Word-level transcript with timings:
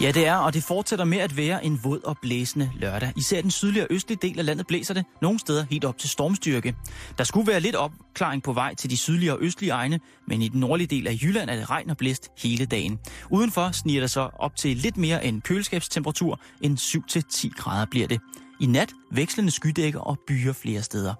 Ja, 0.00 0.10
det 0.10 0.26
er, 0.26 0.34
og 0.36 0.54
det 0.54 0.64
fortsætter 0.64 1.04
med 1.04 1.18
at 1.18 1.36
være 1.36 1.64
en 1.64 1.80
våd 1.84 2.00
og 2.04 2.16
blæsende 2.22 2.70
lørdag. 2.74 3.12
Især 3.16 3.40
den 3.40 3.50
sydlige 3.50 3.82
og 3.82 3.88
østlige 3.90 4.18
del 4.22 4.38
af 4.38 4.46
landet 4.46 4.66
blæser 4.66 4.94
det, 4.94 5.04
nogle 5.22 5.38
steder 5.38 5.66
helt 5.70 5.84
op 5.84 5.98
til 5.98 6.08
stormstyrke. 6.08 6.74
Der 7.18 7.24
skulle 7.24 7.46
være 7.46 7.60
lidt 7.60 7.76
opklaring 7.76 8.42
på 8.42 8.52
vej 8.52 8.74
til 8.74 8.90
de 8.90 8.96
sydlige 8.96 9.32
og 9.32 9.38
østlige 9.40 9.72
egne, 9.72 10.00
men 10.28 10.42
i 10.42 10.48
den 10.48 10.60
nordlige 10.60 10.86
del 10.86 11.06
af 11.06 11.18
Jylland 11.22 11.50
er 11.50 11.56
det 11.56 11.70
regn 11.70 11.90
og 11.90 11.96
blæst 11.96 12.28
hele 12.38 12.66
dagen. 12.66 12.98
Udenfor 13.30 13.70
sniger 13.72 14.00
det 14.00 14.10
så 14.10 14.30
op 14.38 14.56
til 14.56 14.76
lidt 14.76 14.96
mere 14.96 15.24
end 15.24 15.42
køleskabstemperatur, 15.42 16.40
end 16.60 16.78
7-10 16.78 17.48
grader 17.56 17.86
bliver 17.90 18.06
det. 18.06 18.20
I 18.60 18.66
nat 18.66 18.92
vekslende 19.12 19.50
skydækker 19.50 20.00
og 20.00 20.18
byer 20.28 20.52
flere 20.52 20.82
steder. 20.82 21.14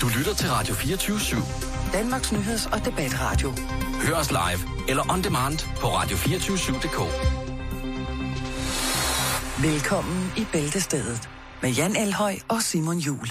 Du 0.00 0.18
lytter 0.18 0.34
til 0.34 0.50
Radio 0.50 0.74
24 0.74 1.16
/7. 1.16 1.75
Danmarks 1.96 2.32
Nyheds- 2.32 2.72
og 2.74 2.84
Debatradio. 2.84 3.50
Hør 4.06 4.14
os 4.14 4.30
live 4.30 4.88
eller 4.88 5.12
on 5.12 5.22
demand 5.24 5.58
på 5.80 5.86
radio247.dk. 5.86 6.98
Velkommen 9.64 10.30
i 10.38 10.44
Bæltestedet 10.52 11.28
med 11.62 11.70
Jan 11.70 11.96
Elhøj 11.96 12.34
og 12.48 12.62
Simon 12.62 12.98
Jul. 12.98 13.26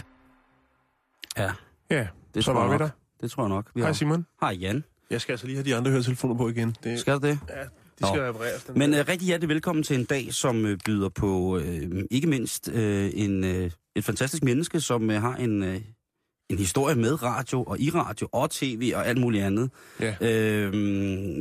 Ja, 1.37 1.51
Ja, 1.91 2.07
det 2.33 2.43
så 2.43 2.51
tror 2.51 2.53
var 2.53 2.61
jeg 2.61 2.71
vi 2.71 2.77
nok. 2.77 2.79
der. 2.81 2.89
Det 3.21 3.31
tror 3.31 3.43
jeg 3.43 3.49
nok. 3.49 3.71
Vi 3.75 3.81
Hej 3.81 3.87
har. 3.87 3.93
Simon. 3.93 4.25
Hej 4.41 4.51
Jan. 4.61 4.83
Jeg 5.09 5.21
skal 5.21 5.33
altså 5.33 5.45
lige 5.47 5.55
have 5.55 5.65
de 5.65 5.75
andre 5.75 5.91
høretelefoner 5.91 6.35
på 6.35 6.49
igen. 6.49 6.75
Det, 6.83 6.99
Skal 6.99 7.13
du 7.13 7.27
det? 7.27 7.39
ja, 7.49 7.61
de 7.61 7.67
Nå. 8.01 8.07
skal 8.07 8.21
repareres. 8.21 8.63
Den 8.63 8.79
Men 8.79 8.93
der. 8.93 9.01
uh, 9.01 9.07
rigtig 9.09 9.25
hjertelig 9.25 9.49
velkommen 9.49 9.83
til 9.83 9.99
en 9.99 10.05
dag, 10.05 10.33
som 10.33 10.63
uh, 10.65 10.71
byder 10.85 11.09
på 11.09 11.27
uh, 11.57 11.61
ikke 12.11 12.27
mindst 12.27 12.67
uh, 12.67 12.79
en, 13.13 13.43
uh, 13.43 13.49
et 13.95 14.03
fantastisk 14.05 14.43
menneske, 14.43 14.81
som 14.81 15.09
uh, 15.09 15.15
har 15.15 15.35
en, 15.35 15.61
uh, 15.63 15.75
en 16.49 16.57
historie 16.57 16.95
med 16.95 17.23
radio 17.23 17.63
og 17.63 17.79
i 17.79 17.89
radio 17.89 18.27
og 18.31 18.51
tv 18.51 18.91
og 18.95 19.07
alt 19.07 19.19
muligt 19.19 19.43
andet. 19.43 19.69
Ja. 19.99 20.67
Uh, 20.67 20.73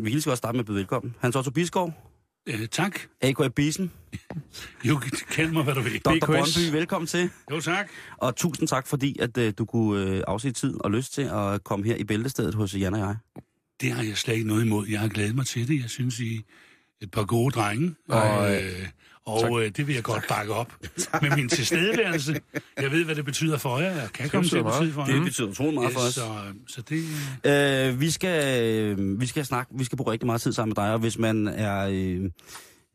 vi 0.05 0.21
så 0.21 0.31
godt 0.31 0.39
starte 0.39 0.57
med 0.57 0.61
at 0.61 0.67
byde 0.67 0.77
velkommen. 0.77 1.15
Hans 1.21 1.37
Otto 1.37 1.51
Bisgaard, 1.51 2.11
Øh, 2.47 2.69
tak. 2.69 3.01
A.K.A. 3.21 3.49
Bisen, 3.49 3.91
Jo, 4.89 5.01
kend 5.31 5.53
mig, 5.53 5.65
hvad 5.65 5.75
du 5.75 5.81
vil. 5.81 6.01
Dr. 6.01 6.27
Brøndby, 6.27 6.73
velkommen 6.73 7.07
til. 7.07 7.31
Jo, 7.51 7.61
tak. 7.61 7.89
Og 8.17 8.37
tusind 8.37 8.69
tak, 8.69 8.87
fordi 8.87 9.19
at 9.19 9.39
uh, 9.39 9.49
du 9.59 9.65
kunne 9.65 10.17
uh, 10.17 10.23
afse 10.27 10.53
tid 10.53 10.75
og 10.81 10.91
lyst 10.91 11.15
til 11.15 11.23
at 11.23 11.65
komme 11.65 11.87
her 11.87 11.97
i 11.97 12.05
bæltestedet 12.05 12.55
hos 12.55 12.75
Jan 12.75 12.95
og 12.95 13.01
jeg. 13.01 13.17
Det 13.81 13.91
har 13.93 14.03
jeg 14.03 14.17
slet 14.17 14.35
ikke 14.35 14.47
noget 14.47 14.65
imod. 14.65 14.87
Jeg 14.87 15.01
har 15.01 15.09
glædet 15.09 15.35
mig 15.35 15.47
til 15.47 15.69
det. 15.69 15.81
Jeg 15.83 15.91
synes, 15.91 16.21
I 16.21 16.37
er 16.37 16.41
et 17.01 17.11
par 17.11 17.25
gode 17.25 17.51
drenge. 17.53 17.95
Og, 18.09 18.55
øh, 18.55 18.89
og 19.27 19.63
øh, 19.65 19.71
det 19.77 19.87
vil 19.87 19.95
jeg 19.95 20.05
godt 20.05 20.25
bakke 20.29 20.53
op 20.55 20.73
med 21.23 21.37
min 21.37 21.49
tilstedeværelse. 21.49 22.41
Jeg 22.81 22.91
ved, 22.91 23.05
hvad 23.05 23.15
det 23.15 23.25
betyder 23.25 23.59
for 23.59 23.79
jer. 23.79 23.91
Jeg 23.93 24.09
kan 24.15 24.29
komme 24.31 24.49
til 24.49 24.59
at 24.59 24.65
betyde 24.65 24.93
for 24.93 25.05
Det 25.05 25.15
jer. 25.15 25.25
betyder 25.25 25.49
utrolig 25.49 25.75
meget 25.75 25.93
for 25.93 26.01
os. 26.01 26.15
Så, 26.15 26.23
så 26.67 26.83
det... 26.83 27.91
Øh, 27.93 28.01
vi, 28.01 28.11
skal, 28.11 28.63
øh, 28.99 29.21
vi 29.21 29.27
skal 29.27 29.45
snakke, 29.45 29.73
vi 29.79 29.85
skal 29.85 29.97
bruge 29.99 30.13
rigtig 30.13 30.27
meget 30.27 30.41
tid 30.41 30.53
sammen 30.53 30.75
med 30.77 30.85
dig, 30.85 30.93
og 30.93 30.99
hvis 30.99 31.19
man 31.19 31.49
er, 31.49 31.89
øh, 31.93 32.31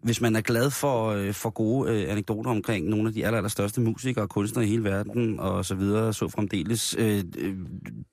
hvis 0.04 0.22
man 0.22 0.36
er 0.36 0.42
glad 0.42 0.72
for, 0.72 1.08
øh, 1.10 1.34
for 1.34 1.50
gode 1.50 1.92
øh, 2.04 2.12
anekdoter 2.12 2.52
omkring 2.52 2.88
nogle 2.90 3.08
af 3.08 3.14
de 3.14 3.26
aller, 3.26 3.38
aller 3.38 3.50
største 3.50 3.82
musikere 3.82 4.26
og 4.26 4.30
kunstnere 4.30 4.66
i 4.66 4.70
hele 4.70 4.84
verden, 4.84 5.40
og 5.40 5.66
så 5.66 5.76
videre, 5.76 6.14
så 6.14 6.28
fremdeles 6.28 6.96
øh, 7.00 7.24
øh, 7.38 7.56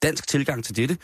dansk 0.02 0.28
tilgang 0.28 0.64
til 0.64 0.76
dette, 0.76 0.96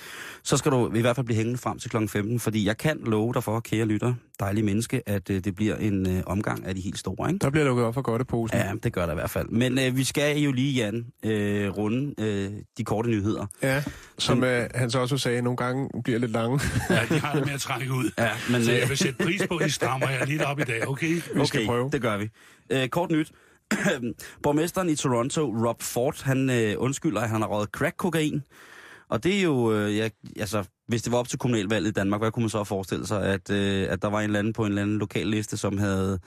så 0.43 0.57
skal 0.57 0.73
du 0.73 0.95
i 0.95 1.01
hvert 1.01 1.17
fald 1.17 1.27
blive 1.27 1.37
hængende 1.37 1.59
frem 1.59 1.79
til 1.79 1.91
kl. 1.91 1.97
15, 2.07 2.41
fordi 2.41 2.67
jeg 2.67 2.77
kan 2.77 2.99
love 3.07 3.33
dig 3.35 3.45
for, 3.45 3.61
kære 3.61 3.85
lytter, 3.85 4.15
dejlige 4.41 4.65
menneske, 4.65 5.09
at 5.09 5.31
øh, 5.31 5.45
det 5.45 5.55
bliver 5.55 5.77
en 5.77 6.17
øh, 6.17 6.23
omgang 6.27 6.67
af 6.67 6.75
de 6.75 6.81
helt 6.81 6.99
store, 6.99 7.29
ikke? 7.29 7.39
Der 7.39 7.51
bliver 7.51 7.65
lukket 7.65 7.85
op 7.85 7.95
for 7.95 8.03
godteposen. 8.03 8.59
Ja, 8.59 8.73
det 8.83 8.93
gør 8.93 9.07
der 9.07 9.13
i 9.13 9.15
hvert 9.15 9.31
fald. 9.31 9.49
Men 9.49 9.79
øh, 9.79 9.97
vi 9.97 10.05
skal 10.05 10.39
jo 10.39 10.53
lige, 10.53 10.73
Jan, 10.73 11.07
øh, 11.25 11.69
runde 11.69 12.15
øh, 12.19 12.51
de 12.79 12.85
korte 12.85 13.11
nyheder. 13.11 13.47
ja 13.63 13.85
som 14.19 14.45
øh, 14.45 14.69
han 14.75 14.91
så 14.91 14.99
også 14.99 15.19
sagde, 15.19 15.43
nogle 15.43 15.57
gange 15.57 16.03
bliver 16.05 16.19
lidt 16.19 16.31
lange. 16.33 16.61
Ja, 16.91 17.01
de 17.09 17.19
har 17.19 17.35
det 17.35 17.47
med 17.47 17.55
at 17.55 17.61
trække 17.61 17.93
ud. 17.93 18.11
Ja, 18.19 18.31
men, 18.51 18.65
Så 18.65 18.73
øh, 18.73 18.79
jeg 18.79 18.89
vil 18.89 18.97
sætte 18.97 19.25
pris 19.25 19.43
på, 19.49 19.57
at 19.57 19.67
I 19.67 19.71
strammer 19.71 20.11
jer 20.11 20.25
lidt 20.25 20.43
op 20.43 20.59
i 20.61 20.65
dag, 20.65 20.89
okay? 20.89 21.21
Vi 21.35 21.47
skal 21.47 21.67
prøve. 21.67 21.91
det 21.93 22.03
gør 22.03 22.17
vi. 22.19 22.29
Øh, 22.71 22.89
kort 22.89 23.11
nyt. 23.11 23.33
Borgmesteren 24.43 24.89
i 24.89 24.97
Toronto, 24.97 25.55
Rob 25.67 25.83
Ford, 25.83 26.23
han 26.25 26.51
øh, 26.51 26.75
undskylder, 26.79 27.21
at 27.21 27.29
han 27.29 27.41
har 27.41 27.49
røget 27.49 27.69
crack-kokain. 27.77 28.43
Og 29.13 29.25
det 29.25 29.39
er 29.39 29.43
jo, 29.43 29.73
øh, 29.73 29.97
jeg, 29.97 30.11
altså, 30.37 30.65
hvis 30.89 31.03
det 31.03 31.13
var 31.13 31.19
op 31.19 31.29
til 31.29 31.39
kommunalvalget 31.39 31.89
i 31.91 31.93
Danmark, 31.93 32.21
hvad 32.21 32.31
kunne 32.31 32.43
man 32.43 32.51
så 32.51 32.65
forestille 32.65 33.07
sig, 33.07 33.23
at, 33.23 33.51
øh, 33.51 33.87
at 33.91 34.03
der 34.03 34.09
var 34.09 34.19
en 34.21 34.25
eller 34.25 34.39
anden 34.39 34.53
på 34.53 34.63
en 34.65 34.69
eller 34.69 34.83
anden 34.83 34.99
lokal 34.99 35.27
liste, 35.27 35.57
som 35.57 35.79
havde, 35.79 36.19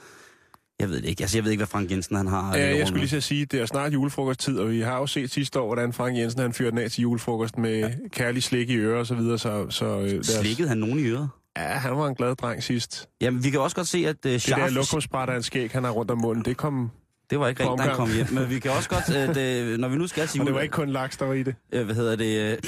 jeg 0.80 0.88
ved 0.88 0.96
det 1.02 1.08
ikke, 1.08 1.22
altså 1.22 1.36
jeg 1.38 1.44
ved 1.44 1.50
ikke, 1.50 1.58
hvad 1.60 1.66
Frank 1.66 1.90
Jensen 1.90 2.16
han 2.16 2.26
har. 2.26 2.56
Ja, 2.56 2.72
øh, 2.72 2.78
jeg 2.78 2.86
skulle 2.86 3.00
lige 3.00 3.10
så 3.10 3.20
sige, 3.20 3.44
det 3.46 3.60
er 3.60 3.66
snart 3.66 3.92
julefrokosttid, 3.92 4.58
og 4.58 4.70
vi 4.70 4.80
har 4.80 4.98
jo 4.98 5.06
set 5.06 5.30
sidste 5.30 5.60
år, 5.60 5.66
hvordan 5.66 5.92
Frank 5.92 6.16
Jensen 6.18 6.40
han 6.40 6.52
fyrte 6.52 6.70
den 6.70 6.78
af 6.78 6.90
til 6.90 7.02
julefrokost 7.02 7.58
med 7.58 7.78
ja. 7.78 7.90
kærlig 8.12 8.42
slik 8.42 8.70
i 8.70 8.76
ører 8.76 8.98
og 8.98 9.06
så 9.06 9.14
videre. 9.14 9.38
Så, 9.38 9.66
så, 9.70 9.84
øh, 10.00 10.18
os- 10.20 10.26
Slikkede 10.26 10.68
han 10.68 10.78
nogen 10.78 10.98
i 10.98 11.02
øret? 11.02 11.28
Ja, 11.56 11.62
han 11.62 11.96
var 11.96 12.06
en 12.08 12.14
glad 12.14 12.36
dreng 12.36 12.62
sidst. 12.62 13.08
Jamen, 13.20 13.44
vi 13.44 13.50
kan 13.50 13.60
også 13.60 13.76
godt 13.76 13.88
se, 13.88 13.98
at 13.98 14.16
uh, 14.26 14.30
Det 14.32 14.42
Scharf, 14.42 14.60
der 14.60 14.70
lokumsbræt 14.70 15.28
af 15.28 15.36
en 15.36 15.42
skæg, 15.42 15.70
han 15.72 15.84
har 15.84 15.90
rundt 15.90 16.10
om 16.10 16.18
munden, 16.18 16.44
det 16.44 16.56
kom... 16.56 16.90
det 17.30 17.40
var 17.40 17.48
ikke 17.48 17.62
rent, 17.62 17.70
omgang. 17.70 17.96
kom 17.96 18.12
hjem. 18.12 18.26
Men 18.32 18.50
vi 18.50 18.58
kan 18.58 18.70
også 18.70 18.88
godt, 18.88 19.38
øh, 19.38 19.78
når 19.78 19.88
vi 19.88 19.96
nu 19.96 20.06
skal 20.06 20.28
sige... 20.28 20.42
Og 20.42 20.46
det 20.46 20.54
var 20.54 20.60
ikke 20.60 20.72
kun 20.72 20.88
laks, 20.88 21.16
der 21.16 21.24
var 21.24 21.34
i 21.34 21.42
det. 21.42 21.54
øh, 21.72 21.84
hvad 21.84 21.94
hedder 21.94 22.16
det, 22.16 22.52
øh, 22.52 22.58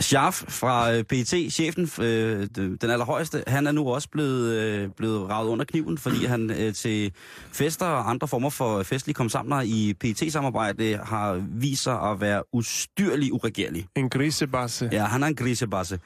Scharf 0.00 0.42
fra 0.48 0.92
øh, 0.92 1.04
PET, 1.04 1.52
chefen, 1.52 1.90
øh, 2.00 2.48
den 2.56 2.90
allerhøjeste, 2.90 3.44
han 3.46 3.66
er 3.66 3.72
nu 3.72 3.88
også 3.88 4.08
blevet, 4.08 4.52
øh, 4.52 4.88
blevet 4.96 5.30
ravet 5.30 5.48
under 5.48 5.64
kniven, 5.64 5.98
fordi 5.98 6.24
han 6.24 6.50
øh, 6.50 6.74
til 6.74 7.12
fester 7.52 7.86
og 7.86 8.10
andre 8.10 8.28
former 8.28 8.50
for 8.50 8.82
festlige 8.82 9.14
kom 9.14 9.28
sammen 9.28 9.66
i 9.66 9.94
PET-samarbejde 10.00 11.00
har 11.02 11.44
vist 11.50 11.82
sig 11.82 12.00
at 12.02 12.20
være 12.20 12.42
ustyrlig 12.52 13.32
uregerlig. 13.32 13.86
En 13.96 14.10
grisebasse. 14.10 14.88
Ja, 14.92 15.04
han 15.04 15.22
er 15.22 15.26
en 15.26 15.34
grisebasse. 15.34 16.00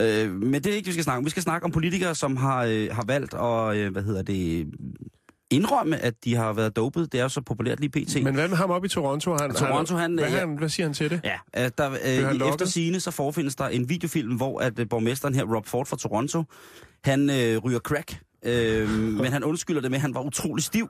Øh, 0.00 0.30
men 0.30 0.54
det 0.54 0.66
er 0.66 0.74
ikke, 0.76 0.86
vi 0.86 0.92
skal 0.92 1.04
snakke 1.04 1.18
om. 1.18 1.24
Vi 1.24 1.30
skal 1.30 1.42
snakke 1.42 1.64
om 1.64 1.70
politikere, 1.70 2.14
som 2.14 2.36
har, 2.36 2.64
øh, 2.64 2.88
har 2.92 3.04
valgt 3.06 3.34
at, 3.34 3.76
øh, 3.76 3.92
hvad 3.92 4.02
hedder 4.02 4.22
det, 4.22 4.66
indrømme, 5.50 5.98
at 5.98 6.14
de 6.24 6.34
har 6.34 6.52
været 6.52 6.76
dopet. 6.76 7.12
Det 7.12 7.18
er 7.18 7.22
jo 7.22 7.28
så 7.28 7.40
populært 7.40 7.80
lige 7.80 7.90
pt. 7.90 8.22
Men 8.22 8.34
hvad 8.34 8.48
med 8.48 8.56
ham 8.56 8.70
op 8.70 8.84
i 8.84 8.88
Toronto? 8.88 9.36
Han, 9.40 9.54
Toronto, 9.54 9.96
han, 9.96 10.14
hvad, 10.14 10.28
ja. 10.28 10.38
han, 10.38 10.58
hvad 10.58 10.68
siger 10.68 10.86
han 10.86 10.94
til 10.94 11.10
det? 11.10 11.20
Ja, 11.24 11.64
øh, 11.64 11.70
der, 11.78 11.90
øh, 11.90 12.30
lukket? 12.30 12.48
efter 12.48 12.66
sine 12.66 13.00
så 13.00 13.10
forfindes 13.10 13.56
der 13.56 13.68
en 13.68 13.88
videofilm, 13.88 14.36
hvor 14.36 14.60
at 14.60 14.78
øh, 14.78 14.88
borgmesteren 14.88 15.34
her, 15.34 15.44
Rob 15.44 15.66
Ford 15.66 15.86
fra 15.86 15.96
Toronto, 15.96 16.44
han 17.04 17.30
øh, 17.30 17.58
ryger 17.58 17.78
crack. 17.78 18.20
Øh, 18.44 18.88
men 19.22 19.32
han 19.32 19.44
undskylder 19.44 19.80
det 19.80 19.90
med, 19.90 19.98
at 19.98 20.02
han 20.02 20.14
var 20.14 20.20
utrolig 20.20 20.64
stiv 20.64 20.88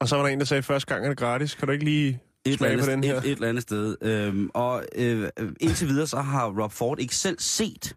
Og 0.00 0.08
så 0.08 0.16
var 0.16 0.22
der 0.22 0.30
en, 0.30 0.38
der 0.38 0.44
sagde, 0.44 0.62
første 0.62 0.94
gang 0.94 1.04
er 1.04 1.08
det 1.08 1.18
gratis. 1.18 1.54
Kan 1.54 1.68
du 1.68 1.72
ikke 1.72 1.84
lige 1.84 2.08
et, 2.08 2.18
eller 2.44 2.56
smage 2.58 2.72
andet, 2.72 2.86
på 2.86 2.90
den 2.90 3.04
her? 3.04 3.16
et, 3.16 3.24
et 3.24 3.30
eller 3.30 3.48
andet 3.48 3.62
sted. 3.62 3.96
Øh, 4.02 4.48
og 4.54 4.84
øh, 4.94 5.28
indtil 5.60 5.88
videre 5.88 6.06
så 6.06 6.20
har 6.20 6.62
Rob 6.62 6.72
Ford 6.72 6.98
ikke 6.98 7.16
selv 7.16 7.38
set 7.38 7.96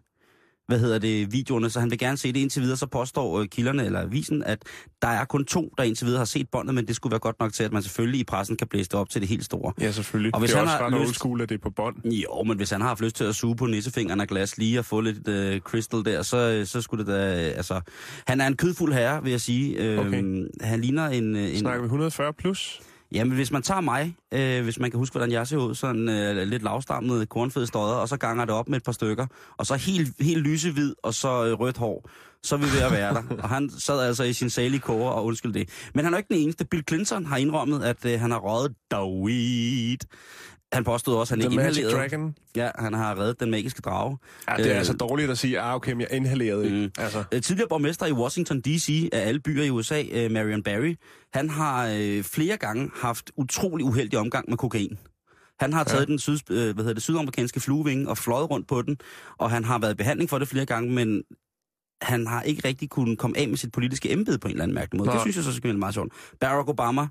hvad 0.72 0.80
hedder 0.80 0.98
det, 0.98 1.32
videoerne, 1.32 1.70
så 1.70 1.80
han 1.80 1.90
vil 1.90 1.98
gerne 1.98 2.16
se 2.16 2.32
det 2.32 2.40
indtil 2.40 2.62
videre, 2.62 2.76
så 2.76 2.86
påstår 2.86 3.40
øh, 3.40 3.46
kilderne 3.48 3.84
eller 3.86 4.00
avisen, 4.00 4.42
at 4.42 4.58
der 5.02 5.08
er 5.08 5.24
kun 5.24 5.44
to, 5.44 5.72
der 5.78 5.84
indtil 5.84 6.06
videre 6.06 6.18
har 6.18 6.24
set 6.24 6.48
båndet, 6.52 6.74
men 6.74 6.86
det 6.86 6.96
skulle 6.96 7.10
være 7.10 7.20
godt 7.20 7.40
nok 7.40 7.52
til, 7.52 7.64
at 7.64 7.72
man 7.72 7.82
selvfølgelig 7.82 8.20
i 8.20 8.24
pressen 8.24 8.56
kan 8.56 8.66
blæse 8.66 8.84
det 8.88 8.94
op 8.94 9.10
til 9.10 9.20
det 9.20 9.28
helt 9.28 9.44
store. 9.44 9.72
Ja, 9.80 9.92
selvfølgelig. 9.92 10.34
Og 10.34 10.40
hvis 10.40 10.50
det 10.50 10.54
er 10.56 10.60
han 10.60 10.68
også 10.68 10.78
har 10.84 11.00
ret 11.00 11.08
lyst- 11.08 11.14
school, 11.14 11.40
at 11.40 11.48
det 11.48 11.54
er 11.54 11.58
på 11.62 11.70
bånd. 11.70 11.96
Jo, 12.12 12.42
men 12.46 12.56
hvis 12.56 12.70
han 12.70 12.80
har 12.80 12.88
haft 12.88 13.00
lyst 13.00 13.16
til 13.16 13.24
at 13.24 13.34
suge 13.34 13.56
på 13.56 13.66
nissefingeren 13.66 14.20
af 14.20 14.28
glas 14.28 14.58
lige 14.58 14.78
og 14.78 14.84
få 14.84 15.00
lidt 15.00 15.28
øh, 15.28 15.60
crystal 15.60 16.04
der, 16.04 16.22
så, 16.22 16.36
øh, 16.36 16.66
så 16.66 16.80
skulle 16.80 17.04
det 17.04 17.12
da... 17.12 17.48
Øh, 17.48 17.56
altså, 17.56 17.80
han 18.26 18.40
er 18.40 18.46
en 18.46 18.56
kødfuld 18.56 18.92
herre, 18.92 19.22
vil 19.22 19.30
jeg 19.30 19.40
sige. 19.40 19.76
Øh, 19.78 19.98
Okay. 19.98 20.44
Han 20.60 20.80
ligner 20.80 21.08
en... 21.08 21.36
øh, 21.36 21.50
en 21.50 21.56
Snakker 21.58 21.80
vi 21.82 21.84
140 21.86 22.32
plus? 22.32 22.80
Jamen, 23.14 23.34
hvis 23.34 23.50
man 23.50 23.62
tager 23.62 23.80
mig, 23.80 24.16
øh, 24.34 24.62
hvis 24.62 24.78
man 24.78 24.90
kan 24.90 24.98
huske, 24.98 25.14
hvordan 25.14 25.32
jeg 25.32 25.46
ser 25.46 25.56
ud, 25.56 25.74
sådan 25.74 26.08
øh, 26.08 26.36
lidt 26.48 26.62
lavstammet, 26.62 27.28
kornfed 27.28 27.66
stodder, 27.66 27.94
og 27.94 28.08
så 28.08 28.16
ganger 28.16 28.44
det 28.44 28.54
op 28.54 28.68
med 28.68 28.76
et 28.76 28.84
par 28.84 28.92
stykker, 28.92 29.26
og 29.56 29.66
så 29.66 29.74
helt, 29.74 30.14
helt 30.20 30.42
lysehvid, 30.42 30.94
og 31.02 31.14
så 31.14 31.46
øh, 31.46 31.60
rødt 31.60 31.76
hår, 31.76 32.10
så 32.42 32.54
er 32.54 32.58
vi 32.58 32.64
ved 32.64 32.82
at 32.82 32.92
være 32.92 33.14
der. 33.14 33.22
Og 33.42 33.48
han 33.48 33.70
sad 33.70 34.00
altså 34.00 34.24
i 34.24 34.32
sin 34.32 34.50
salige 34.50 34.80
koger 34.80 35.10
og 35.10 35.24
undskyld 35.24 35.52
det. 35.52 35.68
Men 35.94 36.04
han 36.04 36.14
er 36.14 36.18
ikke 36.18 36.34
den 36.34 36.42
eneste. 36.42 36.64
Bill 36.64 36.84
Clinton 36.88 37.26
har 37.26 37.36
indrømmet, 37.36 37.82
at 37.82 38.04
øh, 38.04 38.20
han 38.20 38.30
har 38.30 38.38
røget 38.38 38.74
weed. 38.92 39.98
Han 40.72 40.84
påstod 40.84 41.16
også, 41.16 41.34
at 41.34 41.40
han 41.42 41.50
The 41.50 41.60
ikke 41.60 41.68
inhalerede. 41.68 41.92
Dragon? 41.96 42.34
Ja, 42.56 42.70
han 42.78 42.94
har 42.94 43.18
reddet 43.18 43.40
den 43.40 43.50
magiske 43.50 43.80
drage. 43.82 44.18
Ja, 44.48 44.56
det 44.56 44.66
er 44.66 44.72
Øh, 44.72 44.78
altså 44.78 44.92
dårligt 44.92 45.30
at 45.30 45.38
sige, 45.38 45.60
ah, 45.60 45.74
okay, 45.74 45.92
men 45.92 46.00
jeg 46.00 46.08
inhalerede 46.12 46.64
ikke. 46.64 46.76
Mm. 46.76 46.90
Altså, 46.98 47.24
Øh, 47.32 47.42
Tidligere 47.42 47.68
borgmester 47.68 48.06
i 48.06 48.12
Washington 48.12 48.60
D.C. 48.60 49.08
af 49.12 49.28
alle 49.28 49.40
byer 49.40 49.62
i 49.64 49.70
USA, 49.70 50.02
øh, 50.12 50.30
Marion 50.30 50.62
Barry, 50.62 50.96
han 51.34 51.50
har 51.50 51.88
øh, 51.94 52.22
flere 52.24 52.56
gange 52.56 52.90
haft 52.94 53.30
utrolig 53.36 53.86
uheldig 53.86 54.18
omgang 54.18 54.50
med 54.50 54.58
kokain. 54.58 54.98
Han 55.60 55.72
har 55.72 55.84
taget 55.84 56.00
ja. 56.00 56.06
den 56.06 56.18
syd, 56.18 56.38
øh, 56.50 56.56
hvad 56.56 56.74
hedder 56.74 56.94
det, 56.94 57.02
sydamerikanske 57.02 57.60
fluevinge 57.60 58.08
og 58.08 58.18
fløjet 58.18 58.50
rundt 58.50 58.68
på 58.68 58.82
den, 58.82 58.96
og 59.38 59.50
han 59.50 59.64
har 59.64 59.78
været 59.78 59.92
i 59.92 59.96
behandling 59.96 60.30
for 60.30 60.38
det 60.38 60.48
flere 60.48 60.66
gange, 60.66 60.90
men 60.92 61.22
han 62.02 62.26
har 62.26 62.42
ikke 62.42 62.68
rigtig 62.68 62.90
kunnet 62.90 63.18
komme 63.18 63.38
af 63.38 63.48
med 63.48 63.56
sit 63.56 63.72
politiske 63.72 64.10
embede 64.12 64.38
på 64.38 64.48
en 64.48 64.52
eller 64.52 64.62
anden 64.62 64.74
mærkelig 64.74 64.98
måde. 64.98 65.06
Nej. 65.06 65.14
Det 65.14 65.22
synes 65.22 65.36
jeg 65.36 65.44
så 65.44 65.52
skal 65.52 65.68
være 65.68 65.78
meget 65.78 65.94
sjovt. 65.94 66.12
Barack 66.40 66.68
Obama, 66.68 67.06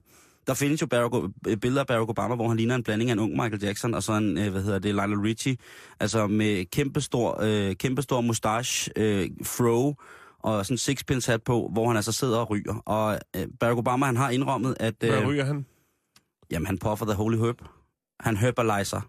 der 0.48 0.54
findes 0.54 0.82
jo 0.82 0.88
Barack, 0.88 1.14
øh, 1.48 1.58
billeder 1.58 1.82
af 1.82 1.88
Barack 1.88 2.10
Obama, 2.10 2.36
hvor 2.36 2.48
han 2.48 2.58
ligner 2.58 2.76
en 2.76 2.84
blanding 2.84 3.10
af 3.10 3.14
en 3.14 3.20
ung 3.20 3.32
Michael 3.32 3.64
Jackson 3.64 3.94
og 3.94 4.04
så 4.04 4.14
en, 4.14 4.38
øh, 4.38 4.52
hvad 4.52 4.64
hedder 4.64 4.80
det, 4.80 4.96
Lionel 4.96 5.20
Richie. 5.20 5.58
Altså 6.00 6.28
med 6.28 6.66
kæmpestor, 6.66 7.40
øh, 7.42 7.76
kæmpestor 7.76 8.22
mustache, 8.22 8.92
øh, 8.96 9.30
fro 9.44 9.96
og 10.40 10.66
sådan 10.66 10.74
en 10.74 10.78
sixpence 10.78 11.32
hat 11.32 11.44
på, 11.44 11.70
hvor 11.74 11.88
han 11.88 11.96
altså 11.96 12.12
sidder 12.12 12.38
og 12.38 12.50
ryger. 12.50 12.76
Og 12.86 13.20
øh, 13.36 13.48
Barack 13.60 13.78
Obama, 13.78 14.06
han 14.06 14.18
har 14.18 14.30
indrømmet, 14.30 14.76
at 14.80 14.96
hvad 15.00 15.10
øh, 15.10 15.28
ryger 15.28 15.46
han? 15.46 15.66
jamen, 16.52 16.66
han 16.66 16.78
puffer 16.78 17.06
the 17.06 17.16
holy 17.16 17.38
herb. 17.38 17.62
Han 18.20 18.38
herbalizer. 18.38 19.02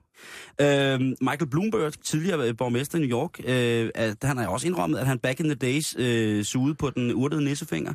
Øh, 0.61 1.01
Michael 1.01 1.51
Bloomberg, 1.51 1.93
tidligere 1.93 2.55
borgmester 2.55 2.99
i 2.99 3.01
New 3.01 3.19
York, 3.19 3.41
øh, 3.45 3.91
at, 3.95 4.17
han 4.23 4.37
har 4.37 4.47
også 4.47 4.67
indrømmet, 4.67 4.99
at 4.99 5.07
han 5.07 5.19
back 5.19 5.41
in 5.41 5.47
the 5.47 5.55
days 5.55 5.97
øh, 5.99 6.45
sugede 6.45 6.75
på 6.75 6.91
den 6.91 7.15
urtede 7.15 7.45
nissefinger. 7.45 7.95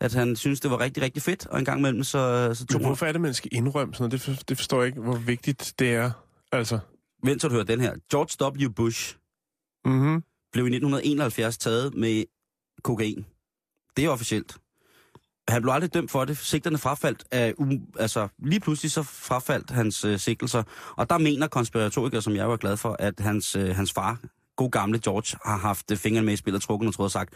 At 0.00 0.14
han 0.14 0.36
synes, 0.36 0.60
det 0.60 0.70
var 0.70 0.80
rigtig, 0.80 1.02
rigtig 1.02 1.22
fedt, 1.22 1.46
og 1.46 1.58
en 1.58 1.64
gang 1.64 1.78
imellem 1.78 2.04
så, 2.04 2.54
så 2.54 2.66
tog 2.66 2.80
Men 2.80 2.86
hvorfor 2.86 3.06
er 3.06 3.12
det, 3.12 3.20
man 3.20 3.34
skal 3.34 3.50
indrømme 3.52 3.94
sådan 3.94 4.10
noget? 4.10 4.26
Det, 4.26 4.48
det 4.48 4.56
forstår 4.56 4.78
jeg 4.78 4.86
ikke, 4.86 5.00
hvor 5.00 5.16
vigtigt 5.16 5.74
det 5.78 5.94
er. 5.94 6.10
Altså, 6.52 6.78
Vent, 7.24 7.42
så 7.42 7.48
du 7.48 7.54
hører 7.54 7.64
den 7.64 7.80
her. 7.80 7.94
George 8.10 8.66
W. 8.66 8.72
Bush 8.72 9.16
mhm. 9.84 10.22
blev 10.52 10.64
i 10.64 10.68
1971 10.68 11.58
taget 11.58 11.94
med 11.94 12.24
kokain. 12.82 13.26
Det 13.96 14.04
er 14.04 14.08
officielt. 14.08 14.56
Han 15.48 15.62
blev 15.62 15.72
aldrig 15.72 15.94
dømt 15.94 16.10
for 16.10 16.24
det. 16.24 16.38
Sigterne 16.38 16.78
frafaldt 16.78 17.24
af, 17.30 17.54
um, 17.58 17.80
altså 17.98 18.28
lige 18.38 18.60
pludselig 18.60 18.90
så 18.90 19.02
frafaldt 19.02 19.70
hans 19.70 20.04
øh, 20.04 20.18
sigtelser. 20.18 20.62
Og 20.96 21.10
der 21.10 21.18
mener 21.18 21.46
konspiratorikere, 21.46 22.22
som 22.22 22.36
jeg 22.36 22.48
var 22.48 22.56
glad 22.56 22.76
for, 22.76 22.96
at 22.98 23.14
hans, 23.20 23.56
øh, 23.56 23.76
hans 23.76 23.92
far, 23.92 24.18
god 24.56 24.70
gamle 24.70 25.00
George, 25.04 25.38
har 25.44 25.56
haft 25.56 25.90
øh, 25.90 25.96
fingrene 25.96 26.26
med 26.26 26.34
i 26.34 26.36
spillet, 26.36 26.62
trukken 26.62 26.88
og 26.88 26.94
troet 26.94 27.04
og 27.04 27.10
sagt, 27.10 27.34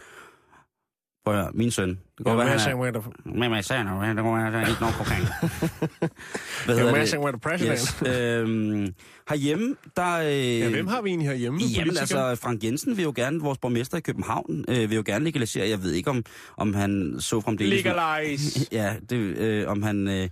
Prøv 1.24 1.40
at 1.40 1.54
min 1.54 1.70
søn. 1.70 1.88
Det 1.88 2.26
går 2.26 2.36
Mads 2.36 2.64
han 2.64 2.72
er... 2.72 2.76
Med 3.24 3.48
mig 3.48 3.64
det 3.64 4.24
går 4.24 4.36
der 4.36 4.58
er 4.58 4.66
ikke 4.66 4.80
nogen 4.80 4.94
kokain. 4.98 5.22
Hvad 6.64 6.78
hedder 6.78 7.04
det? 7.04 7.14
we're 7.14 7.30
the 7.30 7.40
president. 7.40 7.80
Yes. 8.06 8.18
Øhm, 8.20 8.94
herhjemme, 9.28 9.76
der... 9.96 10.16
Øh, 10.16 10.58
Ja, 10.58 10.70
hvem 10.70 10.86
har 10.86 11.02
vi 11.02 11.08
egentlig 11.08 11.28
herhjemme? 11.28 11.60
Jamen 11.76 11.96
altså, 11.96 12.36
Frank 12.42 12.64
Jensen 12.64 12.96
vil 12.96 13.02
jo 13.02 13.12
gerne, 13.16 13.40
vores 13.40 13.58
borgmester 13.58 13.98
i 13.98 14.00
København, 14.00 14.64
øh, 14.68 14.90
vil 14.90 14.96
jo 14.96 15.02
gerne 15.06 15.24
legalisere. 15.24 15.68
Jeg 15.68 15.82
ved 15.82 15.92
ikke, 15.92 16.10
om, 16.10 16.24
om 16.56 16.74
han 16.74 17.16
så 17.18 17.40
fremdeles... 17.40 17.84
Legalize. 17.84 18.60
Ja, 18.72 18.94
det, 19.10 19.16
øh, 19.16 19.68
om 19.68 19.82
han... 19.82 20.08
Øh, 20.08 20.28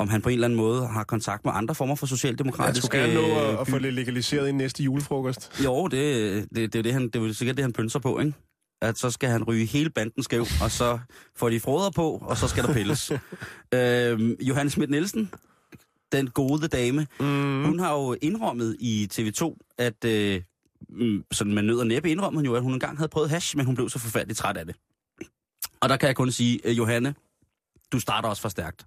om 0.00 0.08
han 0.08 0.22
på 0.22 0.28
en 0.28 0.32
eller 0.32 0.46
anden 0.46 0.56
måde 0.56 0.86
har 0.86 1.04
kontakt 1.04 1.44
med 1.44 1.52
andre 1.54 1.74
former 1.74 1.94
for 1.94 2.06
Jeg 2.06 2.08
socialdemokratiske... 2.08 2.86
skulle 2.86 3.02
gerne 3.04 3.14
nå 3.14 3.40
at, 3.40 3.60
at 3.60 3.68
få 3.68 3.78
det 3.78 3.94
legaliseret 3.94 4.48
i 4.48 4.52
næste 4.52 4.82
julefrokost. 4.82 5.60
Jo, 5.64 5.86
det, 5.86 6.46
det, 6.54 6.72
det, 6.72 6.78
er 6.78 6.82
det, 6.82 6.92
han, 6.92 7.08
det 7.08 7.28
er 7.28 7.32
sikkert 7.32 7.56
det, 7.56 7.64
han 7.64 7.72
pynser 7.72 7.98
på, 7.98 8.18
ikke? 8.18 8.32
At 8.80 8.98
så 8.98 9.10
skal 9.10 9.28
han 9.28 9.44
ryge 9.44 9.66
hele 9.66 9.90
banden 9.90 10.22
skæv, 10.22 10.46
og 10.62 10.70
så 10.70 10.98
får 11.36 11.50
de 11.50 11.60
froder 11.60 11.90
på, 11.90 12.10
og 12.22 12.36
så 12.36 12.48
skal 12.48 12.64
der 12.64 12.72
pilles. 12.72 13.12
øhm, 13.74 14.36
Johannes 14.40 14.72
Schmidt 14.72 14.90
Nielsen, 14.90 15.30
den 16.12 16.30
gode 16.30 16.68
dame, 16.68 17.06
mm. 17.20 17.64
hun 17.64 17.78
har 17.78 17.92
jo 17.92 18.16
indrømmet 18.22 18.76
i 18.80 19.08
TV2, 19.12 19.74
at 19.78 20.04
øh, 20.04 20.42
mm, 20.88 21.24
sådan 21.32 21.54
med 21.54 21.62
nød 21.62 21.78
og 21.78 21.86
næppe 21.86 22.10
indrømmede 22.10 22.38
hun 22.38 22.46
jo, 22.46 22.54
at 22.54 22.62
hun 22.62 22.72
engang 22.72 22.96
havde 22.96 23.08
prøvet 23.08 23.30
hash, 23.30 23.56
men 23.56 23.66
hun 23.66 23.74
blev 23.74 23.88
så 23.88 23.98
forfærdeligt 23.98 24.38
træt 24.38 24.56
af 24.56 24.66
det. 24.66 24.76
Og 25.80 25.88
der 25.88 25.96
kan 25.96 26.06
jeg 26.06 26.16
kun 26.16 26.30
sige, 26.30 26.60
øh, 26.64 26.78
Johanne, 26.78 27.14
du 27.92 28.00
starter 28.00 28.28
også 28.28 28.42
for 28.42 28.48
stærkt. 28.48 28.86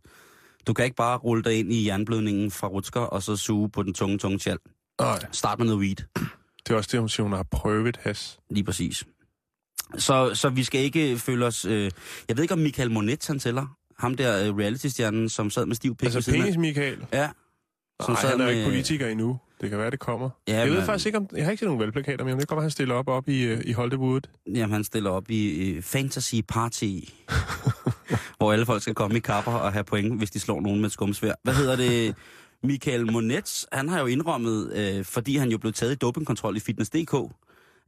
Du 0.68 0.74
kan 0.74 0.86
ikke 0.86 0.96
bare 0.96 1.18
rulle 1.18 1.44
dig 1.44 1.60
ind 1.60 1.74
i 1.74 1.88
jernblødningen 1.88 2.52
fra 2.52 2.68
Rutsker, 2.68 3.00
og 3.00 3.24
så 3.24 3.36
suge 3.36 3.70
på 3.70 3.84
den 3.84 3.94
tunge, 3.94 4.18
tunge 4.18 4.38
tjal. 4.38 4.58
Start 5.32 5.60
med 5.60 5.66
noget 5.68 5.82
weed. 5.82 5.96
det 6.68 6.74
er 6.74 6.76
også 6.76 6.90
det, 6.92 7.00
hun 7.00 7.10
siger, 7.10 7.24
hun 7.24 7.34
har 7.34 7.44
prøvet 7.52 7.98
has. 7.98 8.40
Lige 8.50 8.64
præcis. 8.64 9.06
Så, 9.98 10.32
så 10.34 10.50
vi 10.50 10.64
skal 10.64 10.82
ikke 10.82 11.18
føle 11.18 11.46
os... 11.46 11.66
Øh, 11.66 11.92
jeg 12.28 12.38
ved 12.38 12.44
ikke, 12.44 12.54
om 12.54 12.60
Michael 12.60 12.92
Monet 12.92 13.28
han 13.28 13.40
tæller. 13.40 13.78
Ham 14.00 14.16
der 14.16 14.48
øh, 14.48 14.58
reality-stjernen, 14.58 15.30
som 15.30 15.50
sad 15.50 15.66
med 15.66 15.76
stiv 15.76 15.96
pik 15.96 16.16
Altså, 16.16 16.32
penis 16.32 16.58
Michael. 16.58 16.98
Ja. 17.14 17.30
Som 18.02 18.12
Nej, 18.14 18.22
sad 18.22 18.30
han 18.30 18.42
er 18.42 18.46
med, 18.46 18.54
ikke 18.54 18.66
politiker 18.66 19.08
endnu. 19.08 19.40
Det 19.62 19.70
kan 19.70 19.80
være, 19.80 19.92
det 19.92 20.00
kommer. 20.00 20.30
Ja, 20.48 20.58
jeg 20.60 20.68
ved 20.70 20.76
men- 20.76 20.86
faktisk 20.86 21.06
ikke, 21.06 21.18
om... 21.18 21.28
Jeg 21.36 21.44
har 21.44 21.52
ikke 21.52 21.60
set 21.60 21.68
nogen 21.68 21.80
valgplakater, 21.80 22.26
men 22.26 22.40
det 22.40 22.48
kommer, 22.48 22.62
han 22.62 22.72
stiller 22.72 22.96
op 22.96 23.08
op 23.08 23.30
i, 23.30 23.42
øh, 23.44 23.62
i 23.66 23.72
Hollywood. 23.72 24.22
Jamen, 24.56 24.72
han 24.74 24.84
stiller 24.84 25.10
op 25.10 25.30
i 25.30 25.70
øh, 25.72 25.84
Fantasy 25.84 26.36
Party, 26.48 26.86
hvor 28.38 28.54
alle 28.54 28.66
folk 28.66 28.82
skal 28.82 28.94
komme 28.96 29.18
i 29.18 29.20
kapper 29.20 29.52
og 29.52 29.74
have 29.74 29.84
point, 29.84 30.18
hvis 30.18 30.32
de 30.32 30.40
slår 30.40 30.62
nogen 30.62 30.82
med 30.82 30.90
skumsvær. 30.90 31.34
Hvad 31.44 31.54
hedder 31.54 31.76
det? 31.76 32.16
Michael 32.64 33.12
Monet, 33.12 33.66
han 33.72 33.90
har 33.90 34.00
jo 34.00 34.06
indrømmet, 34.06 34.74
øh, 34.76 35.06
fordi 35.06 35.38
han 35.38 35.50
jo 35.50 35.58
blev 35.58 35.74
taget 35.74 35.92
i 35.92 35.96
dopingkontrol 35.96 36.58
i 36.58 36.60
Fitness.dk, 36.60 37.16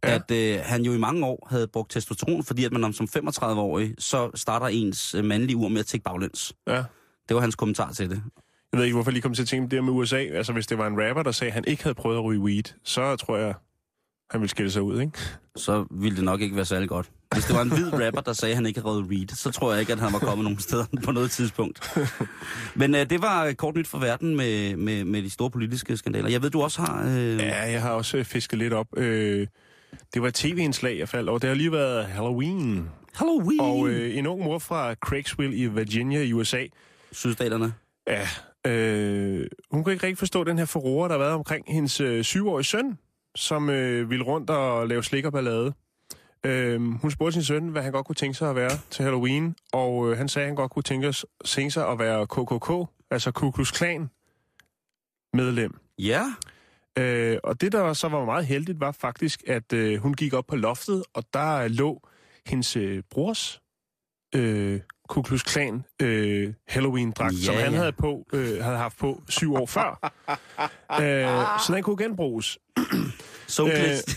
ja. 0.03 0.15
at 0.15 0.31
øh, 0.31 0.59
han 0.63 0.81
jo 0.81 0.93
i 0.93 0.97
mange 0.97 1.25
år 1.25 1.47
havde 1.51 1.67
brugt 1.67 1.91
testosteron, 1.91 2.43
fordi 2.43 2.65
at 2.65 2.71
man 2.71 2.83
om 2.83 2.93
som 2.93 3.07
35-årig, 3.17 3.95
så 3.97 4.31
starter 4.35 4.67
ens 4.67 5.15
øh, 5.15 5.25
mandlige 5.25 5.57
ur 5.57 5.67
med 5.67 5.79
at 5.79 5.85
tække 5.85 6.03
baglæns. 6.03 6.53
Ja. 6.67 6.83
Det 7.29 7.35
var 7.35 7.41
hans 7.41 7.55
kommentar 7.55 7.91
til 7.91 8.09
det. 8.09 8.23
Jeg 8.71 8.77
ved 8.77 8.85
ikke, 8.85 8.95
hvorfor 8.95 9.11
jeg 9.11 9.13
lige 9.13 9.21
kom 9.21 9.33
til 9.33 9.41
at 9.41 9.47
tænke 9.47 9.67
på 9.67 9.75
det 9.75 9.83
med 9.83 9.93
USA. 9.93 10.17
Altså, 10.17 10.53
hvis 10.53 10.67
det 10.67 10.77
var 10.77 10.87
en 10.87 11.07
rapper, 11.07 11.23
der 11.23 11.31
sagde, 11.31 11.49
at 11.49 11.53
han 11.53 11.63
ikke 11.67 11.83
havde 11.83 11.95
prøvet 11.95 12.17
at 12.17 12.23
ryge 12.23 12.39
weed, 12.39 12.63
så 12.83 13.15
tror 13.15 13.37
jeg, 13.37 13.53
han 14.31 14.41
ville 14.41 14.49
skille 14.49 14.71
sig 14.71 14.81
ud, 14.81 15.01
ikke? 15.01 15.19
så 15.55 15.85
ville 15.91 16.15
det 16.15 16.23
nok 16.23 16.41
ikke 16.41 16.55
være 16.55 16.65
særlig 16.65 16.89
godt. 16.89 17.11
Hvis 17.33 17.45
det 17.45 17.55
var 17.55 17.61
en 17.61 17.71
hvid 17.71 17.93
rapper, 18.05 18.21
der 18.21 18.33
sagde, 18.33 18.51
at 18.51 18.55
han 18.55 18.65
ikke 18.65 18.79
havde 18.79 18.89
røget 18.89 19.05
weed, 19.05 19.27
så 19.27 19.51
tror 19.51 19.71
jeg 19.71 19.79
ikke, 19.79 19.93
at 19.93 19.99
han 19.99 20.13
var 20.13 20.19
kommet 20.19 20.43
nogen 20.43 20.59
steder 20.59 20.85
på 21.03 21.11
noget 21.11 21.31
tidspunkt. 21.31 21.99
Men 22.75 22.95
øh, 22.95 23.09
det 23.09 23.21
var 23.21 23.53
kort 23.53 23.75
nyt 23.75 23.87
for 23.87 23.97
verden 23.97 24.35
med, 24.35 24.75
med, 24.75 25.03
med 25.03 25.23
de 25.23 25.29
store 25.29 25.51
politiske 25.51 25.97
skandaler. 25.97 26.29
Jeg 26.29 26.41
ved, 26.41 26.49
du 26.49 26.61
også 26.61 26.81
har... 26.81 27.03
Øh... 27.07 27.39
Ja, 27.39 27.71
jeg 27.71 27.81
har 27.81 27.91
også 27.91 28.17
øh, 28.17 28.25
fisket 28.25 28.59
lidt 28.59 28.73
op. 28.73 28.87
Øh, 28.97 29.47
det 30.13 30.21
var 30.21 30.27
et 30.27 30.33
tv-indslag, 30.33 30.97
jeg 30.99 31.09
faldt 31.09 31.29
over. 31.29 31.39
Det 31.39 31.47
har 31.49 31.55
lige 31.55 31.71
været 31.71 32.05
Halloween. 32.05 32.89
Halloween! 33.15 33.59
Og 33.59 33.87
øh, 33.89 34.17
en 34.17 34.27
ung 34.27 34.43
mor 34.43 34.59
fra 34.59 34.93
Craigsville 34.93 35.55
i 35.55 35.65
Virginia 35.67 36.21
i 36.21 36.33
USA, 36.33 36.65
Sydstaterne. 37.11 37.73
ja, 38.07 38.27
øh, 38.71 39.47
hun 39.71 39.83
kunne 39.83 39.93
ikke 39.93 40.05
rigtig 40.07 40.17
forstå 40.17 40.43
den 40.43 40.57
her 40.57 40.65
forroer, 40.65 41.07
der 41.07 41.13
har 41.13 41.19
været 41.19 41.33
omkring 41.33 41.65
hendes 41.67 42.01
øh, 42.01 42.23
syvårige 42.23 42.63
søn, 42.65 42.97
som 43.35 43.69
øh, 43.69 44.09
ville 44.09 44.25
rundt 44.25 44.49
og 44.49 44.87
lave 44.87 45.03
slik 45.03 45.25
og 45.25 45.31
ballade. 45.31 45.73
Øh, 46.45 46.81
hun 46.81 47.11
spurgte 47.11 47.33
sin 47.33 47.43
søn, 47.43 47.67
hvad 47.67 47.81
han 47.81 47.91
godt 47.91 48.05
kunne 48.05 48.15
tænke 48.15 48.37
sig 48.37 48.49
at 48.49 48.55
være 48.55 48.71
til 48.89 49.03
Halloween, 49.03 49.55
og 49.73 50.11
øh, 50.11 50.17
han 50.17 50.29
sagde, 50.29 50.43
at 50.45 50.49
han 50.49 50.55
godt 50.55 50.71
kunne 50.71 50.83
tænke, 50.83 51.13
tænke 51.45 51.71
sig 51.71 51.87
at 51.87 51.99
være 51.99 52.27
KKK, 52.27 52.89
altså 53.11 53.31
Ku 53.31 53.51
Klux 53.51 53.71
Klan 53.73 54.09
medlem. 55.33 55.75
Ja. 55.99 56.23
Øh, 56.97 57.37
og 57.43 57.61
det, 57.61 57.71
der 57.71 57.93
så 57.93 58.07
var 58.07 58.25
meget 58.25 58.45
heldigt, 58.45 58.79
var 58.79 58.91
faktisk, 58.91 59.43
at 59.47 59.73
øh, 59.73 59.99
hun 60.01 60.13
gik 60.13 60.33
op 60.33 60.45
på 60.47 60.55
loftet, 60.55 61.03
og 61.13 61.23
der 61.33 61.55
øh, 61.55 61.69
lå 61.69 62.01
hendes 62.45 62.75
øh, 62.75 63.03
brors 63.11 63.61
øh, 64.35 64.79
Ku 65.09 65.21
Klux 65.21 65.43
Klan 65.43 65.83
øh, 66.01 66.53
Halloween-dragt, 66.67 67.33
Ja, 67.33 67.45
som 67.45 67.55
han 67.55 67.73
havde, 67.73 67.91
på, 67.91 68.27
øh, 68.33 68.63
havde 68.63 68.77
haft 68.77 68.97
på 68.97 69.23
syv 69.29 69.55
år 69.55 69.65
før. 69.65 70.11
øh, 71.01 71.59
så 71.67 71.73
den 71.75 71.83
kunne 71.83 71.97
genbruges. 71.97 72.57
So 73.47 73.67
Øh, 73.67 73.73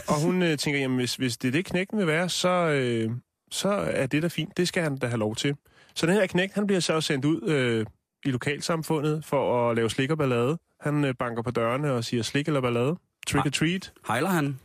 og 0.08 0.20
hun 0.20 0.42
øh, 0.42 0.58
tænker, 0.58 0.80
jamen 0.80 0.96
hvis, 0.96 1.16
hvis 1.16 1.36
det 1.36 1.48
er 1.48 1.52
det, 1.52 1.64
knægten 1.64 1.98
vil 1.98 2.06
være, 2.06 2.28
så, 2.28 2.48
øh, 2.48 3.10
så 3.50 3.68
er 3.68 4.06
det 4.06 4.22
da 4.22 4.28
fint. 4.28 4.56
Det 4.56 4.68
skal 4.68 4.82
han 4.82 4.96
da 4.96 5.06
have 5.06 5.18
lov 5.18 5.36
til. 5.36 5.56
Så 5.94 6.06
den 6.06 6.14
her 6.14 6.26
knægt, 6.26 6.54
han 6.54 6.66
bliver 6.66 6.80
så 6.80 7.00
sendt 7.00 7.24
ud 7.24 7.42
øh, 7.42 7.86
i 8.24 8.30
lokalsamfundet 8.30 9.24
for 9.24 9.70
at 9.70 9.76
lave 9.76 9.90
slik 9.90 10.10
og 10.10 10.18
ballade. 10.18 10.58
Han 10.86 11.04
øh, 11.04 11.14
banker 11.18 11.42
på 11.42 11.50
dørene 11.50 11.92
og 11.92 12.04
siger 12.04 12.22
slik 12.22 12.46
eller 12.46 12.60
ballade. 12.60 12.96
Trick 13.26 13.46
or 13.46 13.50
treat. 13.50 13.92
Hejler 14.08 14.28
han? 14.28 14.58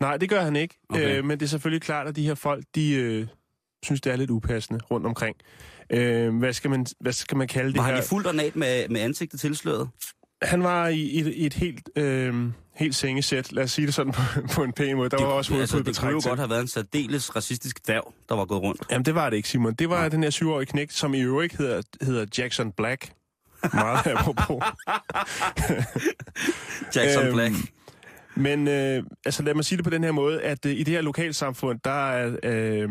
Nej, 0.00 0.16
det 0.16 0.28
gør 0.28 0.40
han 0.42 0.56
ikke. 0.56 0.78
Okay. 0.88 1.18
Øh, 1.18 1.24
men 1.24 1.40
det 1.40 1.46
er 1.46 1.50
selvfølgelig 1.50 1.82
klart, 1.82 2.06
at 2.06 2.16
de 2.16 2.26
her 2.26 2.34
folk, 2.34 2.64
de 2.74 2.92
øh, 2.94 3.26
synes, 3.82 4.00
det 4.00 4.12
er 4.12 4.16
lidt 4.16 4.30
upassende 4.30 4.80
rundt 4.90 5.06
omkring. 5.06 5.36
Øh, 5.90 6.36
hvad, 6.38 6.52
skal 6.52 6.70
man, 6.70 6.86
hvad 7.00 7.12
skal 7.12 7.36
man 7.36 7.48
kalde 7.48 7.68
det 7.68 7.76
Var 7.78 7.84
her? 7.84 7.92
han 7.94 8.02
i 8.02 8.06
fuldt 8.06 8.26
ornat 8.26 8.56
med, 8.56 8.88
med 8.88 9.00
ansigtet 9.00 9.40
tilsløret? 9.40 9.88
Han 10.42 10.62
var 10.62 10.88
i, 10.88 11.20
et, 11.20 11.46
et 11.46 11.54
helt, 11.54 11.88
øh, 11.96 12.34
helt 12.74 12.94
sengesæt, 12.94 13.52
lad 13.52 13.64
os 13.64 13.70
sige 13.72 13.86
det 13.86 13.94
sådan 13.94 14.12
på, 14.12 14.20
på 14.54 14.62
en 14.62 14.72
pæn 14.72 14.96
måde. 14.96 15.10
Der 15.10 15.22
var 15.24 15.32
også 15.32 15.54
altså, 15.54 15.78
det 15.78 15.98
kunne 15.98 16.10
jo 16.10 16.20
til. 16.20 16.28
godt 16.28 16.38
have 16.40 16.50
været 16.50 16.60
en 16.60 16.68
særdeles 16.68 17.36
racistisk 17.36 17.86
dværg, 17.86 18.14
der 18.28 18.34
var 18.34 18.44
gået 18.44 18.62
rundt. 18.62 18.82
Jamen, 18.90 19.04
det 19.04 19.14
var 19.14 19.30
det 19.30 19.36
ikke, 19.36 19.48
Simon. 19.48 19.74
Det 19.74 19.88
var 19.90 19.96
Nej. 19.98 20.08
den 20.08 20.22
her 20.22 20.30
syvårige 20.30 20.66
knægt, 20.66 20.92
som 20.92 21.14
i 21.14 21.20
øvrigt 21.20 21.56
hedder, 21.56 21.82
hedder 22.02 22.26
Jackson 22.38 22.72
Black. 22.72 23.12
Meget 23.72 24.06
apropos. 24.16 24.62
Jackson 26.96 27.26
Øhm, 27.26 27.32
Black. 27.34 27.54
Men 28.36 28.68
øh, 28.68 29.02
altså, 29.24 29.42
lad 29.42 29.54
mig 29.54 29.64
sige 29.64 29.76
det 29.76 29.84
på 29.84 29.90
den 29.90 30.04
her 30.04 30.12
måde, 30.12 30.42
at 30.42 30.66
øh, 30.66 30.72
i 30.72 30.78
det 30.82 30.88
her 30.94 31.00
lokalsamfund, 31.00 31.80
der 31.84 32.10
er, 32.10 32.36
øh, 32.42 32.88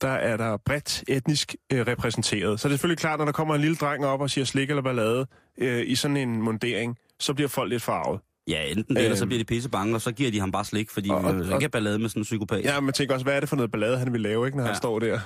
der 0.00 0.08
er 0.08 0.36
der 0.36 0.56
bredt 0.66 1.04
etnisk 1.08 1.54
øh, 1.72 1.86
repræsenteret. 1.86 2.60
Så 2.60 2.68
det 2.68 2.72
er 2.74 2.76
selvfølgelig 2.76 2.98
klart, 2.98 3.18
når 3.18 3.24
der 3.24 3.32
kommer 3.32 3.54
en 3.54 3.60
lille 3.60 3.76
dreng 3.76 4.06
op 4.06 4.20
og 4.20 4.30
siger 4.30 4.44
slik 4.44 4.70
eller 4.70 4.82
ballade 4.82 5.26
øh, 5.58 5.82
i 5.86 5.94
sådan 5.94 6.16
en 6.16 6.42
mundering, 6.42 6.96
så 7.18 7.34
bliver 7.34 7.48
folk 7.48 7.70
lidt 7.70 7.82
farvet. 7.82 8.20
Ja, 8.48 8.62
enten 8.64 8.96
det, 8.96 9.04
eller 9.04 9.16
så 9.16 9.24
øhm, 9.24 9.28
bliver 9.28 9.40
de 9.40 9.44
pisse 9.44 9.68
bange, 9.70 9.94
og 9.94 10.00
så 10.00 10.12
giver 10.12 10.30
de 10.30 10.40
ham 10.40 10.52
bare 10.52 10.64
slik, 10.64 10.90
fordi 10.90 11.08
og- 11.10 11.16
og, 11.16 11.34
ikke 11.40 11.50
have 11.60 11.68
ballade 11.68 11.98
med 11.98 12.08
sådan 12.08 12.20
en 12.20 12.24
psykopat. 12.24 12.64
Ja. 12.64 12.80
Man 12.80 12.94
tænker 12.94 13.14
også, 13.14 13.24
hvad 13.24 13.36
er 13.36 13.40
det 13.40 13.48
for 13.48 13.56
noget 13.56 13.70
ballade, 13.70 13.98
han 13.98 14.12
vil 14.12 14.20
lave, 14.20 14.46
ikke, 14.46 14.56
når 14.56 14.64
ja. 14.64 14.68
han 14.70 14.76
står 14.76 14.98
der? 14.98 15.18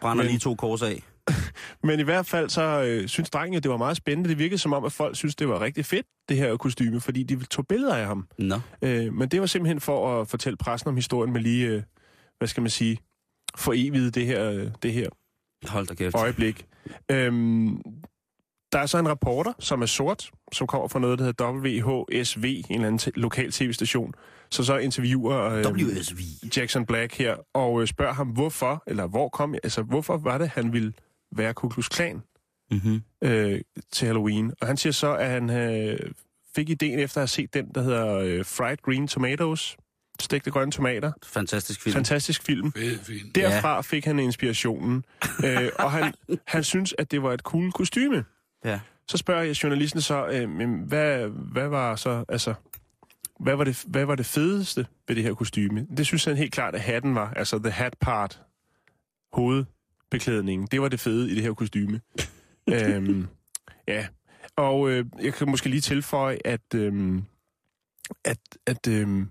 Brænder 0.00 0.22
men- 0.24 0.30
lige 0.30 0.38
to 0.40 0.54
kors 0.54 0.82
af. 0.82 1.02
Men 1.88 2.00
i 2.00 2.02
hvert 2.02 2.26
fald 2.26 2.50
så 2.50 2.82
øh, 2.82 3.08
synes 3.08 3.30
drengen, 3.30 3.56
at 3.56 3.62
det 3.62 3.70
var 3.70 3.76
meget 3.76 3.96
spændende. 3.96 4.28
Det 4.30 4.38
virkede 4.38 4.58
som 4.58 4.72
om, 4.72 4.84
at 4.84 4.92
folk 4.92 5.16
synes, 5.16 5.34
det 5.36 5.48
var 5.48 5.60
rigtig 5.60 5.84
fedt, 5.84 6.06
det 6.28 6.36
her 6.36 6.56
kostyme, 6.56 7.00
fordi 7.00 7.22
de 7.22 7.44
tog 7.44 7.66
billeder 7.66 7.96
af 7.96 8.06
ham. 8.06 8.28
Nå. 8.38 8.60
Øh, 8.82 9.12
men 9.12 9.28
det 9.28 9.40
var 9.40 9.46
simpelthen 9.46 9.80
for 9.80 10.20
at 10.20 10.28
fortælle 10.28 10.56
pressen 10.56 10.88
om 10.88 10.96
historien 10.96 11.32
med 11.32 11.40
lige, 11.40 11.66
øh, 11.66 11.82
hvad 12.38 12.48
skal 12.48 12.60
man 12.60 12.70
sige, 12.70 12.98
for 13.56 13.72
evigt 13.76 14.14
det 14.14 14.26
her, 14.26 14.50
øh, 14.50 14.68
det 14.82 14.92
her 14.92 15.08
Hold 15.68 15.86
da 15.86 15.94
kæft. 15.94 16.14
øjeblik. 16.14 16.66
Øhm, 17.10 17.82
der 18.72 18.78
er 18.78 18.86
så 18.86 18.98
en 18.98 19.08
reporter, 19.08 19.52
som 19.58 19.82
er 19.82 19.86
sort, 19.86 20.30
som 20.52 20.66
kommer 20.66 20.88
fra 20.88 20.98
noget, 20.98 21.18
der 21.18 21.24
hedder 21.24 21.52
WHSV, 21.52 22.44
en 22.44 22.64
eller 22.70 22.86
anden 22.86 23.12
lokal 23.14 23.52
tv-station, 23.52 24.14
så 24.50 24.64
så 24.64 24.76
interviewer 24.76 25.40
øh, 25.40 25.64
WSV. 25.72 26.18
Jackson 26.56 26.86
Black 26.86 27.18
her, 27.18 27.36
og 27.54 27.80
øh, 27.82 27.86
spørger 27.86 28.12
ham, 28.12 28.28
hvorfor, 28.28 28.82
eller 28.86 29.06
hvor 29.06 29.28
kom, 29.28 29.54
altså 29.54 29.82
hvorfor 29.82 30.16
var 30.16 30.38
det, 30.38 30.48
han 30.48 30.72
ville 30.72 30.92
være 31.36 31.54
Ku 31.54 31.68
Klux 31.68 31.88
Klan 31.88 32.22
Mm-hmm. 32.70 33.02
øh, 33.22 33.60
til 33.92 34.06
Halloween. 34.06 34.52
Og 34.60 34.66
han 34.66 34.76
siger 34.76 34.92
så, 34.92 35.14
at 35.14 35.30
han 35.30 35.50
øh, 35.50 35.98
fik 36.56 36.70
ideen 36.70 36.98
efter 36.98 37.18
at 37.18 37.22
have 37.22 37.28
set 37.28 37.54
den, 37.54 37.68
der 37.74 37.82
hedder 37.82 38.18
øh, 38.18 38.44
Fried 38.44 38.76
Green 38.82 39.08
Tomatoes. 39.08 39.76
Stegte 40.20 40.50
grønne 40.50 40.72
tomater. 40.72 41.12
Fantastisk 41.24 41.82
film. 41.82 41.94
Fantastisk 41.94 42.42
film. 42.42 42.72
Fed 42.72 42.98
film. 42.98 43.30
Derfra 43.34 43.82
fik 43.82 44.04
han 44.04 44.18
inspirationen, 44.18 45.04
øh, 45.44 45.70
og 45.78 45.92
han, 45.92 46.14
han 46.46 46.64
synes, 46.64 46.94
at 46.98 47.10
det 47.10 47.22
var 47.22 47.32
et 47.32 47.40
cool 47.40 47.72
kostyme. 47.72 48.24
Ja. 48.64 48.80
Så 49.08 49.16
spørger 49.16 49.42
jeg 49.42 49.62
journalisten 49.62 50.00
så, 50.00 50.26
øh, 50.26 50.70
hvad, 50.86 51.28
hvad 51.28 51.68
var 51.68 51.96
så, 51.96 52.24
altså, 52.28 52.54
hvad 53.40 53.56
var, 53.56 53.64
det, 53.64 53.84
hvad 53.86 54.04
var 54.04 54.14
det 54.14 54.26
fedeste 54.26 54.86
ved 55.08 55.16
det 55.16 55.24
her 55.24 55.34
kostyme? 55.34 55.86
Det 55.96 56.06
synes 56.06 56.24
han 56.24 56.36
helt 56.36 56.52
klart, 56.52 56.74
at 56.74 56.80
hatten 56.80 57.14
var, 57.14 57.32
altså 57.36 57.58
the 57.58 57.70
hat 57.70 57.96
part, 58.00 58.40
hovedbeklædningen, 60.14 60.68
det 60.70 60.80
var 60.80 60.88
det 60.88 61.00
fede 61.00 61.30
i 61.30 61.34
det 61.34 61.42
her 61.42 61.54
kostyme. 61.54 62.00
øhm, 62.72 63.26
ja, 63.88 64.06
og 64.56 64.90
øh, 64.90 65.04
jeg 65.22 65.34
kan 65.34 65.50
måske 65.50 65.68
lige 65.68 65.80
tilføje, 65.80 66.38
at, 66.44 66.74
øhm, 66.74 67.24
at, 68.24 68.38
at 68.66 68.88
øhm, 68.88 69.28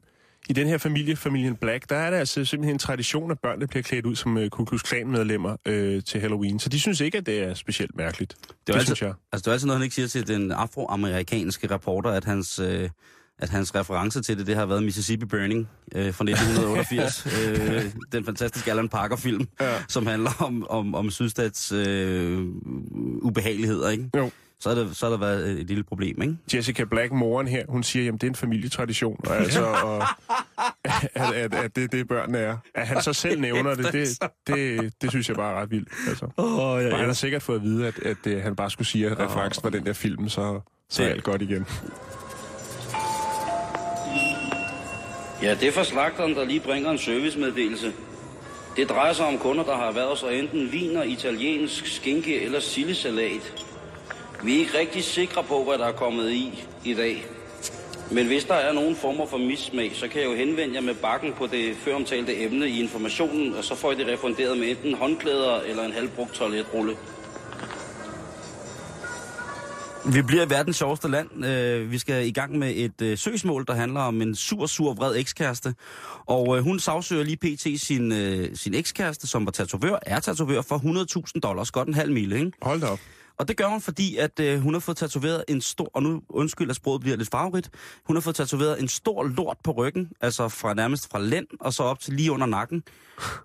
i 0.49 0.53
den 0.53 0.67
her 0.67 0.77
familie, 0.77 1.15
familien 1.15 1.55
Black, 1.55 1.89
der 1.89 1.95
er 1.95 2.09
der 2.09 2.17
altså 2.17 2.45
simpelthen 2.45 2.75
en 2.75 2.79
tradition, 2.79 3.31
at 3.31 3.39
børnene 3.39 3.67
bliver 3.67 3.83
klædt 3.83 4.05
ud 4.05 4.15
som 4.15 4.37
øh, 4.37 4.49
Ku 4.49 4.65
Klux 4.65 4.81
Klan-medlemmer 4.83 5.57
øh, 5.65 6.03
til 6.03 6.21
Halloween. 6.21 6.59
Så 6.59 6.69
de 6.69 6.79
synes 6.79 7.01
ikke, 7.01 7.17
at 7.17 7.25
det 7.25 7.43
er 7.43 7.53
specielt 7.53 7.95
mærkeligt. 7.95 8.35
Det, 8.39 8.49
er 8.49 8.53
det 8.65 8.73
altså- 8.73 8.85
synes 8.85 9.01
jeg. 9.01 9.13
Altså, 9.31 9.43
det 9.43 9.47
er 9.47 9.51
altid 9.51 9.67
noget, 9.67 9.79
han 9.79 9.83
ikke 9.83 9.95
siger 9.95 10.07
til 10.07 10.27
den 10.27 10.51
afroamerikanske 10.51 11.71
reporter, 11.71 12.09
at 12.09 12.25
hans, 12.25 12.59
øh, 12.59 12.89
at 13.39 13.49
hans 13.49 13.75
reference 13.75 14.21
til 14.21 14.37
det, 14.37 14.47
det 14.47 14.55
har 14.55 14.65
været 14.65 14.83
Mississippi 14.83 15.25
Burning 15.25 15.69
øh, 15.95 16.13
fra 16.13 16.23
1988. 16.23 17.27
øh, 17.47 17.83
den 18.11 18.25
fantastiske 18.25 18.71
Alan 18.71 18.89
Parker-film, 18.89 19.47
Ja. 19.61 19.73
som 19.87 20.07
handler 20.07 20.31
om, 20.39 20.67
om, 20.69 20.95
om 20.95 21.09
sydstats 21.11 21.71
øh, 21.71 22.45
ubehageligheder, 23.21 23.89
ikke? 23.89 24.09
Jo. 24.17 24.31
Så 24.59 24.69
har, 24.69 24.75
det, 24.75 24.95
så 24.97 25.05
har 25.05 25.11
der 25.11 25.17
været 25.19 25.49
et 25.59 25.67
lille 25.67 25.83
problem, 25.83 26.21
ikke? 26.21 26.37
Jessica 26.53 26.83
Black, 26.83 27.11
moren 27.11 27.47
her, 27.47 27.63
hun 27.69 27.83
siger, 27.83 28.05
jamen 28.05 28.17
det 28.17 28.27
er 28.27 28.31
en 28.31 28.35
familietradition, 28.35 29.19
og 29.27 29.35
altså, 29.37 29.63
og, 29.65 30.03
at, 31.15 31.33
at, 31.33 31.53
at 31.53 31.75
det 31.75 31.83
er 31.83 31.87
det, 31.87 32.07
børnene 32.07 32.37
er. 32.37 32.57
At 32.75 32.87
han 32.87 33.01
så 33.01 33.13
selv 33.13 33.39
nævner 33.47 33.75
det, 33.75 33.93
det, 33.93 34.07
det, 34.47 34.93
det 35.01 35.09
synes 35.09 35.27
jeg 35.29 35.35
bare 35.35 35.55
er 35.57 35.61
ret 35.61 35.71
vildt. 35.71 35.89
Altså. 36.07 36.27
Oh, 36.37 36.59
Og 36.59 36.97
han 36.97 37.05
har 37.05 37.13
sikkert 37.13 37.41
fået 37.41 37.55
at 37.55 37.63
vide, 37.63 37.87
at, 37.87 37.99
at, 37.99 38.27
at 38.27 38.41
han 38.41 38.55
bare 38.55 38.69
skulle 38.69 38.87
sige, 38.87 39.07
at 39.09 39.19
referencen 39.19 39.63
var 39.63 39.69
den 39.69 39.85
der 39.85 39.93
film, 39.93 40.29
så, 40.29 40.61
så 40.89 41.03
er 41.03 41.07
alt 41.07 41.23
godt 41.23 41.41
igen. 41.41 41.65
Ja, 45.43 45.55
det 45.55 45.67
er 45.67 45.71
for 45.71 45.83
slagteren, 45.83 46.35
der 46.35 46.45
lige 46.45 46.59
bringer 46.59 46.91
en 46.91 46.97
servicemeddelelse. 46.97 47.93
Det 48.77 48.89
drejer 48.89 49.13
sig 49.13 49.25
om 49.25 49.37
kunder, 49.37 49.63
der 49.63 49.75
har 49.75 49.91
været 49.91 50.11
os 50.11 50.25
enten 50.31 50.71
viner, 50.71 51.03
italiensk 51.03 51.87
skinke 51.95 52.41
eller 52.41 52.59
sillesalat. 52.59 53.65
Vi 54.43 54.55
er 54.55 54.59
ikke 54.59 54.79
rigtig 54.79 55.03
sikre 55.03 55.43
på, 55.43 55.63
hvad 55.63 55.77
der 55.77 55.85
er 55.85 55.91
kommet 55.91 56.31
i 56.31 56.65
i 56.83 56.93
dag. 56.93 57.25
Men 58.11 58.27
hvis 58.27 58.43
der 58.43 58.53
er 58.53 58.73
nogen 58.73 58.95
former 58.95 59.25
for 59.25 59.37
mismag, 59.37 59.91
så 59.95 60.07
kan 60.07 60.21
jeg 60.21 60.29
jo 60.29 60.35
henvende 60.35 60.75
jer 60.75 60.81
med 60.81 60.93
bakken 60.93 61.33
på 61.33 61.47
det 61.47 61.75
føromtalte 61.75 62.43
emne 62.43 62.69
i 62.69 62.79
informationen, 62.79 63.55
og 63.55 63.63
så 63.63 63.75
får 63.75 63.91
I 63.91 63.95
det 63.95 64.07
refunderet 64.07 64.57
med 64.57 64.69
enten 64.69 64.93
håndklæder 64.93 65.59
eller 65.61 65.83
en 65.83 65.93
halvbrugt 65.93 66.33
toiletrulle. 66.33 66.95
Vi 70.05 70.21
bliver 70.21 70.45
verdens 70.45 70.77
sjoveste 70.77 71.07
land. 71.07 71.45
Øh, 71.45 71.91
vi 71.91 71.97
skal 71.97 72.27
i 72.27 72.31
gang 72.31 72.57
med 72.57 72.73
et 72.75 73.01
øh, 73.01 73.17
søgsmål, 73.17 73.65
der 73.67 73.73
handler 73.73 73.99
om 73.99 74.21
en 74.21 74.35
sur, 74.35 74.65
sur, 74.65 74.93
vred 74.93 75.15
ekskæreste. 75.15 75.75
Og 76.25 76.57
øh, 76.57 76.63
hun 76.63 76.79
sagsøger 76.79 77.23
lige 77.23 77.37
pt. 77.37 77.81
sin, 77.81 78.11
øh, 78.11 78.55
sin 78.55 78.73
ekskæreste, 78.73 79.27
som 79.27 79.45
var 79.45 79.51
tatovør, 79.51 79.99
er 80.01 80.19
tatovør 80.19 80.61
for 80.61 80.77
100.000 81.33 81.39
dollars. 81.39 81.71
Godt 81.71 81.87
en 81.87 81.93
halv 81.93 82.13
mile, 82.13 82.39
ikke? 82.39 82.51
Hold 82.61 82.81
da 82.81 82.87
op. 82.87 82.99
Og 83.37 83.47
det 83.47 83.57
gør 83.57 83.67
hun, 83.67 83.81
fordi 83.81 84.17
at 84.17 84.39
øh, 84.39 84.59
hun 84.59 84.73
har 84.73 84.79
fået 84.79 84.97
tatoveret 84.97 85.43
en 85.47 85.61
stor, 85.61 85.89
og 85.93 86.03
nu 86.03 86.21
undskyld, 86.29 86.69
at 86.69 86.75
sproget 86.75 87.01
bliver 87.01 87.17
lidt 87.17 87.29
farverigt, 87.29 87.69
hun 88.05 88.15
har 88.15 88.21
fået 88.21 88.35
tatoveret 88.35 88.81
en 88.81 88.87
stor 88.87 89.23
lort 89.23 89.57
på 89.63 89.71
ryggen, 89.71 90.09
altså 90.21 90.49
fra 90.49 90.73
nærmest 90.73 91.11
fra 91.11 91.19
lænd 91.19 91.47
og 91.59 91.73
så 91.73 91.83
op 91.83 91.99
til 91.99 92.13
lige 92.13 92.31
under 92.31 92.47
nakken, 92.47 92.83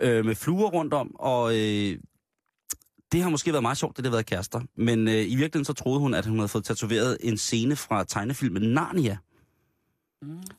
øh, 0.01 0.25
med 0.25 0.35
fluer 0.35 0.69
rundt 0.69 0.95
om, 0.95 1.17
og 1.19 1.59
øh, 1.59 1.97
det 3.13 3.23
har 3.23 3.31
måske 3.31 3.53
været 3.53 3.63
meget 3.63 3.79
sjovt, 3.79 3.97
det 3.97 4.07
har 4.07 4.11
været 4.11 4.27
kærester, 4.27 4.61
men 4.77 5.09
øh, 5.09 5.15
i 5.15 5.37
virkeligheden 5.37 5.65
så 5.65 5.73
troede 5.73 6.01
hun, 6.01 6.15
at 6.15 6.27
hun 6.27 6.39
havde 6.39 6.49
fået 6.49 6.65
tatoveret 6.65 7.17
en 7.21 7.39
scene 7.39 7.77
fra 7.77 8.05
tegnefilmen 8.05 8.63
Narnia. 8.63 9.17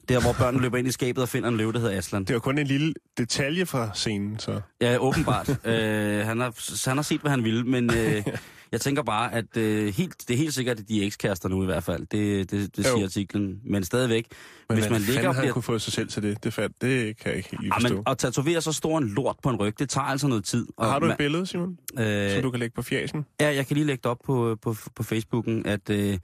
Der, 0.09 0.21
hvor 0.21 0.33
børnene 0.39 0.61
løber 0.63 0.77
ind 0.77 0.87
i 0.87 0.91
skabet 0.91 1.21
og 1.21 1.29
finder 1.29 1.49
en 1.49 1.57
løve, 1.57 1.73
der 1.73 1.79
hedder 1.79 1.97
Aslan. 1.97 2.23
Det 2.23 2.33
var 2.33 2.39
kun 2.39 2.57
en 2.57 2.67
lille 2.67 2.93
detalje 3.17 3.65
fra 3.65 3.89
scenen, 3.93 4.39
så... 4.39 4.61
Ja, 4.81 4.97
åbenbart. 4.97 5.49
øh, 5.49 6.25
han, 6.25 6.39
har, 6.39 6.87
han 6.89 6.97
har 6.97 7.01
set, 7.01 7.21
hvad 7.21 7.31
han 7.31 7.43
ville, 7.43 7.63
men 7.63 7.89
øh, 7.93 8.23
jeg 8.71 8.81
tænker 8.81 9.03
bare, 9.03 9.33
at 9.33 9.57
øh, 9.57 9.93
helt, 9.93 10.15
det 10.27 10.33
er 10.33 10.37
helt 10.37 10.53
sikkert, 10.53 10.79
at 10.79 10.89
de 10.89 11.01
er 11.01 11.05
ekskærester 11.05 11.49
nu 11.49 11.63
i 11.63 11.65
hvert 11.65 11.83
fald. 11.83 12.05
Det, 12.07 12.51
det, 12.51 12.77
det 12.77 12.85
Jo. 12.85 12.89
siger 12.95 13.05
artiklen. 13.05 13.59
Men 13.65 13.83
stadigvæk, 13.83 14.25
Men 14.69 14.77
hvis 14.77 14.89
man 14.89 15.01
ligger 15.01 15.29
og 15.29 15.35
bliver... 15.35 15.53
kunne 15.53 15.63
få 15.63 15.79
sig 15.79 15.93
selv 15.93 16.07
til 16.09 16.23
det, 16.23 16.43
det, 16.43 16.53
fat, 16.53 16.71
det 16.81 17.17
kan 17.17 17.27
jeg 17.29 17.37
ikke 17.37 17.49
helt 17.51 17.63
Ja, 17.63 17.75
forstå. 17.75 17.95
men 17.95 18.03
at 18.07 18.17
tatovere 18.17 18.61
så 18.61 18.71
stor 18.73 18.97
en 18.97 19.07
lort 19.09 19.35
på 19.43 19.49
en 19.49 19.55
ryg, 19.55 19.79
det 19.79 19.89
tager 19.89 20.05
altså 20.05 20.27
noget 20.27 20.43
tid. 20.45 20.67
Og 20.77 20.85
Har 20.91 20.99
du 20.99 21.05
et 21.05 21.09
man- 21.09 21.17
billede, 21.17 21.45
Simon, 21.45 21.77
øh, 21.99 22.31
som 22.31 22.41
du 22.41 22.51
kan 22.51 22.59
lægge 22.59 22.73
på 22.75 22.81
fjæsen? 22.81 23.25
Ja, 23.41 23.55
jeg 23.55 23.67
kan 23.67 23.75
lige 23.75 23.85
lægge 23.87 24.01
det 24.03 24.11
op 24.11 24.19
på, 24.25 24.57
på, 24.61 24.75
på 24.95 25.03
Facebooken, 25.03 25.65
at 25.65 25.89
øh, 25.89 26.17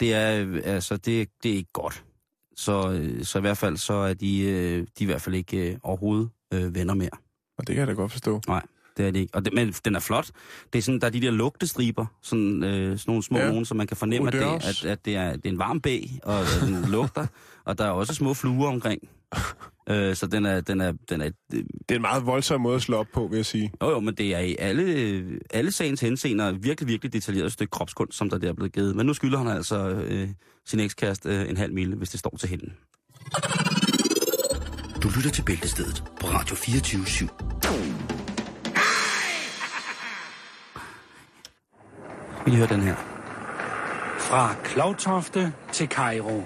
det 0.00 0.14
er 0.14 0.46
altså 0.64 0.96
det, 0.96 1.28
det 1.42 1.50
er 1.52 1.56
ikke 1.56 1.72
godt. 1.72 2.04
Så, 2.56 2.92
øh, 2.92 3.24
så 3.24 3.38
i 3.38 3.40
hvert 3.40 3.58
fald 3.58 3.76
så 3.76 3.92
er 3.94 4.14
de, 4.14 4.40
øh, 4.40 4.76
de 4.78 4.82
er 4.82 4.86
i 5.00 5.04
hvert 5.04 5.20
fald 5.22 5.34
ikke 5.34 5.70
øh, 5.70 5.76
overhovedet 5.82 6.28
øh, 6.54 6.74
venner 6.74 6.94
mere. 6.94 7.10
Og 7.58 7.66
det 7.66 7.74
kan 7.74 7.76
jeg 7.80 7.86
da 7.86 7.92
godt 7.92 8.12
forstå. 8.12 8.40
Det 8.96 9.06
er 9.06 9.10
det 9.10 9.20
ikke. 9.20 9.34
Og 9.34 9.44
det, 9.44 9.52
men 9.54 9.72
den 9.84 9.94
er 9.96 10.00
flot. 10.00 10.30
Det 10.72 10.78
er 10.78 10.82
sådan, 10.82 11.00
der 11.00 11.06
er 11.06 11.10
de 11.10 11.20
der 11.20 11.30
lugtestriber, 11.30 12.06
sådan, 12.22 12.64
øh, 12.64 12.70
sådan 12.98 12.98
nogle 13.06 13.22
små 13.22 13.38
Ja. 13.38 13.48
nogen, 13.48 13.64
så 13.64 13.74
man 13.74 13.86
kan 13.86 13.96
fornemme, 13.96 14.28
at, 14.28 14.32
det, 14.32 14.42
Odeurs. 14.42 14.84
at, 14.84 14.90
at 14.90 15.04
det, 15.04 15.16
er, 15.16 15.32
det 15.36 15.46
er 15.46 15.50
en 15.50 15.58
varm 15.58 15.80
bæ, 15.80 16.00
og 16.22 16.40
at 16.40 16.46
den 16.66 16.84
lugter. 16.92 17.26
og 17.64 17.78
der 17.78 17.84
er 17.84 17.90
også 17.90 18.14
små 18.14 18.34
fluer 18.34 18.68
omkring. 18.68 19.02
øh, 19.88 20.14
så 20.16 20.26
den 20.26 20.46
er, 20.46 20.60
den 20.60 20.80
er, 20.80 20.92
den 21.08 21.20
er, 21.20 21.30
Det 21.50 21.64
er 21.90 21.94
en 21.94 22.00
meget 22.02 22.26
voldsom 22.26 22.60
måde 22.60 22.76
at 22.76 22.82
slå 22.82 22.96
op 22.96 23.06
på, 23.14 23.26
vil 23.26 23.36
jeg 23.36 23.46
sige. 23.46 23.72
jo, 23.82 23.90
jo, 23.90 24.00
men 24.00 24.14
det 24.14 24.34
er 24.34 24.38
i 24.38 24.56
alle, 24.58 25.24
alle 25.50 25.72
sagens 25.72 26.00
henseender 26.00 26.52
virkelig, 26.52 26.88
virkelig 26.88 27.12
detaljeret 27.12 27.52
stykke 27.52 27.70
kropskunst, 27.70 28.18
som 28.18 28.30
der 28.30 28.38
der 28.38 28.48
er 28.48 28.52
blevet 28.52 28.72
givet. 28.72 28.96
Men 28.96 29.06
nu 29.06 29.14
skylder 29.14 29.38
han 29.38 29.48
altså 29.48 29.88
øh, 29.90 30.28
sin 30.66 30.80
ekskæreste 30.80 31.28
øh, 31.28 31.50
en 31.50 31.56
halv 31.56 31.72
mile, 31.74 31.96
hvis 31.96 32.10
det 32.10 32.20
står 32.20 32.36
til 32.40 32.48
hende. 32.48 32.72
Du 35.02 35.08
lytter 35.16 35.30
til 35.30 35.42
Bæltestedet 35.42 36.04
på 36.20 36.26
Radio 36.26 36.56
24 36.56 37.02
/7. 37.02 37.26
Vi 42.44 42.50
lige 42.50 42.56
høre 42.58 42.68
den 42.68 42.80
her. 42.80 42.94
Fra 44.18 44.54
Klovtofte 44.64 45.52
til 45.72 45.88
Kairo. 45.88 46.42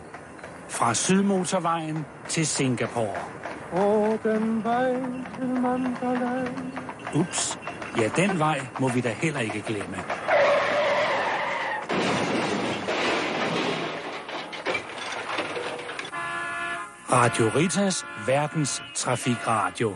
Fra 0.68 0.94
Sydmotorvejen 0.94 2.04
til 2.28 2.46
Singapore. 2.46 3.16
Og 3.72 4.18
den 4.22 4.64
vej 4.64 4.92
til 5.38 5.48
Mandalay. 5.48 6.46
Ups. 7.14 7.58
Ja, 7.98 8.10
den 8.16 8.38
vej 8.38 8.60
må 8.80 8.88
vi 8.88 9.00
da 9.00 9.12
heller 9.12 9.40
ikke 9.40 9.62
glemme. 9.66 9.96
Radio 17.10 17.48
Ritas 17.54 18.04
verdens 18.26 18.82
trafikradio. 18.94 19.94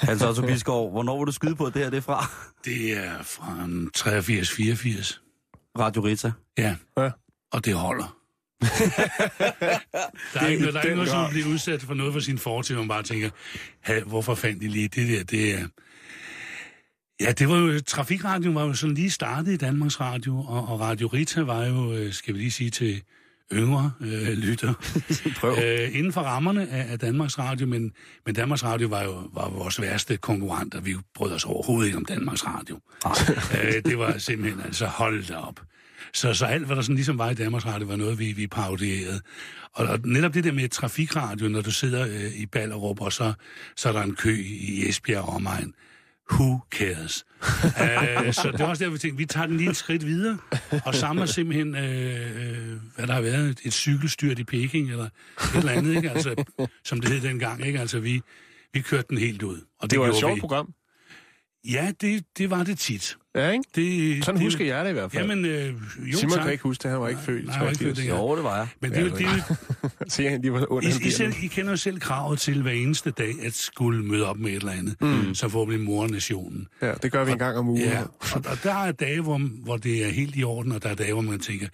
Hans 0.00 0.22
Otto 0.28 0.42
Bisgaard, 0.46 0.90
hvornår 0.90 1.18
vil 1.18 1.26
du 1.26 1.32
skyde 1.32 1.56
på, 1.56 1.64
at 1.64 1.74
det 1.74 1.82
her 1.82 1.90
det 1.90 1.96
er 1.96 2.00
fra? 2.00 2.26
Det 2.64 2.92
er 2.96 3.22
fra 3.22 3.64
en 3.64 3.90
83-84. 3.98 5.20
Radio 5.78 6.02
Rita. 6.04 6.32
Ja. 6.58 6.76
Ja. 6.98 7.10
Og 7.52 7.64
det 7.64 7.74
holder. 7.74 8.16
der 10.34 10.40
er 10.40 10.46
ikke, 10.46 10.60
noget- 10.62 10.74
der 10.74 10.80
er 10.80 10.84
ikke 10.84 10.94
noget, 10.96 11.10
som 11.10 11.24
at 11.24 11.30
blive 11.30 11.46
udsat 11.48 11.82
for 11.82 11.94
noget 11.94 12.12
for 12.12 12.20
sin 12.20 12.38
fortid, 12.38 12.74
hvor 12.74 12.82
man 12.84 12.88
bare 12.88 13.02
tænker, 13.02 13.30
hvorfor 14.08 14.34
fandt 14.34 14.62
de 14.62 14.68
lige 14.68 14.88
det 14.88 15.08
der? 15.08 15.24
Det 15.24 15.54
er... 15.54 15.66
Ja, 17.20 17.32
det 17.32 17.48
var 17.48 17.56
jo, 17.56 17.80
Trafikradioen 17.80 18.54
var 18.54 18.64
jo 18.64 18.74
sådan 18.74 18.94
lige 18.94 19.10
startet 19.10 19.52
i 19.52 19.56
Danmarks 19.56 20.00
Radio, 20.00 20.38
og, 20.38 20.68
og 20.68 20.80
Radio 20.80 21.06
Rita 21.06 21.42
var 21.42 21.66
jo, 21.66 21.92
øh, 21.92 22.12
skal 22.12 22.34
vi 22.34 22.38
lige 22.38 22.50
sige 22.50 22.70
til 22.70 23.02
yngre 23.52 23.92
øh, 24.00 24.28
lytter, 24.28 24.74
øh, 25.62 25.96
inden 25.98 26.12
for 26.12 26.20
rammerne 26.20 26.68
af, 26.68 26.92
af 26.92 26.98
Danmarks 26.98 27.38
Radio, 27.38 27.66
men, 27.66 27.92
men 28.26 28.34
Danmarks 28.34 28.64
Radio 28.64 28.88
var 28.88 29.02
jo 29.02 29.30
var 29.32 29.48
vores 29.48 29.80
værste 29.80 30.16
konkurrent, 30.16 30.74
og 30.74 30.86
vi 30.86 30.96
brød 31.14 31.32
os 31.32 31.44
overhovedet 31.44 31.86
ikke 31.86 31.98
om 31.98 32.04
Danmarks 32.04 32.46
Radio. 32.46 32.80
øh, 33.58 33.82
det 33.84 33.98
var 33.98 34.18
simpelthen, 34.18 34.60
altså 34.64 34.86
hold 34.86 35.24
da 35.24 35.36
op. 35.36 35.60
Så, 36.12 36.34
så 36.34 36.46
alt, 36.46 36.66
hvad 36.66 36.76
der 36.76 36.82
sådan 36.82 36.94
ligesom 36.94 37.18
var 37.18 37.30
i 37.30 37.34
Danmarks 37.34 37.66
Radio, 37.66 37.86
var 37.86 37.96
noget, 37.96 38.18
vi, 38.18 38.32
vi 38.32 38.46
parodierede. 38.46 39.20
Og, 39.72 39.86
og 39.86 40.00
netop 40.04 40.34
det 40.34 40.44
der 40.44 40.52
med 40.52 40.68
trafikradio, 40.68 41.48
når 41.48 41.60
du 41.60 41.70
sidder 41.70 42.06
øh, 42.06 42.36
i 42.36 42.46
Ballerup, 42.46 43.00
og 43.00 43.12
så, 43.12 43.32
så 43.76 43.88
er 43.88 43.92
der 43.92 44.02
en 44.02 44.14
kø 44.14 44.44
i 44.44 44.88
Esbjerg 44.88 45.22
og 45.22 45.28
omegn. 45.28 45.74
Who 46.32 46.58
cares? 46.70 47.24
uh, 47.64 48.32
så 48.32 48.48
det 48.52 48.60
var 48.60 48.66
også 48.66 48.84
der, 48.84 48.90
vi 48.90 48.98
tænkte, 48.98 49.18
vi 49.18 49.26
tager 49.26 49.46
den 49.46 49.56
lige 49.56 49.70
et 49.70 49.76
skridt 49.76 50.06
videre, 50.06 50.38
og 50.84 50.94
samler 50.94 51.26
simpelthen, 51.26 51.74
øh, 51.74 52.80
hvad 52.96 53.06
der 53.06 53.12
har 53.12 53.20
været, 53.20 53.60
et, 53.64 53.72
cykelstyrt 53.72 54.38
i 54.38 54.44
Peking, 54.44 54.90
eller 54.90 55.04
et 55.04 55.10
eller 55.54 55.72
andet, 55.72 55.96
ikke? 55.96 56.10
Altså, 56.10 56.44
som 56.84 57.00
det 57.00 57.10
hed 57.10 57.20
dengang. 57.20 57.66
Ikke? 57.66 57.80
Altså, 57.80 58.00
vi, 58.00 58.22
vi 58.72 58.80
kørte 58.80 59.06
den 59.10 59.18
helt 59.18 59.42
ud. 59.42 59.56
Og 59.56 59.82
det, 59.82 59.90
Det 59.90 60.00
var 60.00 60.08
et 60.08 60.16
sjovt 60.16 60.40
program. 60.40 60.74
Ja, 61.70 61.92
det, 62.00 62.24
det 62.38 62.50
var 62.50 62.64
det 62.64 62.78
tit. 62.78 63.16
Ja, 63.34 63.50
ikke? 63.50 63.64
Det, 63.74 64.24
Sådan 64.24 64.38
det, 64.40 64.46
husker 64.46 64.64
jeg 64.64 64.84
det 64.84 64.90
i 64.90 64.92
hvert 64.92 65.12
fald. 65.12 65.28
Jamen, 65.30 65.44
øh, 65.44 65.74
jo, 66.12 66.18
Simon 66.18 66.32
tak. 66.34 66.42
kan 66.42 66.52
ikke 66.52 66.62
huske 66.62 66.82
det, 66.82 66.90
han 66.90 67.00
var 67.00 67.08
ikke 67.08 67.20
født. 67.20 67.44
Nej, 67.44 67.54
han 67.54 67.64
var 67.64 67.70
ikke 67.70 67.84
født 67.84 67.96
82. 67.96 67.98
dengang. 67.98 68.30
Jo, 68.30 68.36
det 68.36 68.44
var 68.44 68.56
jeg. 68.56 68.68
Men 68.80 68.90
det, 68.90 68.98
er 68.98 69.02
jo- 69.02 69.08
det, 69.16 69.20
jo- 69.80 69.88
Siger 70.14 70.30
han, 70.30 70.42
de 70.42 70.52
var 70.52 70.66
under 70.72 70.88
I, 71.04 71.06
I, 71.06 71.10
selv. 71.10 71.32
I 71.42 71.46
kender 71.46 71.70
jo 71.72 71.76
selv 71.76 72.00
kravet 72.00 72.38
til 72.38 72.62
hver 72.62 72.72
eneste 72.72 73.10
dag 73.10 73.34
at 73.42 73.54
skulle 73.54 74.04
møde 74.04 74.26
op 74.28 74.36
med 74.38 74.50
et 74.50 74.56
eller 74.56 74.72
andet. 74.72 75.00
Mm. 75.00 75.34
Så 75.34 75.48
får 75.48 75.64
vi 75.64 75.76
mornationen. 75.76 76.66
Ja, 76.82 76.92
det 77.02 77.12
gør 77.12 77.24
vi 77.24 77.32
en 77.32 77.38
gang 77.38 77.58
om 77.58 77.68
ugen. 77.68 77.82
Ja, 77.82 78.02
og, 78.02 78.42
og 78.46 78.58
der 78.62 78.74
er 78.74 78.92
dage, 78.92 79.20
hvor, 79.20 79.38
hvor 79.64 79.76
det 79.76 80.04
er 80.04 80.08
helt 80.10 80.36
i 80.36 80.44
orden, 80.44 80.72
og 80.72 80.82
der 80.82 80.88
er 80.88 80.94
dage, 80.94 81.12
hvor 81.12 81.22
man 81.22 81.38
tænker, 81.40 81.68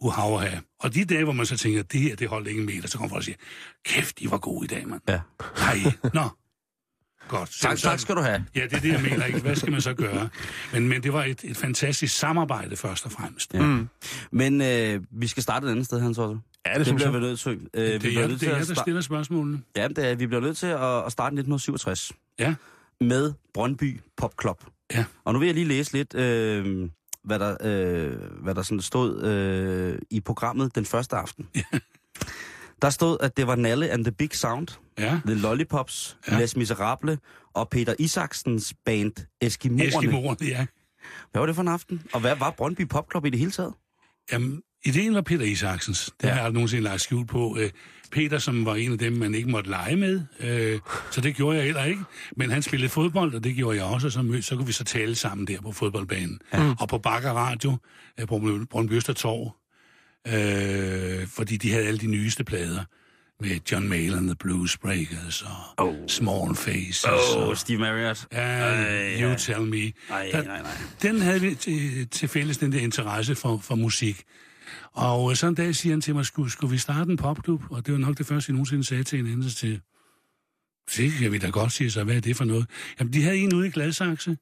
uhav 0.00 0.40
Og 0.80 0.94
de 0.94 1.04
dage, 1.04 1.24
hvor 1.24 1.32
man 1.32 1.46
så 1.46 1.56
tænker, 1.56 1.82
det 1.82 2.00
her, 2.00 2.16
det 2.16 2.28
holdt 2.28 2.48
ikke 2.48 2.60
en 2.60 2.66
meter, 2.66 2.88
så 2.88 2.98
kommer 2.98 3.08
folk 3.08 3.20
og 3.20 3.24
siger, 3.24 3.36
kæft, 3.84 4.20
I 4.20 4.30
var 4.30 4.38
gode 4.38 4.64
i 4.64 4.68
dag, 4.68 4.88
mand. 4.88 5.00
Ja. 5.08 5.20
Nej, 5.58 5.92
nå. 6.14 6.28
Godt. 7.28 7.50
Tak, 7.60 7.78
tak 7.78 7.98
skal 8.00 8.16
du 8.16 8.20
have. 8.20 8.44
Ja, 8.54 8.62
det 8.64 8.72
er 8.72 8.80
det, 8.80 8.88
jeg 8.92 9.02
mener. 9.02 9.24
Ikke? 9.24 9.38
Hvad 9.40 9.56
skal 9.56 9.72
man 9.72 9.80
så 9.80 9.94
gøre? 9.94 10.28
Men, 10.72 10.88
men 10.88 11.02
det 11.02 11.12
var 11.12 11.24
et, 11.24 11.40
et 11.44 11.56
fantastisk 11.56 12.16
samarbejde, 12.18 12.76
først 12.76 13.06
og 13.06 13.12
fremmest. 13.12 13.54
Ja. 13.54 13.62
Mm. 13.66 13.88
Men 14.30 14.60
øh, 14.60 15.00
vi 15.10 15.26
skal 15.26 15.42
starte 15.42 15.66
et 15.66 15.70
andet 15.70 15.84
sted, 15.86 16.00
Hans 16.00 16.18
Otto. 16.18 16.38
Ja, 16.66 16.78
det, 16.78 16.86
Det 16.86 16.94
bliver 16.94 17.10
vi 17.10 17.18
nødt 17.18 17.40
til. 17.40 17.50
Øh, 17.52 17.58
vi 17.84 17.88
Det 17.88 17.94
er, 17.94 17.98
bliver 17.98 18.12
jeg, 18.20 18.28
nødt 18.28 18.30
det 18.30 18.38
til 18.40 18.48
er 18.48 18.54
at 18.54 18.68
jeg, 18.68 18.76
der 18.76 18.82
stiller 18.82 19.00
spørgsmålene. 19.00 19.62
Ja, 19.76 19.88
det 19.88 19.98
er, 20.10 20.14
vi 20.14 20.26
bliver 20.26 20.40
nødt 20.40 20.56
til 20.56 20.66
at, 20.66 21.04
at 21.06 21.12
starte 21.12 21.34
1967 21.34 22.12
Ja. 22.38 22.54
med 23.00 23.32
Brøndby 23.54 24.00
Pop 24.16 24.32
Club. 24.40 24.64
Ja. 24.94 25.04
Og 25.24 25.32
nu 25.32 25.38
vil 25.38 25.46
jeg 25.46 25.54
lige 25.54 25.68
læse 25.68 25.92
lidt, 25.92 26.14
øh, 26.14 26.88
hvad 27.24 27.38
der, 27.38 27.56
øh, 27.60 28.42
hvad 28.42 28.54
der 28.54 28.62
sådan 28.62 28.80
stod 28.80 29.22
øh, 29.22 29.98
i 30.10 30.20
programmet 30.20 30.74
den 30.74 30.84
første 30.84 31.16
aften. 31.16 31.46
Der 32.82 32.90
stod, 32.90 33.16
at 33.20 33.36
det 33.36 33.46
var 33.46 33.54
Nalle 33.56 33.90
and 33.90 34.04
the 34.04 34.12
Big 34.12 34.34
Sound, 34.34 34.68
Ja. 34.98 35.20
The 35.26 35.34
Lollipops, 35.34 36.16
Ja. 36.28 36.38
Les 36.38 36.56
Miserable 36.56 37.18
og 37.54 37.68
Peter 37.68 37.94
Isaksens 37.98 38.74
band 38.84 39.12
Eskimoerne. 39.40 39.84
Eskimoerne, 39.88 40.46
ja. 40.46 40.66
Hvad 41.32 41.40
var 41.40 41.46
det 41.46 41.54
for 41.54 41.62
en 41.62 41.68
aften? 41.68 42.02
Og 42.12 42.20
hvad 42.20 42.36
var 42.36 42.50
Brøndby 42.50 42.88
Pop 42.88 43.06
Club 43.12 43.24
i 43.26 43.30
det 43.30 43.38
hele 43.38 43.50
taget? 43.50 43.72
Jamen, 44.32 44.62
ideen 44.84 45.14
var 45.14 45.20
Peter 45.20 45.44
Isaksens. 45.44 46.12
Det 46.20 46.28
ja. 46.28 46.34
har 46.34 46.42
jeg 46.42 46.52
nogensinde 46.52 46.82
lagt 46.82 47.00
skjul 47.00 47.26
på. 47.26 47.56
Øh, 47.60 47.70
Peter, 48.12 48.38
som 48.38 48.64
var 48.64 48.74
en 48.74 48.92
af 48.92 48.98
dem, 48.98 49.12
man 49.12 49.34
ikke 49.34 49.50
måtte 49.50 49.70
lege 49.70 49.96
med, 49.96 50.20
øh, 50.40 50.80
så 51.10 51.20
det 51.20 51.34
gjorde 51.36 51.56
jeg 51.56 51.64
heller 51.64 51.84
ikke. 51.84 52.02
Men 52.36 52.50
han 52.50 52.62
spillede 52.62 52.88
fodbold, 52.88 53.34
og 53.34 53.44
det 53.44 53.54
gjorde 53.54 53.76
jeg 53.76 53.84
også, 53.86 54.06
og 54.06 54.12
så, 54.12 54.22
mød, 54.22 54.42
så 54.42 54.56
kunne 54.56 54.66
vi 54.66 54.72
så 54.72 54.84
tale 54.84 55.14
sammen 55.14 55.46
der 55.46 55.60
på 55.60 55.72
fodboldbanen. 55.72 56.38
Ja. 56.52 56.74
Og 56.80 56.88
på 56.88 56.98
Bakker 56.98 57.30
Radio, 57.30 57.76
øh, 58.20 58.26
på 58.26 58.66
Brøndby 58.70 58.92
Østertorv, 58.92 59.56
øh, 60.26 61.26
fordi 61.26 61.56
de 61.56 61.72
havde 61.72 61.86
alle 61.86 61.98
de 61.98 62.06
nyeste 62.06 62.44
plader 62.44 62.84
med 63.40 63.58
John 63.72 63.88
Mayall 63.88 64.14
and 64.14 64.26
the 64.26 64.34
Blues 64.36 64.78
Breakers 64.78 65.42
og 65.42 65.86
oh. 65.86 65.94
Small 66.08 66.54
Faces. 66.56 67.04
Åh, 67.04 67.48
og, 67.48 67.58
Steve 67.58 67.78
Marriott. 67.78 68.26
Ja, 68.32 69.22
You 69.22 69.34
Tell 69.38 69.60
Me. 69.62 69.92
Ej, 70.10 70.28
Der- 70.32 70.42
nej, 70.42 70.62
nej. 70.62 70.76
Den 71.02 71.20
havde 71.20 71.40
vi 71.40 71.54
til, 71.54 72.08
til 72.08 72.28
fælles, 72.28 72.58
den 72.58 72.72
der 72.72 72.80
interesse 72.80 73.34
for, 73.34 73.58
for 73.58 73.74
musik. 73.74 74.22
Og 74.92 75.30
øh, 75.30 75.36
så 75.36 75.46
en 75.46 75.54
dag 75.54 75.74
siger 75.74 75.92
han 75.92 76.00
til 76.00 76.14
mig, 76.14 76.26
skulle, 76.26 76.50
skulle 76.52 76.70
vi 76.70 76.78
starte 76.78 77.10
en 77.10 77.16
popklub? 77.16 77.62
Og 77.70 77.86
det 77.86 77.92
var 77.92 77.98
nok 77.98 78.18
det 78.18 78.26
første, 78.26 78.50
jeg 78.50 78.54
nogensinde 78.54 78.84
sagde 78.84 79.02
til 79.04 79.18
en 79.18 79.26
anden 79.26 79.50
til. 79.50 79.80
Det 80.96 81.12
kan 81.12 81.32
vi 81.32 81.38
da 81.38 81.48
godt 81.48 81.72
sige, 81.72 81.90
så 81.90 82.04
hvad 82.04 82.16
er 82.16 82.20
det 82.20 82.36
for 82.36 82.44
noget? 82.44 82.66
Jamen, 83.00 83.12
de 83.12 83.22
havde 83.22 83.36
en 83.36 83.54
ude 83.54 83.66
i 83.66 83.70
Gladsaxe, 83.70 84.36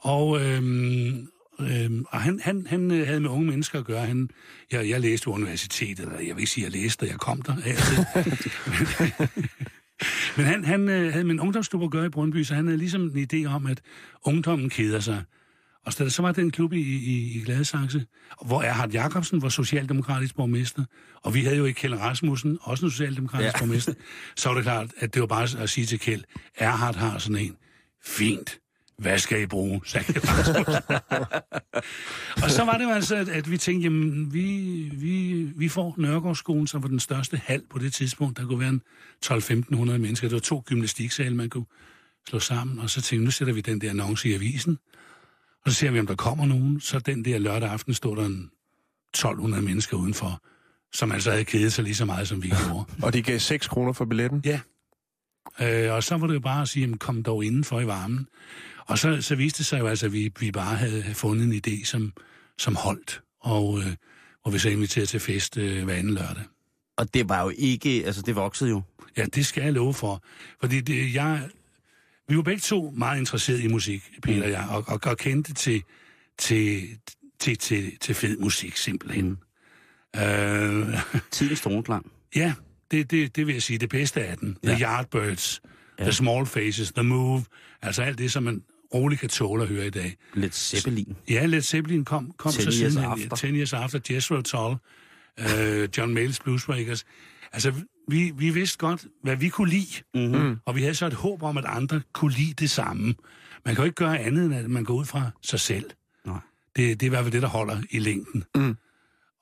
og, 0.00 0.40
øhm, 0.44 1.28
øhm, 1.60 2.04
og 2.08 2.20
han, 2.20 2.40
han, 2.42 2.66
han 2.66 2.90
øh, 2.90 3.06
havde 3.06 3.20
med 3.20 3.30
unge 3.30 3.46
mennesker 3.46 3.78
at 3.78 3.84
gøre. 3.84 4.06
Han, 4.06 4.30
jeg, 4.72 4.88
jeg 4.88 5.00
læste 5.00 5.24
på 5.24 5.30
universitetet, 5.30 6.00
eller 6.00 6.18
jeg 6.18 6.36
vil 6.36 6.40
ikke 6.40 6.50
sige, 6.50 6.66
at 6.66 6.72
jeg 6.72 6.82
læste, 6.82 7.06
jeg 7.06 7.18
kom 7.18 7.42
der. 7.42 7.54
Men 10.36 10.46
han, 10.46 10.64
han 10.64 10.88
øh, 10.88 11.12
havde 11.12 11.24
med 11.24 11.34
en 11.34 11.40
ungdomsklub 11.40 11.82
at 11.82 11.90
gøre 11.90 12.06
i 12.06 12.08
Brøndby, 12.08 12.42
så 12.42 12.54
han 12.54 12.66
havde 12.66 12.78
ligesom 12.78 13.02
en 13.02 13.28
idé 13.32 13.46
om, 13.46 13.66
at 13.66 13.80
ungdommen 14.22 14.70
keder 14.70 15.00
sig. 15.00 15.22
Og 15.86 15.92
så, 15.92 16.10
så 16.10 16.22
var 16.22 16.32
den 16.32 16.50
klub 16.50 16.72
i, 16.72 16.80
i, 16.80 17.38
i 17.38 17.42
Gladsaxe, 17.44 18.06
hvor 18.46 18.62
Erhard 18.62 18.90
Jacobsen 18.90 19.42
var 19.42 19.48
socialdemokratisk 19.48 20.36
borgmester, 20.36 20.84
og 21.22 21.34
vi 21.34 21.40
havde 21.40 21.56
jo 21.56 21.64
ikke 21.64 21.80
Kjeld 21.80 21.94
Rasmussen, 21.94 22.58
også 22.60 22.86
en 22.86 22.90
socialdemokratisk 22.90 23.54
ja. 23.54 23.58
Borgmester. 23.58 23.94
Så 24.36 24.48
var 24.48 24.54
det 24.54 24.64
klart, 24.64 24.90
at 24.96 25.14
det 25.14 25.20
var 25.20 25.26
bare 25.26 25.62
at 25.62 25.70
sige 25.70 25.86
til 25.86 26.00
Kjeld, 26.00 26.22
Erhard 26.58 26.96
har 26.96 27.18
sådan 27.18 27.36
en, 27.36 27.56
fint, 28.04 28.58
hvad 28.98 29.18
skal 29.18 29.42
I 29.42 29.46
bruge? 29.46 29.80
sagde 29.84 30.06
og 32.44 32.50
så 32.50 32.64
var 32.64 32.78
det 32.78 32.84
jo 32.84 32.90
altså, 32.90 33.16
at, 33.16 33.28
at 33.28 33.50
vi 33.50 33.58
tænkte, 33.58 33.84
jamen, 33.84 34.34
vi, 34.34 34.90
vi, 34.94 35.42
vi 35.56 35.68
får 35.68 35.94
Nørgaardskolen, 35.98 36.66
som 36.66 36.82
var 36.82 36.88
den 36.88 37.00
største 37.00 37.36
hal 37.36 37.62
på 37.70 37.78
det 37.78 37.92
tidspunkt. 37.92 38.38
Der 38.38 38.46
kunne 38.46 38.60
være 38.60 38.68
en 38.68 38.82
12-1500 39.26 39.76
mennesker. 39.76 40.28
Det 40.28 40.34
var 40.34 40.40
to 40.40 40.62
gymnastiksale, 40.66 41.36
man 41.36 41.50
kunne 41.50 41.66
slå 42.28 42.38
sammen. 42.38 42.78
Og 42.78 42.90
så 42.90 43.02
tænkte 43.02 43.18
vi, 43.18 43.24
nu 43.24 43.30
sætter 43.30 43.54
vi 43.54 43.60
den 43.60 43.80
der 43.80 43.90
annonce 43.90 44.28
i 44.28 44.34
avisen. 44.34 44.78
Og 45.64 45.70
så 45.70 45.76
ser 45.76 45.90
vi, 45.90 46.00
om 46.00 46.06
der 46.06 46.14
kommer 46.14 46.46
nogen. 46.46 46.80
Så 46.80 46.98
den 46.98 47.24
der 47.24 47.38
lørdag 47.38 47.70
aften 47.70 47.94
stod 47.94 48.16
der 48.16 48.24
en 48.24 48.50
1200 49.14 49.62
mennesker 49.62 49.96
udenfor, 49.96 50.42
som 50.92 51.12
altså 51.12 51.30
havde 51.30 51.44
kedet 51.44 51.72
sig 51.72 51.84
lige 51.84 51.94
så 51.94 52.04
meget, 52.04 52.28
som 52.28 52.42
vi 52.42 52.48
gjorde. 52.66 52.84
Og 53.02 53.12
de 53.12 53.22
gav 53.22 53.38
6 53.38 53.68
kroner 53.68 53.92
for 53.92 54.04
billetten. 54.04 54.42
Ja. 54.44 54.60
Øh, 55.60 55.94
og 55.94 56.02
så 56.02 56.16
var 56.16 56.26
det 56.26 56.34
jo 56.34 56.40
bare 56.40 56.62
at 56.62 56.68
sige, 56.68 56.80
jamen, 56.80 56.98
kom 56.98 57.22
dog 57.22 57.44
indenfor 57.44 57.80
i 57.80 57.86
varmen. 57.86 58.28
Og 58.86 58.98
så, 58.98 59.22
så 59.22 59.34
viste 59.34 59.58
det 59.58 59.66
sig 59.66 59.80
jo 59.80 59.86
altså, 59.86 60.06
at 60.06 60.12
vi, 60.12 60.32
vi 60.40 60.50
bare 60.50 60.76
havde, 60.76 61.14
fundet 61.14 61.44
en 61.44 61.62
idé, 61.66 61.84
som, 61.84 62.12
som 62.58 62.76
holdt. 62.76 63.22
Og 63.40 63.78
øh, 63.78 63.86
hvor 64.42 64.50
vi 64.50 64.58
så 64.58 64.68
inviterede 64.68 65.06
til 65.06 65.20
fest 65.20 65.56
øh, 65.56 65.84
hver 65.84 65.94
anden 65.94 66.14
lørdag. 66.14 66.44
Og 66.96 67.14
det 67.14 67.28
var 67.28 67.42
jo 67.42 67.52
ikke, 67.56 68.02
altså 68.06 68.22
det 68.22 68.36
voksede 68.36 68.70
jo. 68.70 68.82
Ja, 69.16 69.24
det 69.24 69.46
skal 69.46 69.62
jeg 69.62 69.72
love 69.72 69.94
for. 69.94 70.22
Fordi 70.60 70.80
det, 70.80 71.14
jeg, 71.14 71.48
vi 72.28 72.36
var 72.36 72.42
begge 72.42 72.60
to 72.60 72.90
meget 72.96 73.18
interesserede 73.18 73.62
i 73.62 73.68
musik, 73.68 74.10
Peter 74.22 74.42
og 74.44 74.50
jeg, 74.50 74.66
og, 74.70 74.84
og, 74.86 75.00
og 75.04 75.18
kendte 75.18 75.54
til, 75.54 75.82
til, 76.38 76.88
til, 77.40 77.56
til, 77.58 77.98
til 77.98 78.14
fed 78.14 78.36
musik, 78.38 78.76
simpelthen. 78.76 79.38
Mm. 80.14 80.20
Øh, 80.20 80.98
Tidens 81.30 81.60
tonklang. 81.60 82.12
ja, 82.36 82.54
det, 82.90 83.10
det, 83.10 83.36
det 83.36 83.46
vil 83.46 83.52
jeg 83.52 83.62
sige, 83.62 83.78
det 83.78 83.88
bedste 83.88 84.24
af 84.24 84.38
den. 84.38 84.56
The 84.64 84.76
Ja. 84.76 84.80
Yardbirds, 84.80 85.62
The 85.98 86.12
Small 86.12 86.46
Faces, 86.46 86.92
The 86.92 87.02
Move, 87.02 87.44
altså 87.82 88.02
alt 88.02 88.18
det, 88.18 88.32
som 88.32 88.42
man 88.42 88.62
roligt 88.94 89.20
kan 89.20 89.28
tåle 89.28 89.62
at 89.62 89.68
høre 89.68 89.86
i 89.86 89.90
dag. 89.90 90.16
Lidt 90.34 90.54
Zeppelin. 90.54 91.16
Ja, 91.28 91.46
Led 91.46 91.62
Zeppelin 91.62 92.04
kom, 92.04 92.32
kom 92.36 92.52
10 92.52 92.62
så 92.62 92.62
years 92.62 92.92
siden. 92.92 93.04
after. 93.04 93.36
10 93.36 93.46
years 93.46 93.72
after, 93.72 93.98
Jethro 94.10 94.42
Tull, 94.42 94.76
uh, 95.40 95.98
John 95.98 96.18
Mayall's 96.18 96.38
Bluesbreakers. 96.44 97.04
Altså, 97.52 97.72
vi, 98.08 98.32
vi 98.36 98.50
vidste 98.50 98.78
godt, 98.78 99.06
hvad 99.22 99.36
vi 99.36 99.48
kunne 99.48 99.70
lide, 99.70 100.02
mm-hmm. 100.14 100.58
og 100.64 100.76
vi 100.76 100.80
havde 100.80 100.94
så 100.94 101.06
et 101.06 101.14
håb 101.14 101.42
om, 101.42 101.56
at 101.58 101.64
andre 101.68 102.00
kunne 102.12 102.32
lide 102.32 102.52
det 102.52 102.70
samme. 102.70 103.14
Man 103.64 103.74
kan 103.74 103.82
jo 103.82 103.84
ikke 103.84 103.94
gøre 103.94 104.18
andet, 104.18 104.44
end 104.44 104.54
at 104.54 104.70
man 104.70 104.84
går 104.84 104.94
ud 104.94 105.04
fra 105.04 105.30
sig 105.42 105.60
selv. 105.60 105.90
Nej. 106.26 106.38
Det, 106.76 107.00
det 107.00 107.02
er 107.02 107.06
i 107.06 107.08
hvert 107.08 107.24
fald 107.24 107.32
det, 107.32 107.42
der 107.42 107.48
holder 107.48 107.82
i 107.90 107.98
længden. 107.98 108.44
Mm. 108.54 108.76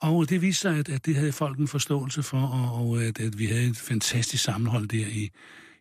Og 0.00 0.30
det 0.30 0.42
viste 0.42 0.60
sig, 0.60 0.78
at, 0.78 0.88
at 0.88 1.06
det 1.06 1.16
havde 1.16 1.32
folk 1.32 1.58
en 1.58 1.68
forståelse 1.68 2.22
for, 2.22 2.40
og, 2.40 2.86
og 2.86 3.02
at, 3.02 3.20
at 3.20 3.38
vi 3.38 3.46
havde 3.46 3.66
et 3.66 3.76
fantastisk 3.76 4.44
sammenhold 4.44 4.88
der 4.88 5.06
i, 5.06 5.30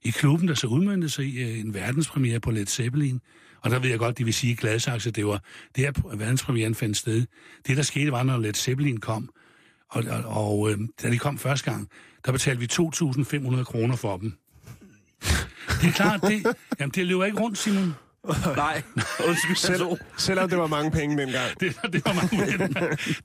i 0.04 0.10
klubben, 0.10 0.48
der 0.48 0.54
så 0.54 0.68
udmyndte 0.68 1.10
sig 1.10 1.26
i 1.26 1.42
øh, 1.42 1.60
en 1.60 1.74
verdenspremiere 1.74 2.40
på 2.40 2.52
Led 2.52 2.66
Zeppelin. 2.66 3.22
Og 3.62 3.72
der 3.72 3.80
ved 3.80 3.90
jeg 3.90 4.00
godt, 4.00 4.18
de 4.18 4.24
vil 4.26 4.34
sige 4.34 4.56
Gladsaxe, 4.56 5.12
det 5.12 5.26
var 5.26 5.42
det 5.76 5.84
her 5.84 6.16
verdenspremieren 6.16 6.76
fandt 6.76 6.98
sted. 6.98 7.26
Det, 7.68 7.78
der 7.78 7.84
skete, 7.84 8.12
var, 8.12 8.24
når 8.24 8.38
Led 8.38 8.54
Zeppelin 8.54 9.00
kom, 9.00 9.30
og, 9.90 10.04
og, 10.10 10.24
og 10.46 10.72
øh, 10.72 10.78
da 11.04 11.10
de 11.12 11.18
kom 11.18 11.38
første 11.38 11.72
gang, 11.72 11.90
der 12.26 12.32
betalte 12.32 12.60
vi 12.60 12.68
2.500 12.74 13.64
kroner 13.64 13.96
for 13.96 14.18
dem. 14.18 14.34
Det 15.82 15.88
er 15.88 15.92
klart, 15.92 16.22
det, 16.22 16.46
jamen, 16.80 16.92
det 16.96 17.08
løber 17.08 17.26
ikke 17.26 17.40
rundt, 17.40 17.58
Simon. 17.58 17.94
Nej, 18.56 18.82
undskyld. 19.28 19.56
Selv, 19.56 19.82
selvom 20.18 20.50
det 20.50 20.58
var 20.58 20.68
mange 20.68 20.92
penge 20.92 21.18
dengang. 21.18 21.60
Det, 21.60 21.76
det 21.94 22.06
var 22.06 22.14
mange 22.14 22.68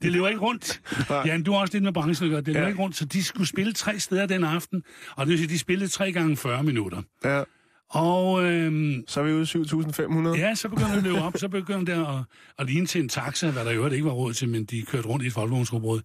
Det 0.01 0.11
løber 0.11 0.27
ikke 0.27 0.41
rundt. 0.41 0.81
Ja, 1.09 1.37
du 1.45 1.51
har 1.51 1.59
også 1.59 1.73
lidt 1.73 1.83
med 1.83 1.93
branchen 1.93 2.25
at 2.25 2.31
gøre. 2.31 2.41
Det 2.41 2.47
løber 2.47 2.61
Ja. 2.61 2.67
ikke 2.67 2.79
rundt, 2.81 2.95
så 2.97 3.05
de 3.05 3.23
skulle 3.23 3.47
spille 3.47 3.73
tre 3.73 3.99
steder 3.99 4.25
den 4.25 4.43
aften. 4.43 4.83
Og 5.15 5.25
det 5.25 5.31
vil 5.31 5.37
sige, 5.39 5.49
de 5.49 5.59
spillede 5.59 5.89
tre 5.89 6.11
gange 6.11 6.37
40 6.37 6.63
minutter. 6.63 7.01
Ja, 7.23 7.43
Og 7.89 8.43
øhm, 8.43 9.03
så 9.07 9.19
er 9.19 9.23
vi 9.23 9.31
ude 9.31 9.41
i 9.41 9.45
7.500. 9.45 10.39
ja, 10.39 10.55
så 10.55 10.69
begyndte 10.69 10.91
det 10.91 10.97
at 10.97 11.03
løbe 11.03 11.21
op. 11.21 11.37
Så 11.37 11.49
begyndte 11.49 11.91
det 11.91 12.07
at, 12.07 12.23
at 12.59 12.65
ligne 12.65 12.87
til 12.87 13.01
en 13.01 13.09
taxa, 13.09 13.51
hvad 13.51 13.65
der 13.65 13.71
jo 13.71 13.87
ikke 13.89 14.05
var 14.05 14.11
råd 14.11 14.33
til, 14.33 14.49
men 14.49 14.65
de 14.65 14.81
kørte 14.81 15.07
rundt 15.07 15.23
i 15.23 15.27
et 15.27 15.33
folkevognsrugbrød. 15.33 16.01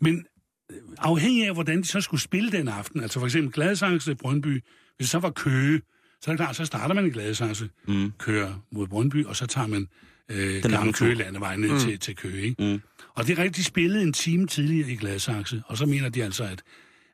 Men 0.00 0.26
øh, 0.70 0.76
afhængig 0.98 1.46
af, 1.46 1.54
hvordan 1.54 1.78
de 1.82 1.86
så 1.86 2.00
skulle 2.00 2.20
spille 2.20 2.52
den 2.52 2.68
aften, 2.68 3.00
altså 3.00 3.18
for 3.18 3.26
eksempel 3.26 3.52
Gladsaxe 3.52 4.14
Brøndby, 4.14 4.52
hvis 4.52 4.62
det 4.98 5.08
så 5.08 5.18
var 5.18 5.30
Køge, 5.30 5.80
så 6.20 6.30
er 6.30 6.32
det 6.32 6.38
klart, 6.38 6.56
så 6.56 6.64
starter 6.64 6.94
man 6.94 7.06
i 7.06 7.10
Gladsaxe, 7.10 7.68
mm. 7.88 8.12
kører 8.18 8.64
mod 8.72 8.86
Brøndby, 8.86 9.24
og 9.24 9.36
så 9.36 9.46
tager 9.46 9.66
man 9.66 9.88
øh, 10.30 10.38
lange 10.38 10.68
gamle 10.68 10.92
tur. 10.92 11.06
Køge 11.06 11.14
landevej 11.14 11.56
ned 11.56 11.72
mm. 11.72 11.78
til, 11.78 11.98
til 11.98 12.16
Køge. 12.16 12.42
Ikke? 12.42 12.62
Mm. 12.72 12.80
Og 13.14 13.26
det 13.26 13.38
er 13.38 13.42
rigtigt, 13.42 13.56
de 13.56 13.64
spillede 13.64 14.02
en 14.02 14.12
time 14.12 14.46
tidligere 14.46 14.90
i 14.90 14.96
Gladsaxe, 14.96 15.62
og 15.66 15.76
så 15.76 15.86
mener 15.86 16.08
de 16.08 16.24
altså, 16.24 16.44
at, 16.44 16.62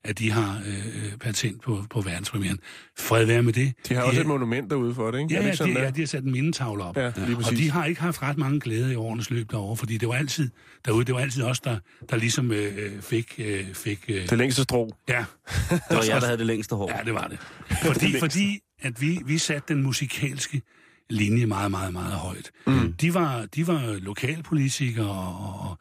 at 0.08 0.18
de 0.18 0.30
har 0.30 0.60
øh, 0.66 1.16
patent 1.20 1.62
på, 1.62 1.84
på 1.90 2.00
verdenspremieren. 2.00 2.58
Fred 2.98 3.24
være 3.26 3.42
med 3.42 3.52
det. 3.52 3.72
De 3.88 3.94
har 3.94 4.02
også 4.02 4.16
Ja, 4.16 4.20
et 4.20 4.26
monument 4.26 4.70
derude 4.70 4.94
for 4.94 5.10
det, 5.10 5.18
ikke? 5.20 5.34
Ja, 5.34 5.36
Er 5.38 5.40
det 5.40 5.46
ja, 5.46 5.50
ikke 5.50 5.56
sådan, 5.58 5.74
de, 5.74 5.78
der? 5.78 5.84
ja, 5.84 5.90
de 5.90 6.00
har 6.00 6.06
sat 6.06 6.24
en 6.24 6.32
mindetavle 6.32 6.84
op. 6.84 6.96
Ja, 6.96 7.12
lige 7.16 7.36
og 7.36 7.42
præcis. 7.42 7.58
de 7.58 7.70
har 7.70 7.84
ikke 7.84 8.00
haft 8.00 8.22
ret 8.22 8.38
mange 8.38 8.60
glæder 8.60 8.90
i 8.90 8.94
årenes 8.94 9.30
løb 9.30 9.50
derovre, 9.50 9.76
fordi 9.76 9.96
det 9.98 10.08
var 10.08 10.14
altid 10.14 10.50
derude, 10.84 11.04
det 11.04 11.14
var 11.14 11.20
altid 11.20 11.42
os, 11.42 11.60
der, 11.60 11.78
der 12.10 12.16
ligesom 12.16 12.52
øh, 12.52 13.02
fik... 13.02 13.34
Øh, 13.38 13.64
fik 13.74 14.04
øh, 14.08 14.28
Det 14.28 14.38
længste 14.38 14.62
strå. 14.62 14.96
ja, 15.08 15.24
Det 15.70 15.80
var 15.90 16.02
jeg, 16.08 16.20
der 16.20 16.26
havde 16.26 16.38
det 16.38 16.46
længste 16.46 16.74
hår. 16.76 16.90
ja, 16.98 17.04
det 17.04 17.14
var 17.14 17.26
det. 17.28 17.38
Fordi, 17.92 18.18
fordi 18.18 18.58
at 18.82 19.00
vi, 19.00 19.18
vi 19.26 19.38
satte 19.38 19.74
den 19.74 19.82
musikalske 19.82 20.62
linje 21.10 21.46
meget, 21.46 21.70
meget, 21.70 21.92
meget 21.92 22.12
højt. 22.14 22.50
Mm. 22.66 22.92
De, 22.92 23.14
var, 23.14 23.46
de 23.46 23.66
var 23.66 23.98
lokalpolitikere 24.00 25.08
og, 25.10 25.60
og, 25.70 25.78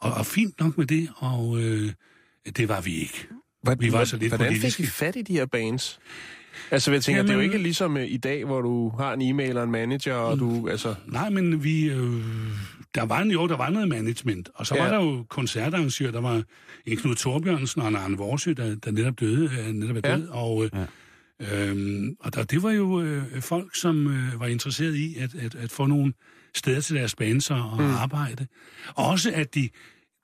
og, 0.00 0.12
og 0.14 0.26
fint 0.26 0.60
nok 0.60 0.78
med 0.78 0.86
det, 0.86 1.08
og 1.16 1.58
øh, 1.62 1.92
det 2.56 2.68
var 2.68 2.80
vi 2.80 2.94
ikke. 2.94 3.26
Hvad, 3.66 3.76
Vi 3.76 3.92
var 3.92 4.04
så 4.04 4.16
lidt 4.16 4.30
Hvordan 4.30 4.46
politiske. 4.46 4.82
fik 4.82 4.86
I 4.86 4.90
fat 4.90 5.16
i 5.16 5.22
de 5.22 5.32
her 5.32 5.46
bands? 5.46 5.98
Altså, 6.70 6.92
jeg 6.92 7.02
tænker, 7.02 7.18
Jamen, 7.18 7.28
det 7.28 7.32
er 7.32 7.36
jo 7.36 7.42
ikke 7.42 7.58
ligesom 7.58 7.94
uh, 7.94 8.02
i 8.02 8.16
dag, 8.16 8.44
hvor 8.44 8.60
du 8.62 8.88
har 8.88 9.12
en 9.12 9.22
e-mail 9.22 9.56
og 9.56 9.64
en 9.64 9.70
manager, 9.70 10.14
og 10.14 10.38
du, 10.38 10.68
altså... 10.68 10.94
Nej, 11.06 11.30
men 11.30 11.64
vi... 11.64 11.84
Øh, 11.90 12.22
der 12.94 13.02
var 13.06 13.20
en, 13.20 13.30
jo, 13.30 13.46
der 13.48 13.56
var 13.56 13.70
noget 13.70 13.88
management. 13.88 14.48
Og 14.54 14.66
så 14.66 14.74
ja. 14.74 14.84
Ja. 14.84 14.90
var 14.90 14.96
der 14.98 15.04
jo 15.04 15.24
koncertarrangører. 15.28 16.10
Der 16.12 16.20
var 16.20 16.42
en 16.86 16.96
Knud 16.96 17.14
Torbjørnsen 17.14 17.82
og 17.82 17.88
en 17.88 17.96
Arne 17.96 18.16
Vorsø, 18.16 18.52
der, 18.52 18.74
der 18.74 18.90
netop 18.90 19.20
døde. 19.20 19.50
øh, 19.60 19.66
Netop 19.72 19.96
er 19.96 20.10
Ja. 20.10 20.16
død. 20.16 20.28
Og, 20.28 20.64
øh, 20.64 21.70
øhm, 21.70 22.16
og 22.20 22.34
der, 22.34 22.44
det 22.44 22.62
var 22.62 22.70
jo 22.70 23.00
øh, 23.02 23.40
folk, 23.42 23.76
som 23.76 24.06
øh, 24.06 24.40
var 24.40 24.46
interesseret 24.46 24.94
i 24.94 25.16
at, 25.18 25.34
at, 25.34 25.54
at 25.54 25.70
få 25.72 25.86
nogle 25.86 26.12
steder 26.54 26.80
til 26.80 26.96
deres 26.96 27.14
bands 27.14 27.50
og 27.50 27.76
mm. 27.78 27.94
arbejde. 27.94 28.46
Og 28.94 29.06
også, 29.06 29.32
at 29.34 29.54
de 29.54 29.68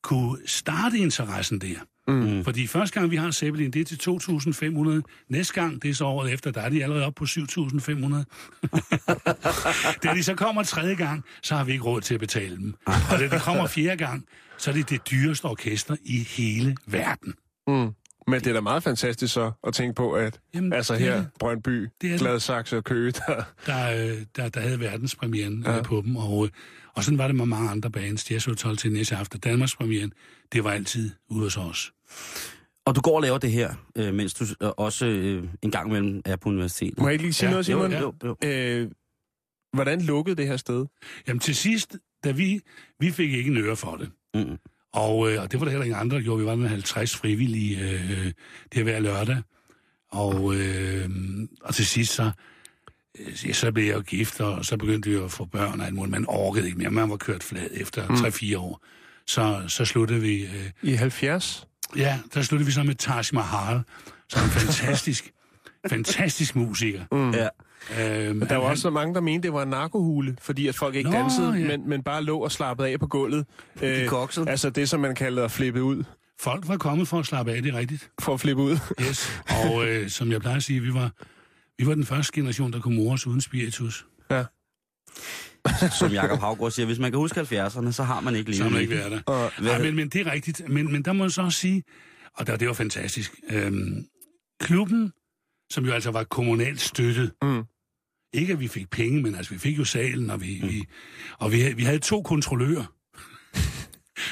kunne 0.02 0.38
starte 0.46 0.98
interessen 0.98 1.58
der. 1.58 1.78
Mm. 2.08 2.44
Fordi 2.44 2.66
første 2.66 3.00
gang, 3.00 3.10
vi 3.10 3.16
har 3.16 3.30
Zeppelin, 3.30 3.70
det 3.70 3.80
er 3.80 3.84
til 3.84 4.10
2.500. 4.10 5.24
Næste 5.28 5.54
gang, 5.54 5.82
det 5.82 5.90
er 5.90 5.94
så 5.94 6.04
året 6.04 6.32
efter, 6.32 6.50
der 6.50 6.60
er 6.60 6.68
de 6.68 6.82
allerede 6.82 7.06
oppe 7.06 7.18
på 7.18 7.24
7.500. 7.24 10.00
da 10.02 10.14
de 10.14 10.22
så 10.22 10.34
kommer 10.34 10.62
tredje 10.62 10.94
gang, 10.94 11.24
så 11.42 11.56
har 11.56 11.64
vi 11.64 11.72
ikke 11.72 11.84
råd 11.84 12.00
til 12.00 12.14
at 12.14 12.20
betale 12.20 12.56
dem. 12.56 12.74
Og 12.86 13.18
da 13.18 13.28
de 13.28 13.40
kommer 13.40 13.66
fjerde 13.66 13.96
gang, 13.96 14.24
så 14.58 14.70
er 14.70 14.74
det 14.74 14.90
det 14.90 15.10
dyreste 15.10 15.44
orkester 15.44 15.96
i 16.04 16.18
hele 16.18 16.76
verden. 16.86 17.34
Mm. 17.66 17.90
Men 18.26 18.40
det 18.40 18.46
er 18.46 18.52
da 18.52 18.60
meget 18.60 18.82
fantastisk 18.82 19.34
så 19.34 19.52
at 19.66 19.74
tænke 19.74 19.94
på, 19.94 20.12
at 20.12 20.40
Jamen, 20.54 20.72
altså 20.72 20.94
det 20.94 21.08
er 21.08 21.12
her, 21.12 21.16
det. 21.16 21.28
Brøndby, 21.38 21.88
Det 22.02 22.14
er. 22.14 22.18
Gladsaxe 22.18 22.76
og 22.76 22.84
Køge, 22.84 23.10
der... 23.12 23.42
Der, 23.66 24.06
øh, 24.06 24.16
der, 24.36 24.48
der 24.48 24.60
havde 24.60 24.80
verdenspremieren 24.80 25.62
ja. 25.66 25.82
på 25.82 26.02
dem. 26.06 26.16
Og, 26.16 26.44
øh, 26.44 26.50
og 26.94 27.04
sådan 27.04 27.18
var 27.18 27.26
det 27.26 27.36
med 27.36 27.46
mange 27.46 27.70
andre 27.70 27.90
bands. 27.90 28.30
Jazz 28.30 28.44
Hotel 28.44 28.76
til 28.76 28.92
næste 28.92 29.16
aften. 29.16 29.40
Danmarks 29.40 29.76
premieren, 29.76 30.12
det 30.52 30.64
var 30.64 30.70
altid 30.70 31.10
ude 31.30 31.42
hos 31.42 31.56
os. 31.56 31.92
Og 32.86 32.96
du 32.96 33.00
går 33.00 33.16
og 33.16 33.22
laver 33.22 33.38
det 33.38 33.50
her, 33.50 33.74
øh, 33.96 34.14
mens 34.14 34.34
du 34.34 34.44
øh, 34.62 34.70
også 34.76 35.06
øh, 35.06 35.44
en 35.62 35.70
gang 35.70 35.88
imellem 35.88 36.22
er 36.24 36.36
på 36.36 36.48
universitetet. 36.48 36.98
Må 36.98 37.06
jeg 37.08 37.12
ikke 37.12 37.24
lige 37.24 37.32
sige 37.32 37.46
Ja, 37.46 37.50
noget, 37.50 37.66
Simon? 37.66 37.92
jo, 37.92 38.14
jo, 38.24 38.36
jo. 38.42 38.48
Øh, 38.48 38.90
hvordan 39.72 40.00
lukkede 40.00 40.36
det 40.36 40.46
her 40.46 40.56
sted? 40.56 40.86
Jamen 41.28 41.40
til 41.40 41.56
sidst, 41.56 41.96
da 42.24 42.30
vi, 42.30 42.60
vi 43.00 43.10
fik 43.10 43.32
ikke 43.32 43.50
en 43.50 43.56
øre 43.56 43.76
for 43.76 43.96
det. 43.96 44.10
Mm. 44.34 44.58
Og, 44.92 45.32
øh, 45.32 45.42
og 45.42 45.52
det 45.52 45.60
var 45.60 45.64
der 45.64 45.70
heller 45.70 45.84
ingen 45.84 46.00
andre, 46.00 46.16
der 46.16 46.22
gjorde. 46.22 46.40
Vi 46.40 46.46
var 46.46 46.54
den 46.54 46.66
50 46.66 47.16
frivillige 47.16 47.80
øh, 47.80 48.32
det 48.74 48.82
hver 48.82 49.00
lørdag. 49.00 49.42
Og, 50.10 50.54
øh, 50.54 51.10
og 51.62 51.74
til 51.74 51.86
sidst 51.86 52.12
så, 52.12 52.30
ja, 53.46 53.52
så 53.52 53.72
blev 53.72 53.84
jeg 53.86 53.94
jo 53.96 54.00
gift, 54.00 54.40
og 54.40 54.64
så 54.64 54.76
begyndte 54.76 55.10
vi 55.10 55.16
at 55.24 55.30
få 55.30 55.44
børn 55.44 55.80
og 55.80 55.86
alt 55.86 55.94
muligt. 55.94 56.10
Man 56.10 56.24
orkede 56.28 56.66
ikke 56.66 56.78
mere. 56.78 56.90
Man 56.90 57.10
var 57.10 57.16
kørt 57.16 57.42
flad 57.42 57.66
efter 57.72 58.08
mm. 58.08 58.14
3-4 58.14 58.58
år. 58.58 58.80
Så, 59.26 59.62
så 59.68 59.84
sluttede 59.84 60.20
vi... 60.20 60.42
Øh, 60.42 60.70
I 60.82 60.92
70? 60.92 61.66
ja, 61.96 62.18
der 62.34 62.42
sluttede 62.42 62.66
vi 62.66 62.72
så 62.72 62.82
med 62.82 62.94
Taj 62.94 63.22
Mahal, 63.32 63.80
som 64.28 64.42
en 64.44 64.50
fantastisk, 64.60 65.32
fantastisk 65.88 66.56
musiker. 66.56 67.02
Mm. 67.12 67.30
Ja. 67.30 67.48
Øhm, 68.28 68.40
Der 68.40 68.46
var 68.56 68.62
han- 68.62 68.70
også 68.70 68.82
så 68.82 68.90
mange, 68.90 69.14
der 69.14 69.20
mente, 69.20 69.46
det 69.46 69.52
var 69.52 69.62
en 69.62 69.68
narkohule, 69.68 70.36
fordi 70.40 70.66
at 70.66 70.74
folk 70.74 70.94
ikke 70.94 71.10
Nå, 71.10 71.16
dansede, 71.16 71.52
ja. 71.52 71.66
men, 71.66 71.88
men 71.88 72.02
bare 72.02 72.22
lå 72.24 72.38
og 72.38 72.52
slappede 72.52 72.88
af 72.88 73.00
på 73.00 73.06
gulvet. 73.06 73.46
Øh, 73.82 74.06
koksede. 74.08 74.50
altså 74.50 74.70
det, 74.70 74.88
som 74.88 75.00
man 75.00 75.14
kalder 75.14 75.44
at 75.44 75.50
flippe 75.50 75.82
ud. 75.82 76.04
Folk 76.40 76.68
var 76.68 76.76
kommet 76.76 77.08
for 77.08 77.18
at 77.18 77.26
slappe 77.26 77.52
af, 77.52 77.62
det 77.62 77.74
er 77.74 77.78
rigtigt. 77.78 78.10
For 78.20 78.34
at 78.34 78.40
flippe 78.40 78.62
ud. 78.62 78.78
Yes. 79.00 79.42
Og 79.70 79.86
øh, 79.88 80.08
som 80.10 80.32
jeg 80.32 80.40
plejer 80.40 80.56
at 80.56 80.62
sige, 80.62 80.80
vi 80.80 80.94
var, 80.94 81.10
vi 81.82 81.86
var 81.88 81.94
den 81.94 82.04
første 82.06 82.32
generation, 82.32 82.72
der 82.72 82.80
kunne 82.80 82.96
mores 82.96 83.26
uden 83.26 83.40
spiritus. 83.40 84.06
ja. 84.30 84.44
Som 85.98 86.12
Jakob 86.12 86.40
Havgård 86.40 86.70
siger, 86.70 86.86
hvis 86.86 86.98
man 86.98 87.10
kan 87.12 87.18
huske 87.18 87.40
70'erne, 87.40 87.92
så 87.92 88.02
har 88.02 88.20
man 88.20 88.34
ikke 88.36 88.50
levet. 88.50 88.56
Så 88.56 88.62
har 88.62 88.70
man 88.70 88.80
ikke 88.80 88.94
været 88.94 89.10
der. 89.12 89.20
Og, 89.26 89.52
Nej, 89.62 89.82
men, 89.82 89.96
men 89.96 90.08
det 90.08 90.26
er 90.26 90.32
rigtigt. 90.32 90.68
Men, 90.68 90.92
men 90.92 91.02
der 91.02 91.12
må 91.12 91.24
jeg 91.24 91.30
så 91.30 91.42
også 91.42 91.58
sige, 91.58 91.82
og 92.34 92.46
der, 92.46 92.56
det 92.56 92.68
var 92.68 92.74
fantastisk, 92.74 93.34
øhm, 93.50 94.06
klubben, 94.60 95.12
som 95.72 95.84
jo 95.86 95.92
altså 95.92 96.10
var 96.10 96.24
kommunalt 96.24 96.80
støttet, 96.80 97.32
Mm. 97.42 97.62
ikke 98.34 98.52
at 98.52 98.60
vi 98.60 98.68
fik 98.68 98.90
penge, 98.90 99.22
men 99.22 99.34
altså 99.34 99.52
vi 99.52 99.58
fik 99.58 99.78
jo 99.78 99.84
salen, 99.84 100.30
og 100.30 100.40
vi, 100.40 100.60
mm. 100.62 100.68
vi, 100.68 100.84
og 101.38 101.52
vi, 101.52 101.60
havde- 101.60 101.76
vi 101.76 101.82
havde 101.82 101.98
to 101.98 102.22
kontrollører. 102.22 102.84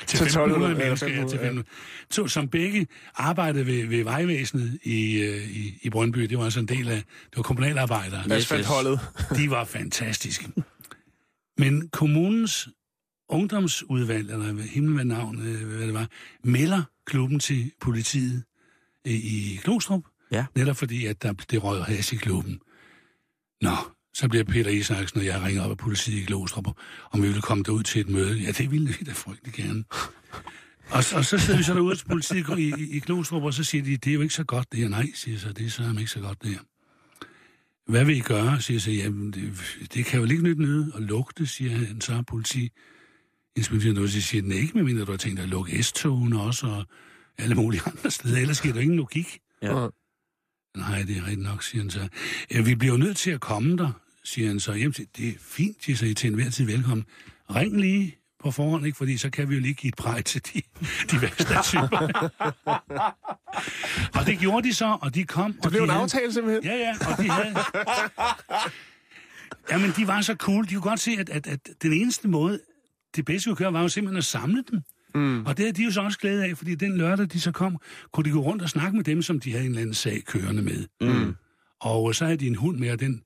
Til 0.07 0.18
Til 0.18 0.26
1500 0.26 0.72
1200, 0.72 0.74
mennesker, 0.85 1.07
ja, 1.07 1.14
til 1.14 1.22
1500, 1.22 1.61
1500. 1.61 1.68
To, 2.11 2.29
som 2.29 2.48
begge 2.48 2.87
arbejdede 3.14 3.66
ved, 3.66 3.87
ved 3.87 4.05
vejvæsenet 4.05 4.79
i, 4.83 5.20
øh, 5.22 5.50
i, 5.50 5.79
i 5.83 5.90
Brøndby. 5.90 6.20
Det 6.20 6.38
var 6.38 6.44
altså 6.44 6.61
en 6.61 6.68
del 6.68 6.88
af, 6.88 6.96
det 7.31 7.37
var 7.37 7.42
kommunalarbejdere. 7.42 8.33
Asfaltholdet. 8.33 9.00
De 9.38 9.50
var 9.50 9.64
fantastiske. 9.64 10.48
Men 11.59 11.88
kommunens 11.88 12.68
ungdomsudvalg, 13.29 14.31
eller 14.31 14.62
himmel 14.62 14.94
hvad 14.94 15.05
navn, 15.05 15.46
øh, 15.46 15.76
hvad 15.76 15.87
det 15.87 15.94
var, 15.94 16.09
melder 16.44 16.83
klubben 17.07 17.38
til 17.38 17.72
politiet 17.81 18.42
øh, 19.07 19.12
i 19.12 19.61
Glostrup. 19.64 20.03
Ja. 20.33 20.46
Netop 20.55 20.76
fordi, 20.76 21.07
at 21.07 21.22
der, 21.22 21.33
det 21.33 21.64
røg 21.64 21.85
has 21.85 22.12
i 22.12 22.16
klubben. 22.16 22.61
Nå, 23.61 23.76
så 24.14 24.28
bliver 24.28 24.44
Peter 24.44 24.70
Isaksen 24.70 25.20
og 25.20 25.26
jeg 25.26 25.42
ringer 25.42 25.62
op 25.62 25.70
af 25.70 25.76
politiet 25.76 26.22
i 26.22 26.24
Glostrup, 26.24 26.66
om 27.12 27.22
vi 27.22 27.26
ville 27.26 27.42
komme 27.42 27.64
derud 27.64 27.82
til 27.82 28.00
et 28.00 28.08
møde. 28.08 28.38
Ja, 28.38 28.50
det 28.50 28.70
ville 28.70 28.88
vi 28.88 29.04
da 29.06 29.12
frygtelig 29.12 29.54
gerne. 29.54 29.84
Og, 30.90 31.04
og 31.14 31.24
så 31.24 31.38
sidder 31.38 31.56
vi 31.56 31.62
så 31.62 31.74
derude 31.74 31.96
til 31.96 32.04
politiet 32.04 32.58
i, 32.58 32.72
i, 32.78 32.96
i 32.96 33.00
Glostrup, 33.00 33.42
og 33.42 33.54
så 33.54 33.64
siger 33.64 33.84
de, 33.84 33.96
det 33.96 34.10
er 34.10 34.14
jo 34.14 34.20
ikke 34.20 34.34
så 34.34 34.44
godt 34.44 34.72
det 34.72 34.80
her. 34.80 34.88
Nej, 34.88 35.06
siger 35.14 35.34
jeg 35.34 35.40
så, 35.40 35.52
det 35.52 35.66
er 35.66 35.70
så 35.70 35.94
ikke 35.98 36.10
så 36.10 36.20
godt 36.20 36.42
det 36.42 36.50
her. 36.50 36.60
Hvad 37.90 38.04
vil 38.04 38.16
I 38.16 38.20
gøre? 38.20 38.60
siger 38.60 38.74
jeg 38.74 38.82
så, 38.82 38.90
jamen, 38.90 39.30
det, 39.30 39.52
det 39.94 40.04
kan 40.04 40.20
jo 40.20 40.26
ikke 40.26 40.42
nyt 40.42 40.58
nede 40.58 40.92
at 40.96 41.02
lugte, 41.02 41.46
siger 41.46 41.70
han 41.70 42.00
så, 42.00 42.22
politi. 42.26 42.70
politiinspektøren 43.54 43.94
noget, 43.94 44.10
så 44.10 44.20
siger 44.20 44.42
den 44.42 44.52
ikke, 44.52 44.74
medmindre 44.74 45.04
du 45.04 45.10
har 45.10 45.18
tænkt 45.18 45.36
dig 45.36 45.42
at 45.42 45.48
lukke 45.48 45.82
S-togene 45.82 46.40
også, 46.40 46.66
og 46.66 46.84
alle 47.38 47.54
mulige 47.54 47.82
andre 47.86 48.10
steder. 48.10 48.38
Ellers 48.38 48.60
giver 48.60 48.74
der 48.74 48.80
ingen 48.80 48.96
logik. 48.96 49.38
Ja. 49.62 49.88
Nej, 50.76 51.02
det 51.02 51.16
er 51.16 51.26
rigtigt 51.26 51.42
nok, 51.42 51.62
siger 51.62 51.83
han 51.83 51.90
så. 51.90 52.09
Ja, 52.50 52.61
vi 52.61 52.74
bliver 52.74 52.92
jo 52.92 52.98
nødt 52.98 53.16
til 53.16 53.30
at 53.30 53.40
komme 53.40 53.76
der, 53.76 53.92
siger 54.24 54.48
han 54.48 54.61
så. 54.61 54.72
Jamen, 54.72 54.92
det 54.92 55.28
er 55.28 55.33
fint, 55.40 55.85
siger 55.85 55.96
så 55.96 56.06
I 56.06 56.14
til 56.14 56.28
enhver 56.28 56.50
tid 56.50 56.66
velkommen. 56.66 57.06
Ring 57.54 57.80
lige 57.80 58.16
på 58.42 58.50
forhånd, 58.50 58.87
ikke? 58.87 58.98
fordi 58.98 59.16
så 59.16 59.30
kan 59.30 59.48
vi 59.48 59.54
jo 59.54 59.61
lige 59.61 59.74
give 59.74 59.88
et 59.88 59.96
præg 59.96 60.24
til 60.24 60.42
de, 60.54 60.62
de 61.11 61.22
værste 61.22 61.44
typer. 61.62 62.30
og 64.18 64.26
det 64.26 64.38
gjorde 64.38 64.68
de 64.68 64.74
så, 64.74 64.98
og 65.02 65.14
de 65.14 65.24
kom. 65.24 65.52
Det 65.52 65.70
blev 65.70 65.83
en 65.83 65.90
aftale 65.90 66.33
simpelthen. 66.33 66.64
Ja, 66.64 66.76
ja, 66.76 66.94
og 67.11 67.18
de 67.18 67.30
havde... 67.30 67.56
Jamen, 69.70 69.92
de 69.96 70.06
var 70.06 70.20
så 70.20 70.35
cool. 70.35 70.64
De 70.64 70.74
kunne 70.74 70.83
godt 70.83 71.00
se, 71.00 71.11
at, 71.18 71.30
at, 71.30 71.46
at 71.46 71.68
den 71.83 71.92
eneste 71.92 72.28
måde, 72.28 72.61
det 73.16 73.24
bedste 73.24 73.48
kunne 73.48 73.56
køre, 73.56 73.72
var 73.72 73.83
jo 73.83 73.88
simpelthen 73.88 74.18
at 74.18 74.24
samle 74.24 74.64
dem. 74.70 74.80
Mm. 75.14 75.46
Og 75.46 75.56
det 75.56 75.68
er 75.68 75.72
de 75.72 75.84
jo 75.84 75.90
så 75.90 76.00
også 76.00 76.18
glæde 76.18 76.44
af, 76.44 76.56
fordi 76.56 76.74
den 76.74 76.96
lørdag, 76.96 77.26
de 77.32 77.40
så 77.40 77.52
kom, 77.52 77.76
kunne 78.12 78.24
de 78.24 78.30
gå 78.30 78.40
rundt 78.40 78.62
og 78.62 78.68
snakke 78.70 78.96
med 78.96 79.04
dem, 79.04 79.22
som 79.22 79.40
de 79.40 79.50
havde 79.52 79.64
en 79.64 79.70
eller 79.70 79.80
anden 79.82 79.94
sag 79.94 80.22
kørende 80.26 80.62
med. 80.62 80.86
Mm. 81.00 81.34
Og 81.80 82.14
så 82.14 82.24
havde 82.24 82.36
de 82.36 82.46
en 82.46 82.54
hund 82.54 82.78
med, 82.78 82.90
og 82.90 83.00
den, 83.00 83.22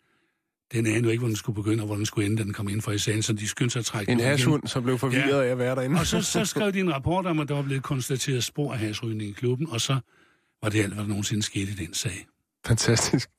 den 0.72 0.86
anede 0.86 1.04
jo 1.04 1.08
ikke, 1.10 1.18
hvor 1.20 1.28
den 1.28 1.36
skulle 1.36 1.56
begynde, 1.56 1.82
og 1.82 1.86
hvor 1.86 1.96
den 1.96 2.06
skulle 2.06 2.26
ende, 2.26 2.36
da 2.36 2.42
den 2.42 2.52
kom 2.52 2.68
ind 2.68 2.82
for 2.82 2.92
i 2.92 2.98
sagen, 2.98 3.22
så 3.22 3.32
de 3.32 3.48
skyndte 3.48 3.72
sig 3.72 3.80
at 3.80 3.86
trække 3.86 4.12
En 4.12 4.20
hashhund, 4.20 4.66
som 4.66 4.82
blev 4.82 4.98
forvirret 4.98 5.28
Ja. 5.28 5.42
af 5.42 5.50
at 5.50 5.58
være 5.58 5.74
derinde. 5.74 6.00
Og 6.00 6.06
så, 6.06 6.22
så 6.22 6.44
skrev 6.54 6.72
de 6.72 6.80
en 6.80 6.92
rapport 6.94 7.26
om, 7.26 7.38
at 7.40 7.48
der 7.48 7.54
var 7.54 7.62
blevet 7.62 7.82
konstateret 7.82 8.44
spor 8.44 8.72
af 8.72 8.78
hasrygning 8.78 9.30
i 9.30 9.32
klubben, 9.32 9.66
og 9.70 9.80
så 9.80 9.98
var 10.62 10.68
det 10.68 10.82
alt, 10.82 10.92
hvad 10.94 11.02
der 11.02 11.08
nogensinde 11.08 11.42
skete 11.42 11.72
i 11.72 11.74
den 11.74 11.94
sag. 11.94 12.26
Fantastisk. 12.66 13.30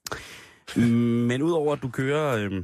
Men 0.75 1.41
udover 1.41 1.73
at 1.73 1.81
du 1.81 1.89
kører 1.89 2.38
øh, 2.45 2.63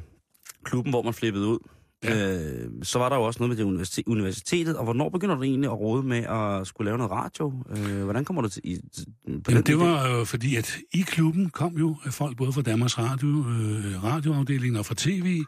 klubben, 0.64 0.92
hvor 0.92 1.02
man 1.02 1.14
flippede 1.14 1.48
ud, 1.48 1.60
Ja. 2.04 2.38
øh, 2.64 2.70
så 2.84 3.00
var 3.00 3.10
der 3.10 3.16
jo 3.16 3.24
også 3.24 3.40
noget 3.40 3.50
med 3.50 3.58
det 3.58 3.64
universitet, 3.64 4.04
universitetet. 4.08 4.78
Og 4.78 4.84
hvornår 4.84 5.10
begynder 5.10 5.36
du 5.36 5.44
egentlig 5.44 5.70
at 5.70 5.80
råde 5.80 6.04
med 6.04 6.18
at 6.18 6.68
skulle 6.68 6.86
lave 6.86 6.98
noget 6.98 7.12
radio? 7.12 7.54
Øh, 7.70 8.04
hvordan 8.04 8.26
kommer 8.26 8.42
du 8.42 8.50
til... 8.50 8.62
I, 8.66 8.78
til- 8.94 9.06
på 9.44 9.52
Jamen, 9.52 9.64
det 9.64 9.80
var 9.80 10.08
jo 10.10 10.26
fordi, 10.26 10.56
at 10.56 10.78
i 10.94 11.02
klubben 11.02 11.50
kom 11.50 11.78
jo 11.78 11.96
folk 12.12 12.38
både 12.38 12.54
fra 12.54 12.62
Danmarks 12.62 12.98
Radio, 12.98 13.28
øh, 13.28 14.04
radioafdelingen 14.04 14.76
og 14.80 14.86
fra 14.86 14.96
tv, 14.98 15.42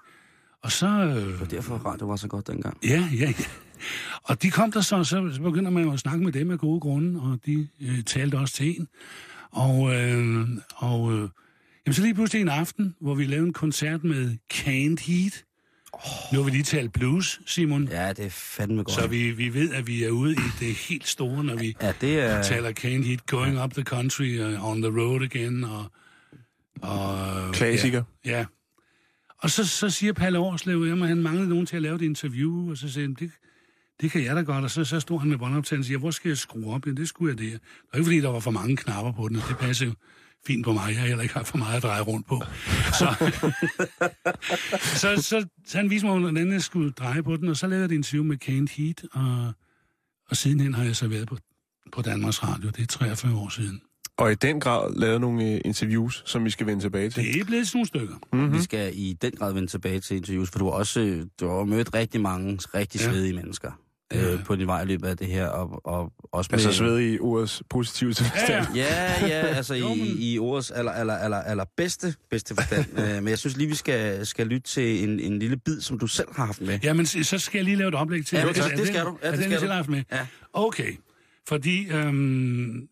og 0.63 0.71
så... 0.71 0.87
Øh, 0.87 1.39
var 1.39 1.45
derfor, 1.45 1.75
radio 1.77 2.07
var 2.07 2.15
så 2.15 2.27
godt 2.27 2.47
dengang. 2.47 2.77
Ja, 2.83 3.09
ja, 3.13 3.17
ja. 3.39 3.45
Og 4.23 4.43
de 4.43 4.51
kom 4.51 4.71
der 4.71 4.81
så, 4.81 5.03
så 5.03 5.29
så 5.33 5.41
begynder 5.41 5.71
man 5.71 5.83
jo 5.83 5.91
at 5.93 5.99
snakke 5.99 6.23
med 6.23 6.31
dem 6.31 6.51
af 6.51 6.59
gode 6.59 6.79
grunde, 6.79 7.21
og 7.21 7.39
de 7.45 7.67
øh, 7.81 8.03
talte 8.03 8.35
også 8.35 8.53
til 8.53 8.67
en. 8.79 8.87
Og, 9.51 9.95
øh, 9.95 10.47
og 10.75 11.13
øh, 11.13 11.29
jamen, 11.85 11.93
så 11.93 12.01
lige 12.01 12.13
pludselig 12.13 12.41
en 12.41 12.49
aften, 12.49 12.95
hvor 13.01 13.15
vi 13.15 13.25
lavede 13.25 13.47
en 13.47 13.53
koncert 13.53 14.03
med 14.03 14.35
Canned 14.53 14.97
Heat. 14.97 15.43
Nu 16.31 16.37
har 16.39 16.45
vi 16.45 16.51
lige 16.51 16.63
talt 16.63 16.93
blues, 16.93 17.41
Simon. 17.45 17.87
Ja, 17.87 18.09
det 18.13 18.25
er 18.25 18.29
fandme 18.29 18.83
godt. 18.83 18.91
Så 18.91 19.07
vi, 19.07 19.31
vi 19.31 19.53
ved, 19.53 19.73
at 19.73 19.87
vi 19.87 20.03
er 20.03 20.09
ude 20.09 20.31
i 20.33 20.49
det 20.59 20.75
helt 20.75 21.07
store, 21.07 21.43
når 21.43 21.55
vi 21.55 21.75
Ja, 21.81 21.93
det 22.01 22.19
er... 22.19 22.43
taler 22.43 22.71
Canned 22.71 23.03
Heat, 23.05 23.25
Going 23.25 23.63
Up 23.63 23.73
the 23.73 23.83
Country, 23.83 24.39
uh, 24.39 24.69
On 24.69 24.81
the 24.81 24.91
Road 25.01 25.21
Again, 25.21 25.63
og... 25.63 25.85
og 26.81 27.53
Klassiker. 27.53 28.03
Ja, 28.25 28.39
ja. 28.39 28.45
Og 29.37 29.49
så, 29.49 29.67
så 29.67 29.89
siger 29.89 30.13
Palle 30.13 30.39
Årslev, 30.39 30.83
at 30.83 31.07
han 31.07 31.17
manglede 31.17 31.49
nogen 31.49 31.65
til 31.65 31.75
at 31.75 31.81
lave 31.81 31.95
et 31.95 32.01
interview, 32.01 32.71
og 32.71 32.77
så 32.77 32.91
sagde 32.91 33.07
han, 33.07 33.15
det, 33.19 33.31
det 34.01 34.11
kan 34.11 34.23
jeg 34.23 34.35
da 34.35 34.41
godt. 34.41 34.63
Og 34.63 34.71
så, 34.71 34.85
så 34.85 34.99
stod 34.99 35.19
han 35.19 35.29
med 35.29 35.37
båndoptagelsen 35.37 35.79
og 35.79 35.85
siger, 35.85 35.97
hvor 35.97 36.11
skal 36.11 36.29
jeg 36.29 36.37
skrue 36.37 36.73
op? 36.73 36.87
Ja, 36.87 36.91
det 36.91 37.07
skulle 37.07 37.35
jeg 37.35 37.39
der. 37.39 37.51
Det 37.51 37.61
var 37.93 37.99
ikke, 37.99 38.05
fordi 38.05 38.19
der 38.21 38.29
var 38.29 38.39
for 38.39 38.51
mange 38.51 38.77
knapper 38.77 39.11
på 39.11 39.27
den, 39.27 39.35
det 39.35 39.57
passer 39.59 39.85
jo 39.85 39.93
fint 40.47 40.65
på 40.65 40.73
mig. 40.73 40.88
Jeg 40.89 40.99
har 40.99 41.08
heller 41.08 41.21
ikke 41.21 41.34
haft 41.34 41.47
for 41.47 41.58
meget 41.58 41.77
at 41.77 41.84
dreje 41.84 42.01
rundt 42.01 42.27
på. 42.27 42.41
Så, 42.99 43.15
så, 45.01 45.21
så, 45.21 45.45
så 45.67 45.77
han 45.77 45.89
viste 45.89 46.08
mig, 46.08 46.19
hvordan 46.19 46.51
jeg 46.51 46.62
skulle 46.62 46.91
dreje 46.91 47.23
på 47.23 47.36
den, 47.38 47.47
og 47.47 47.58
så 47.58 47.67
lavede 47.67 47.84
jeg 47.84 47.91
et 47.91 47.95
interview 47.95 48.23
med 48.23 48.38
Kane 48.38 48.67
Heat, 48.71 49.03
og, 49.12 49.53
og 50.29 50.38
sidenhen 50.38 50.73
har 50.73 50.84
jeg 50.84 50.95
så 50.95 51.08
været 51.08 51.27
på, 51.27 51.38
på 51.91 52.01
Danmarks 52.01 52.43
Radio. 52.43 52.69
Det 52.69 52.82
er 52.82 52.88
43 52.88 53.38
år 53.38 53.49
siden. 53.49 53.82
Og 54.17 54.32
i 54.32 54.36
den 54.36 54.60
grad 54.60 54.95
lavet 54.95 55.21
nogle 55.21 55.51
øh, 55.53 55.62
interviews, 55.65 56.23
som 56.25 56.45
vi 56.45 56.49
skal 56.49 56.67
vende 56.67 56.84
tilbage 56.84 57.10
til. 57.10 57.23
Det 57.23 57.41
er 57.41 57.45
blevet 57.45 57.67
sådan 57.67 57.77
nogle 57.77 57.88
stykker. 57.88 58.15
Mm-hmm. 58.34 58.53
Vi 58.53 58.62
skal 58.62 58.91
i 58.95 59.13
den 59.21 59.32
grad 59.32 59.53
vende 59.53 59.67
tilbage 59.67 59.99
til 59.99 60.17
interviews, 60.17 60.49
for 60.51 60.60
du 60.60 60.65
har 60.65 60.71
også 60.71 60.99
øh, 60.99 61.25
du 61.39 61.47
har 61.49 61.63
mødt 61.63 61.93
rigtig 61.93 62.21
mange 62.21 62.60
rigtig 62.75 63.01
Ja. 63.01 63.06
svedige 63.06 63.34
mennesker 63.34 63.71
Øh, 64.13 64.43
på 64.45 64.56
din 64.56 64.67
vej 64.67 64.82
i 64.82 64.86
løbet 64.86 65.08
af 65.08 65.17
det 65.17 65.28
her, 65.28 65.47
og, 65.47 65.82
og 65.86 66.12
også 66.32 66.49
med... 66.52 66.60
Altså 66.60 66.78
sved 66.78 66.99
i 66.99 67.19
ordets 67.19 67.63
positive 67.69 68.13
tilstand. 68.13 68.65
Ja, 68.76 69.28
ja, 69.28 69.28
altså 69.28 69.73
i, 69.73 70.15
i 70.34 70.39
ordets 70.39 70.71
aller, 70.71 70.91
aller, 70.91 71.13
aller, 71.13 71.38
aller 71.38 71.65
bedste, 71.78 72.15
bedste 72.30 72.56
forstand. 72.56 72.86
Øh, 72.99 73.15
Men 73.23 73.28
jeg 73.28 73.38
synes 73.38 73.58
lige, 73.58 73.67
vi 73.67 73.76
skal, 73.76 74.26
skal 74.26 74.47
lytte 74.47 74.67
til 74.67 75.04
en, 75.04 75.19
en 75.19 75.39
lille 75.39 75.58
bid, 75.58 75.82
som 75.82 75.99
du 75.99 76.08
selv 76.08 76.28
har 76.36 76.45
haft 76.45 76.62
med. 76.62 76.80
Jamen, 76.84 77.06
så 77.06 77.39
skal 77.39 77.58
jeg 77.58 77.65
lige 77.65 77.78
lave 77.78 77.88
et 77.88 77.95
oplæg 77.95 78.26
til. 78.26 78.38
Ja, 78.38 78.47
det- 78.47 78.56
det 78.56 78.80
er 78.80 78.86
skal 78.86 79.06
du. 79.06 79.17
Ja, 79.23 79.32
det 79.32 79.39
den, 79.39 79.52
skal 79.52 79.67
du. 79.67 79.73
haft 79.73 79.89
med? 79.89 80.04
Ja. 80.12 80.28
Okay. 80.54 80.91
Fordi 81.47 81.88
øhm, 81.91 82.88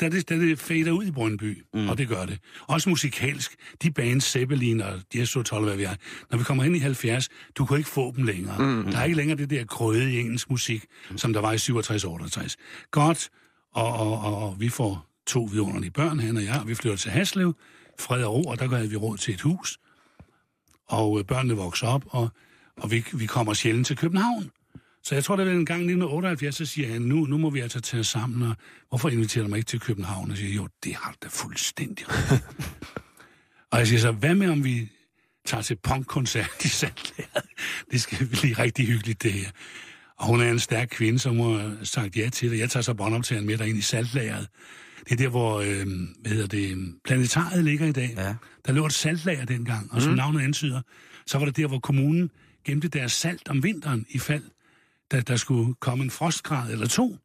da, 0.00 0.08
det, 0.08 0.28
da 0.28 0.34
det 0.34 0.58
fader 0.58 0.90
ud 0.90 1.04
i 1.04 1.10
Brøndby, 1.10 1.64
mm. 1.74 1.88
og 1.88 1.98
det 1.98 2.08
gør 2.08 2.26
det, 2.26 2.38
også 2.66 2.88
musikalsk, 2.88 3.56
de 3.82 3.90
bands, 3.90 4.24
Zeppelin 4.24 4.80
og 4.80 5.00
Jesu 5.14 5.42
12, 5.42 5.64
hvad 5.64 5.76
vi 5.76 5.82
er, 5.82 5.94
når 6.30 6.38
vi 6.38 6.44
kommer 6.44 6.64
ind 6.64 6.76
i 6.76 6.78
70, 6.78 7.28
du 7.54 7.64
kan 7.64 7.76
ikke 7.76 7.88
få 7.88 8.12
dem 8.16 8.24
længere. 8.24 8.58
Mm. 8.58 8.90
Der 8.90 8.98
er 8.98 9.04
ikke 9.04 9.16
længere 9.16 9.38
det 9.38 9.50
der 9.50 9.64
grøde 9.64 10.12
i 10.12 10.20
engelsk 10.20 10.50
musik, 10.50 10.84
som 11.16 11.32
der 11.32 11.40
var 11.40 11.52
i 11.52 11.56
67-68. 11.56 12.54
Godt, 12.90 13.30
og, 13.74 13.92
og, 13.92 14.20
og, 14.20 14.48
og 14.48 14.60
vi 14.60 14.68
får 14.68 15.06
to 15.26 15.48
vidunderlige 15.52 15.90
børn, 15.90 16.18
han 16.18 16.36
og 16.36 16.44
jeg, 16.44 16.60
og 16.60 16.68
vi 16.68 16.74
flytter 16.74 16.98
til 16.98 17.10
Haslev, 17.10 17.54
fred 17.98 18.24
og 18.24 18.34
ro, 18.34 18.42
og 18.42 18.58
der 18.58 18.68
havde 18.68 18.90
vi 18.90 18.96
råd 18.96 19.16
til 19.16 19.34
et 19.34 19.40
hus, 19.40 19.78
og 20.88 21.18
øh, 21.18 21.24
børnene 21.24 21.54
vokser 21.54 21.86
op, 21.86 22.04
og, 22.06 22.28
og 22.76 22.90
vi, 22.90 23.04
vi 23.12 23.26
kommer 23.26 23.54
sjældent 23.54 23.86
til 23.86 23.96
København. 23.96 24.50
Så 25.02 25.14
jeg 25.14 25.24
tror, 25.24 25.36
det 25.36 25.46
var 25.46 25.52
en 25.52 25.66
gang 25.66 25.80
i 25.80 25.84
1978, 25.84 26.56
så 26.56 26.66
siger 26.66 26.92
han, 26.92 27.02
nu, 27.02 27.26
nu 27.26 27.38
må 27.38 27.50
vi 27.50 27.60
altså 27.60 27.80
tage 27.80 28.04
sammen, 28.04 28.48
og 28.48 28.56
hvorfor 28.88 29.08
inviterer 29.08 29.44
du 29.44 29.50
mig 29.50 29.56
ikke 29.56 29.68
til 29.68 29.80
København? 29.80 30.24
Og 30.24 30.30
jeg 30.30 30.38
siger, 30.38 30.54
jo, 30.54 30.68
det 30.84 30.94
har 30.94 31.14
da 31.22 31.28
fuldstændig 31.30 32.06
og 33.70 33.78
jeg 33.78 33.86
siger 33.86 34.00
så, 34.00 34.12
hvad 34.12 34.34
med 34.34 34.48
om 34.48 34.64
vi 34.64 34.88
tager 35.46 35.62
til 35.62 35.76
punkkoncert 35.76 36.64
i 36.64 36.68
Sandlæret? 36.68 37.44
Det 37.90 38.00
skal 38.00 38.26
blive 38.26 38.54
rigtig 38.54 38.86
hyggeligt, 38.86 39.22
det 39.22 39.32
her. 39.32 39.50
Og 40.16 40.26
hun 40.26 40.40
er 40.40 40.50
en 40.50 40.58
stærk 40.58 40.88
kvinde, 40.90 41.18
som 41.18 41.40
har 41.40 41.76
sagt 41.82 42.16
ja 42.16 42.28
til 42.28 42.50
det. 42.50 42.58
Jeg 42.58 42.70
tager 42.70 42.82
så 42.82 42.94
båndoptageren 42.94 43.46
med 43.46 43.58
derind 43.58 43.78
i 43.78 43.82
saltlageret. 43.82 44.48
Det 45.04 45.12
er 45.12 45.16
der, 45.16 45.28
hvor 45.28 45.60
øh, 45.60 45.86
hvad 46.20 46.32
hedder 46.32 46.46
det, 46.46 46.94
planetariet 47.04 47.64
ligger 47.64 47.86
i 47.86 47.92
dag. 47.92 48.14
Ja. 48.16 48.34
Der 48.66 48.72
lå 48.72 48.86
et 48.86 48.92
saltlager 48.92 49.44
dengang, 49.44 49.92
og 49.92 50.02
som 50.02 50.10
mm. 50.10 50.16
navnet 50.16 50.40
antyder, 50.40 50.82
så 51.26 51.38
var 51.38 51.44
det 51.44 51.56
der, 51.56 51.66
hvor 51.66 51.78
kommunen 51.78 52.30
gemte 52.64 52.88
deres 52.88 53.12
salt 53.12 53.48
om 53.48 53.62
vinteren 53.62 54.06
i 54.08 54.18
fald, 54.18 54.42
da 55.12 55.20
der 55.20 55.36
skulle 55.36 55.74
komme 55.74 56.04
en 56.04 56.10
frostgrad 56.10 56.72
eller 56.72 56.86
to. 56.86 57.16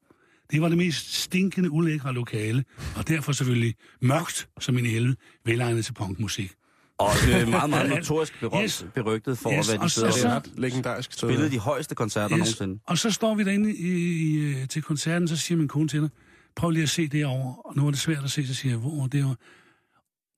Det 0.52 0.62
var 0.62 0.69
det 0.69 0.78
mest 0.78 1.13
stinkende, 1.13 1.71
ulækre 1.71 2.13
lokale, 2.13 2.65
og 2.95 3.08
derfor 3.08 3.32
selvfølgelig 3.32 3.76
mørkt, 4.02 4.48
som 4.60 4.78
en 4.78 4.86
helvede, 4.86 5.15
velegnet 5.45 5.86
til 5.86 5.93
punkmusik. 5.93 6.52
Og 6.98 7.10
øh, 7.30 7.48
meget, 7.48 7.69
meget 7.69 7.89
Ja, 7.91 7.95
notorisk 7.95 8.39
berømt, 8.39 8.63
yes. 8.63 8.86
berygtet 8.95 9.38
for, 9.38 9.52
Yes, 9.52 9.58
yes, 9.67 9.67
hvad 9.76 9.80
de 9.86 9.89
så- 9.89 10.06
Det 10.08 10.26
er 10.26 10.36
ret 10.36 10.52
legendarisk 10.58 11.12
sted. 11.13 11.30
spillede 11.30 11.52
de 11.52 11.60
højeste 11.60 11.95
koncerter 11.95 12.38
yes. 12.38 12.39
nogensinde. 12.39 12.80
Og 12.88 12.98
så 12.98 13.12
står 13.12 13.36
vi 13.36 13.43
derinde 13.43 13.76
i, 13.76 13.88
i, 13.88 14.36
øh, 14.38 14.67
til 14.67 14.82
koncerten, 14.82 15.28
så 15.28 15.38
siger 15.38 15.58
min 15.58 15.67
kone 15.67 15.88
til 15.88 16.02
dig, 16.02 16.10
prøv 16.56 16.69
lige 16.69 16.84
at 16.84 16.89
se 16.89 17.08
derovre. 17.08 17.56
Og 17.65 17.76
nu 17.76 17.88
er 17.88 17.91
det 17.91 18.00
svært 18.00 18.24
at 18.24 18.32
se, 18.32 18.48
så 18.48 18.54
siger 18.54 18.71
jeg, 18.71 18.80
hvor 18.80 18.98
er 18.98 19.04
det 19.04 19.12
derovre? 19.12 19.36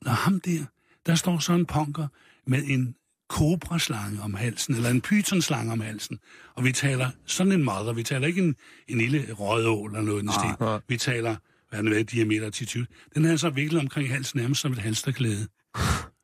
Nå, 0.06 0.12
ham 0.12 0.40
der, 0.40 0.66
der 1.06 1.16
står 1.16 1.40
så 1.40 1.54
en 1.54 1.66
punker 1.66 2.08
med 2.48 2.64
en 2.68 2.96
kobraslange 3.30 4.22
om 4.22 4.34
halsen, 4.34 4.76
eller 4.76 4.90
en 4.90 5.02
pythonslange 5.02 5.72
om 5.72 5.82
halsen. 5.82 6.20
Og 6.56 6.64
vi 6.64 6.72
taler 6.72 7.10
sådan 7.26 7.52
en 7.52 7.64
mother, 7.64 7.94
vi 7.94 8.04
taler 8.04 8.28
ikke 8.28 8.42
en, 8.42 8.56
en 8.88 8.98
lille 8.98 9.34
rødål 9.34 9.90
eller 9.90 10.02
noget 10.02 10.24
den 10.24 10.32
stil. 10.32 10.80
Vi 10.88 10.98
taler, 10.98 11.36
hvad 11.70 11.80
er 11.80 11.84
det, 11.84 11.92
hvad, 11.92 12.04
diameter 12.04 12.50
til 12.50 12.68
20. 12.68 12.86
Den 13.16 13.26
er 13.26 13.36
så 13.36 13.50
viklet 13.50 13.82
omkring 13.82 14.10
halsen 14.10 14.40
nærmest 14.40 14.62
som 14.62 14.72
et 14.72 14.78
halsterklæde. 14.78 15.48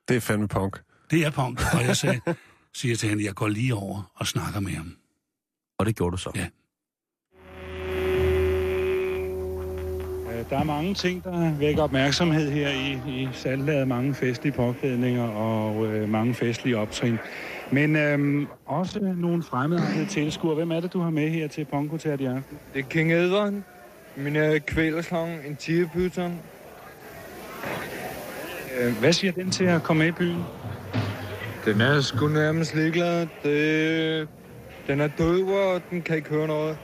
Det 0.08 0.16
er 0.16 0.20
fandme 0.20 0.48
punk. 0.48 0.82
Det 1.12 1.26
er 1.26 1.30
punk, 1.30 1.62
og 1.74 1.84
jeg 1.84 1.98
sagde, 1.98 2.22
siger 2.74 2.96
til 2.96 3.10
hende, 3.10 3.24
jeg 3.26 3.36
går 3.36 3.48
lige 3.48 3.76
over 3.76 4.12
og 4.16 4.28
snakker 4.28 4.60
med 4.60 4.72
ham. 4.72 4.96
Og 5.78 5.86
det 5.86 5.96
gjorde 5.96 6.12
du 6.12 6.18
så. 6.18 6.32
Ja. 6.36 6.48
Der 10.50 10.60
er 10.60 10.64
mange 10.64 10.94
ting, 10.94 11.24
der 11.24 11.54
vækker 11.58 11.84
opmærksomhed 11.84 12.52
her 12.52 12.70
i, 12.70 12.92
i 13.08 13.30
salglaget. 13.34 13.88
Mange 13.88 14.14
festlige 14.14 14.54
påklædninger 14.54 15.28
og 15.28 15.86
øh, 15.86 16.10
mange 16.10 16.34
festlige 16.34 16.78
optrin. 16.78 17.18
Men 17.72 17.96
øhm, 17.96 18.48
også 18.66 19.00
nogle 19.18 19.44
fremmede 19.44 20.06
tilskuere. 20.10 20.56
Hvem 20.56 20.72
er 20.72 20.80
det, 20.80 20.94
du 20.94 21.00
har 21.00 21.10
med 21.10 21.30
her 21.30 21.48
til 21.48 21.66
Ponkoncert 21.66 22.22
i 22.22 22.26
aften? 22.26 22.58
Det 22.74 22.80
er 22.80 22.84
King 22.90 23.14
Edward, 23.14 23.54
min 24.16 24.36
øh, 24.36 24.62
en 25.48 25.56
tigerpyton. 25.56 26.40
Øh, 28.80 28.98
hvad 29.00 29.14
siger 29.14 29.32
den 29.32 29.52
til 29.52 29.64
at 29.64 29.84
komme 29.84 30.00
med 30.00 30.08
i 30.08 30.12
byen? 30.12 30.44
Den 31.66 31.82
er 31.82 32.02
sgu 32.02 32.28
nærmest 32.28 32.76
ligeglad. 32.76 33.28
Det, 33.44 34.28
den 34.88 35.02
er 35.02 35.08
død, 35.18 35.44
og 35.44 35.82
den 35.90 36.02
kan 36.02 36.16
ikke 36.16 36.30
høre 36.30 36.48
noget. 36.48 36.78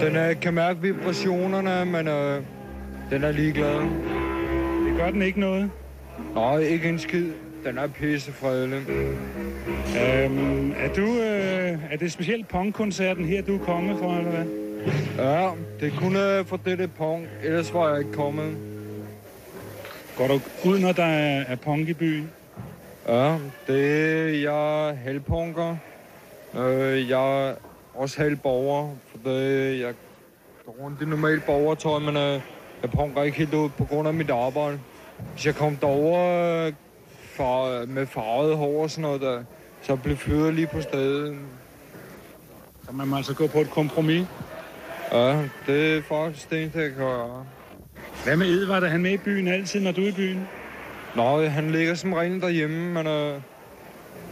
Den 0.00 0.16
er, 0.16 0.32
kan 0.32 0.54
mærke 0.54 0.80
vibrationerne, 0.80 1.84
men 1.92 2.08
øh, 2.08 2.42
den 3.10 3.24
er 3.24 3.32
ligeglad. 3.32 3.80
Det 4.86 4.96
gør 4.96 5.10
den 5.10 5.22
ikke 5.22 5.40
noget. 5.40 5.70
Nej, 6.34 6.58
ikke 6.58 6.88
en 6.88 6.98
skid. 6.98 7.32
Den 7.64 7.78
er 7.78 7.86
pissefredelig. 7.86 8.82
Øhm, 8.88 10.72
er, 10.76 10.92
du, 10.96 11.02
øh, 11.02 11.92
er 11.92 11.96
det 12.00 12.12
specielt 12.12 12.48
punkkoncerten 12.48 13.24
her, 13.24 13.42
du 13.42 13.54
er 13.54 13.64
kommet 13.64 13.98
for, 13.98 14.16
eller 14.18 14.30
hvad? 14.30 14.44
Ja, 15.18 15.50
det 15.80 15.92
er 15.92 15.98
kun 15.98 16.16
øh, 16.16 16.46
for 16.46 16.56
dette 16.56 16.88
punk. 16.88 17.28
Ellers 17.42 17.74
var 17.74 17.88
jeg 17.88 17.98
ikke 17.98 18.12
kommet. 18.12 18.56
Går 20.16 20.26
du 20.26 20.40
ud, 20.68 20.78
når 20.78 20.92
der 20.92 21.04
er, 21.04 21.44
er 21.48 21.56
punk 21.56 21.88
i 21.88 21.94
byen? 21.94 22.30
Ja, 23.08 23.38
det 23.66 24.02
er 24.06 24.28
jeg 24.28 24.88
er 24.88 24.94
halvpunker. 24.94 25.76
Øh, 26.58 27.08
jeg 27.08 27.48
er 27.48 27.54
også 27.94 28.22
halvborger, 28.22 28.94
for 29.10 29.30
det, 29.30 29.80
jeg 29.80 29.94
går 30.66 30.76
rundt 30.80 31.02
i 31.02 31.04
normalt 31.04 31.46
borgertøj, 31.46 31.98
men 31.98 32.16
øh, 32.16 32.40
jeg 32.82 32.90
punker 32.90 33.22
ikke 33.22 33.38
helt 33.38 33.54
ud 33.54 33.68
på 33.68 33.84
grund 33.84 34.08
af 34.08 34.14
mit 34.14 34.30
arbejde. 34.30 34.80
Hvis 35.32 35.46
jeg 35.46 35.54
kom 35.54 35.76
derover 35.76 36.66
øh, 36.66 36.72
far, 37.36 37.86
med 37.86 38.06
farvet 38.06 38.56
hår 38.56 38.82
og 38.82 38.90
sådan 38.90 39.02
noget, 39.02 39.20
der, 39.20 39.42
så 39.82 39.96
blev 39.96 40.16
fyret 40.16 40.54
lige 40.54 40.66
på 40.66 40.80
stedet. 40.80 41.36
Så 42.84 42.92
man 42.92 43.08
må 43.08 43.16
altså 43.16 43.34
gå 43.34 43.46
på 43.46 43.60
et 43.60 43.70
kompromis. 43.70 44.26
Ja, 45.12 45.42
det 45.66 45.96
er 45.96 46.02
faktisk 46.02 46.50
det 46.50 46.60
jeg 46.60 46.70
kan 46.72 46.92
gøre. 46.96 47.46
Hvad 48.24 48.36
med 48.36 48.46
Edvard? 48.46 48.82
Er 48.82 48.88
han 48.88 49.02
med 49.02 49.12
i 49.12 49.16
byen 49.16 49.48
altid, 49.48 49.80
når 49.80 49.92
du 49.92 50.02
er 50.02 50.08
i 50.08 50.12
byen? 50.12 50.48
Nå, 51.16 51.46
han 51.46 51.70
ligger 51.70 51.94
som 51.94 52.12
regel 52.12 52.40
derhjemme, 52.40 52.92
men 52.92 53.06
øh, 53.06 53.40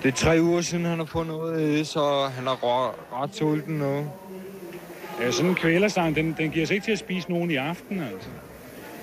det 0.03 0.09
er 0.09 0.17
tre 0.17 0.39
uger 0.43 0.61
siden, 0.61 0.85
han 0.85 0.99
har 0.99 1.05
fået 1.05 1.27
noget 1.27 1.61
æde, 1.61 1.85
så 1.85 2.29
han 2.37 2.47
er 2.47 2.65
ret, 2.65 2.95
ret 3.13 3.35
sulten 3.35 3.75
nu. 3.79 4.07
Ja, 5.21 5.31
sådan 5.31 5.51
en 5.51 5.57
kvælersang, 5.57 6.17
den, 6.17 6.35
den 6.39 6.51
giver 6.51 6.67
sig 6.67 6.75
ikke 6.75 6.85
til 6.85 6.93
at 6.93 6.99
spise 6.99 7.31
nogen 7.31 7.51
i 7.51 7.57
aften, 7.57 8.01
altså. 8.01 8.29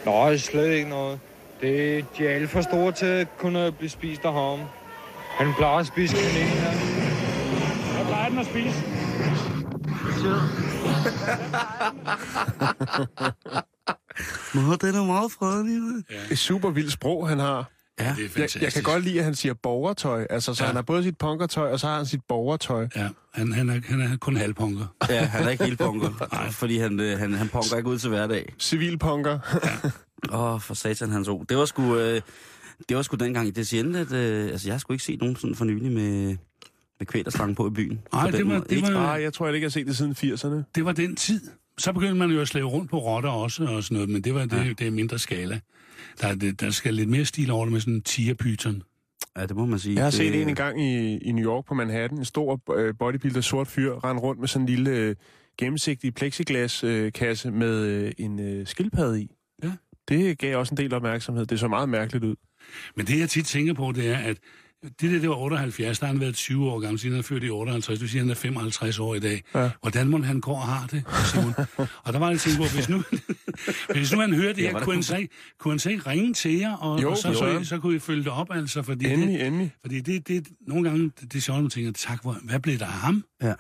Nej, 0.06 0.38
slet 0.38 0.72
ikke 0.72 0.90
noget. 0.90 1.20
Det, 1.62 2.06
de 2.18 2.28
er 2.28 2.36
alt 2.36 2.50
for 2.50 2.62
store 2.62 2.92
til 2.92 3.06
at 3.06 3.28
kunne 3.38 3.72
blive 3.72 3.90
spist 3.90 4.26
af 4.26 4.34
ham. 4.34 4.60
Han 5.38 5.54
plejer 5.58 5.78
at 5.78 5.88
spise 5.88 6.16
kanel 6.16 6.32
her. 6.34 6.72
Hvad 7.96 8.06
plejer 8.06 8.30
den 8.30 8.40
at 8.40 8.46
spise? 8.46 8.84
Nå, 14.56 14.76
den 14.76 14.96
er 14.96 15.06
meget 15.06 15.32
fredelig. 15.32 16.04
Et 16.32 16.38
super 16.38 16.70
vildt 16.70 16.92
sprog, 16.92 17.30
han 17.30 17.40
har. 17.40 17.72
Ja. 18.00 18.04
Det 18.06 18.12
er 18.18 18.22
Jeg, 18.22 18.30
fantastisk. 18.32 18.64
jeg 18.64 18.74
kan 18.74 18.84
godt 18.84 19.04
lide, 19.04 19.20
at 19.20 19.24
han 19.26 19.36
siger 19.36 19.54
borgertøj. 19.54 20.26
Altså, 20.30 20.54
så 20.54 20.64
Ja. 20.64 20.66
ja. 20.66 20.68
han 20.68 20.76
har 20.76 20.82
både 20.82 21.04
sit 21.04 21.18
punkertøj, 21.18 21.72
og 21.72 21.80
så 21.80 21.88
har 21.88 21.96
han 21.98 22.06
sit 22.06 22.22
borgertøj. 22.28 22.88
Ja, 22.96 23.10
han, 23.34 23.52
han, 23.54 23.70
er, 23.70 23.80
han 23.86 24.02
er 24.02 24.18
kun 24.18 24.36
halvpunker. 24.38 24.86
Ja, 25.10 25.26
han 25.26 25.44
er 25.46 25.50
ikke 25.50 25.64
helt 25.66 25.80
punker, 25.80 26.28
fordi 26.60 26.78
han, 26.78 27.00
øh, 27.00 27.20
han, 27.20 27.34
han 27.34 27.48
punker 27.50 27.78
ikke 27.78 27.90
ud 27.90 27.98
til 27.98 28.10
hverdag. 28.10 28.54
Civilpunker. 28.60 29.40
Åh, 30.34 30.62
for 30.62 30.74
satan 30.74 31.10
hans 31.10 31.28
ord. 31.28 31.46
Det 31.50 31.58
var 31.58 31.66
sgu, 31.66 31.96
øh, 31.98 32.22
det 32.90 32.98
var 32.98 33.04
sgu 33.04 33.16
dengang 33.16 33.48
i 33.48 33.52
Decien, 33.52 33.96
at 33.96 34.12
øh, 34.12 34.46
altså, 34.46 34.68
jeg 34.68 34.74
har 34.74 34.80
sgu 34.80 34.94
ikke 34.94 35.06
set 35.06 35.20
nogen 35.22 35.36
sådan 35.36 35.56
for 35.56 35.66
nylig 35.66 35.92
med, 35.92 36.38
med 37.00 37.06
kvælerslangen 37.08 37.56
på 37.56 37.68
i 37.68 37.70
byen. 37.70 38.00
Nej, 38.14 38.32
det 38.32 38.48
var- 38.48 38.60
det 38.60 38.72
Ikke? 38.72 38.88
var- 38.88 38.94
Nej, 38.94 39.22
jeg 39.22 39.34
tror 39.34 39.46
jeg 39.46 39.56
ikke, 39.56 39.64
jeg 39.66 39.70
har 39.70 39.72
set 39.72 39.88
det 39.88 39.98
siden 39.98 40.12
80'erne. 40.34 40.72
Det 40.76 40.86
var 40.86 40.92
den 40.92 41.16
tid. 41.16 41.42
Så 41.78 41.94
begyndte 41.94 42.16
man 42.16 42.32
jo 42.32 42.42
at 42.42 42.48
slæve 42.48 42.68
rundt 42.68 42.90
på 42.90 43.00
rotter 43.00 43.30
også 43.30 43.64
og 43.64 43.84
sådan 43.84 43.96
noget, 43.96 44.10
men 44.10 44.22
det 44.22 44.34
var 44.34 44.46
det, 44.46 44.54
ja. 44.66 44.70
det 44.70 44.88
er 44.88 44.92
mindre 44.92 45.20
skala. 45.20 45.60
Der, 46.22 46.28
er 46.28 46.36
det, 46.36 46.62
der 46.62 46.70
skal 46.70 46.94
lidt 46.94 47.10
mere 47.10 47.26
stil 47.26 47.52
over 47.52 47.66
det 47.66 47.72
med 47.72 47.82
sådan 47.82 47.94
en 47.94 48.02
tigerpyton. 48.02 48.84
Ja, 49.38 49.46
det 49.46 49.56
må 49.56 49.66
man 49.66 49.80
sige. 49.80 49.96
Jeg 49.96 50.04
har 50.04 50.12
det, 50.12 50.18
set 50.18 50.42
en 50.42 50.50
en 50.50 50.56
gang 50.56 50.82
i, 50.82 51.18
i 51.18 51.32
New 51.32 51.46
York 51.46 51.66
på 51.66 51.74
Manhattan. 51.74 52.18
En 52.18 52.26
stor 52.26 52.76
øh, 52.76 52.94
bodybuilder, 53.00 53.42
sort 53.42 53.68
fyr, 53.68 53.94
rende 54.04 54.22
rundt 54.22 54.40
med 54.40 54.48
sådan 54.48 54.64
en 54.64 54.70
lille 54.70 54.92
øh, 54.92 55.16
gennemsigtig 55.58 56.14
plexiglas 56.14 56.84
øh, 56.84 57.12
kasse 57.12 57.52
med 57.52 57.86
øh, 57.86 58.12
en 58.18 58.40
øh, 58.40 58.68
skildpadde 58.68 59.22
i. 59.22 59.36
Ja. 59.64 59.72
Det 60.08 60.38
gav 60.38 60.58
også 60.58 60.74
en 60.74 60.78
del 60.78 60.94
opmærksomhed. 60.94 61.46
Det 61.46 61.60
så 61.60 61.68
meget 61.68 61.90
mærkeligt 61.90 62.24
ud. 62.26 62.36
Men 62.96 63.06
det, 63.06 63.20
jeg 63.20 63.30
tit 63.30 63.46
tænker 63.46 63.74
på, 63.74 63.92
det 63.92 64.10
er, 64.10 64.18
at 64.18 64.38
det 64.84 65.12
der, 65.12 65.20
det 65.20 65.30
var 65.30 65.36
78, 65.36 66.00
der 66.00 66.06
har 66.06 66.14
han 66.14 66.22
været 66.22 66.36
20 66.36 66.70
år 66.72 66.80
gammel, 66.80 67.00
siden 67.00 67.14
han 67.14 67.20
er 67.20 67.24
født 67.24 67.44
i 67.44 67.50
58, 67.50 68.00
du 68.00 68.08
siger, 68.08 68.22
han 68.22 68.30
er 68.32 68.36
55 68.36 69.00
år 69.00 69.16
i 69.16 69.20
dag. 69.20 69.44
Ja. 69.56 69.70
Hvordan 69.82 70.08
må 70.08 70.22
han 70.22 70.42
går 70.42 70.56
og 70.56 70.62
har 70.68 70.88
det, 70.88 71.04
Simon? 71.32 71.54
og 72.06 72.14
der 72.14 72.20
var 72.20 72.30
jeg 72.30 72.40
tænkt 72.40 72.58
på, 72.60 72.64
hvis 72.76 72.90
nu, 72.90 73.04
hvis 73.96 74.12
nu 74.14 74.20
han 74.20 74.34
hørte 74.34 74.54
det 74.54 74.58
Ja, 74.58 74.64
her, 74.64 74.72
hvordan 74.72 74.86
kunne 74.86 74.96
han, 74.96 75.04
så 75.04 75.16
ikke, 75.18 75.34
kunne 75.60 75.72
han 75.72 75.80
så 75.80 75.90
ikke 75.90 76.10
ringe 76.10 76.34
til 76.34 76.52
jer, 76.58 76.74
og, 76.76 77.02
Jo, 77.02 77.12
og 77.12 77.18
så, 77.18 77.28
for 77.28 77.34
så, 77.34 77.40
søren. 77.40 77.66
så, 77.66 77.80
kunne 77.80 77.96
I 77.96 78.00
følge 78.00 78.24
det 78.24 78.32
op, 78.32 78.48
altså, 78.52 78.82
fordi 78.82 79.06
Endelig, 79.06 79.40
det, 79.40 79.48
endelig. 79.48 79.74
fordi 79.82 80.02
det, 80.02 80.28
det, 80.28 80.48
nogle 80.68 80.90
gange, 80.90 81.04
det, 81.04 81.22
det 81.34 81.36
er 81.36 81.42
sjovt, 81.42 81.62
man 81.62 81.70
tænker, 81.70 81.92
tak, 81.92 82.22
hvor, 82.22 82.38
hvad 82.44 82.60
blev 82.60 82.80
der 82.80 82.86
af 82.86 82.92
ham? 82.92 83.24
Ja. 83.42 83.54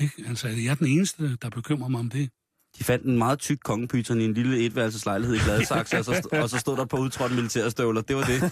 Ikke? 0.00 0.14
Altså, 0.28 0.48
jeg 0.48 0.66
er 0.70 0.74
den 0.74 0.86
eneste, 0.86 1.36
der 1.42 1.50
bekymrer 1.50 1.88
mig 1.88 2.00
om 2.00 2.10
det. 2.10 2.30
De 2.78 2.84
fandt 2.84 3.04
en 3.04 3.18
meget 3.18 3.38
tyk 3.38 3.58
kongepyton 3.64 4.20
i 4.20 4.24
en 4.24 4.34
lille 4.34 4.58
etværelseslejlighed 4.66 5.36
i 5.36 5.38
Gladsaxe, 5.38 5.98
og, 5.98 6.04
så, 6.04 6.28
og 6.32 6.50
så 6.50 6.58
stod 6.58 6.76
der 6.76 6.84
på 6.84 6.96
udtrådt 6.96 7.34
militærstøvler. 7.34 8.00
Det 8.00 8.16
var 8.16 8.22
det. 8.22 8.42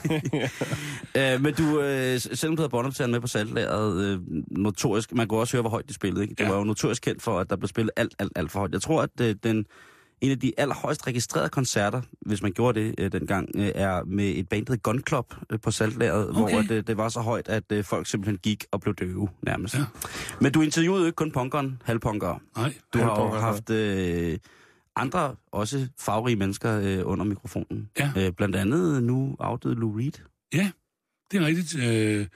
uh, 1.36 1.40
men 1.44 1.54
du, 1.54 1.62
uh, 1.78 2.36
selvom 2.36 2.56
du 2.56 2.62
havde 2.62 2.70
båndoptageren 2.70 3.12
med 3.12 3.20
på 3.20 3.26
saltlæret, 3.26 4.16
uh, 4.16 4.20
notorisk, 4.50 5.12
man 5.14 5.28
kunne 5.28 5.40
også 5.40 5.56
høre, 5.56 5.62
hvor 5.62 5.70
højt 5.70 5.88
de 5.88 5.94
spillede. 5.94 6.22
Ikke? 6.22 6.34
Det 6.34 6.44
Ja. 6.44 6.48
var 6.50 6.56
jo 6.58 6.64
notorisk 6.64 7.02
kendt 7.02 7.22
for, 7.22 7.38
at 7.40 7.50
der 7.50 7.56
blev 7.56 7.68
spillet 7.68 7.90
alt, 7.96 8.14
alt, 8.18 8.32
alt 8.36 8.50
for 8.52 8.58
højt. 8.58 8.72
Jeg 8.72 8.82
tror, 8.82 9.02
at 9.02 9.10
uh, 9.20 9.26
den, 9.42 9.64
en 10.20 10.30
af 10.30 10.40
de 10.40 10.52
allerhøjst 10.56 11.06
registrerede 11.06 11.48
koncerter, 11.48 12.02
hvis 12.20 12.42
man 12.42 12.52
gjorde 12.52 12.80
det 12.80 13.00
uh, 13.00 13.20
dengang, 13.20 13.48
uh, 13.54 13.66
er 13.74 14.04
med 14.04 14.28
et 14.28 14.48
band, 14.48 14.66
der 14.66 14.76
Gun 14.76 15.02
Club 15.08 15.34
uh, 15.52 15.60
på 15.60 15.70
saltlæret, 15.70 16.30
okay. 16.30 16.54
hvor 16.54 16.62
det, 16.62 16.86
det 16.86 16.96
var 16.96 17.08
så 17.08 17.20
højt, 17.20 17.48
at 17.48 17.64
uh, 17.72 17.84
folk 17.84 18.06
simpelthen 18.06 18.38
gik 18.38 18.64
og 18.70 18.80
blev 18.80 18.94
døve 18.94 19.28
nærmest. 19.42 19.74
Ja. 19.74 19.84
Men 20.40 20.52
du 20.52 20.60
interviewede 20.60 21.00
jo 21.00 21.06
ikke 21.06 21.16
kun 21.16 21.32
punkeren, 21.32 21.82
halvpunkere. 21.84 22.38
Nej. 22.56 22.74
Du 22.94 22.98
har 22.98 23.22
jo 23.22 23.28
haft 23.28 23.70
øh, 23.70 24.38
andre, 24.96 25.36
også 25.52 25.88
farverige 25.98 26.36
mennesker 26.36 26.80
øh, 26.80 27.00
under 27.04 27.24
mikrofonen. 27.24 27.88
Ja. 27.98 28.12
Øh, 28.16 28.32
blandt 28.32 28.56
andet 28.56 29.02
nu 29.02 29.36
afdøde 29.40 29.74
Lou 29.74 29.96
Reed. 29.96 30.22
Ja, 30.54 30.70
det 31.30 31.42
er 31.42 31.46
rigtigt. 31.46 31.76
Øh, 31.76 32.26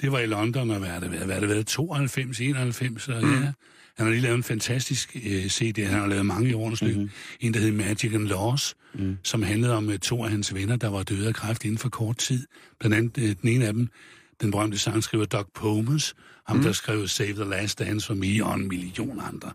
det 0.00 0.12
var 0.12 0.18
i 0.18 0.26
London, 0.26 0.70
og 0.70 0.78
hvad 0.78 0.88
har 0.88 1.00
det 1.00 1.12
været? 1.12 1.24
Hvad 1.24 1.34
har 1.34 1.40
det 1.40 1.48
været? 1.48 1.66
92, 1.66 2.40
91, 2.40 3.08
og 3.08 3.24
mm. 3.24 3.42
ja. 3.42 3.52
Han 4.00 4.06
har 4.06 4.12
lige 4.12 4.22
lavet 4.22 4.36
en 4.36 4.42
fantastisk 4.42 5.16
øh, 5.26 5.48
CD, 5.48 5.84
han 5.84 6.00
har 6.00 6.06
lavet 6.06 6.26
mange 6.26 6.50
i 6.50 6.54
årenes 6.54 6.82
løb. 6.82 6.96
Mm-hmm. 6.96 7.10
En, 7.40 7.54
der 7.54 7.60
hed 7.60 7.72
Magic 7.72 8.14
and 8.14 8.26
Laws, 8.26 8.76
mm. 8.94 9.16
som 9.22 9.42
handlede 9.42 9.74
om 9.76 9.90
øh, 9.90 9.98
to 9.98 10.24
af 10.24 10.30
hans 10.30 10.54
venner, 10.54 10.76
der 10.76 10.88
var 10.88 11.02
døde 11.02 11.28
af 11.28 11.34
kræft 11.34 11.64
inden 11.64 11.78
for 11.78 11.88
kort 11.88 12.16
tid. 12.16 12.46
Blandt 12.78 12.96
andet 12.96 13.18
øh, 13.18 13.36
den 13.42 13.48
ene 13.48 13.66
af 13.66 13.72
dem, 13.72 13.88
den 14.40 14.50
berømte 14.50 14.78
sangskriver 14.78 15.24
Doug 15.24 15.46
Pomus, 15.54 16.14
ham 16.46 16.56
mm. 16.56 16.62
der 16.62 16.72
skrev 16.72 17.08
Save 17.08 17.32
the 17.32 17.44
Last 17.44 17.78
Dance 17.78 18.06
for 18.06 18.14
Me 18.14 18.44
og 18.44 18.54
en 18.54 18.68
million 18.68 19.20
andre. 19.20 19.52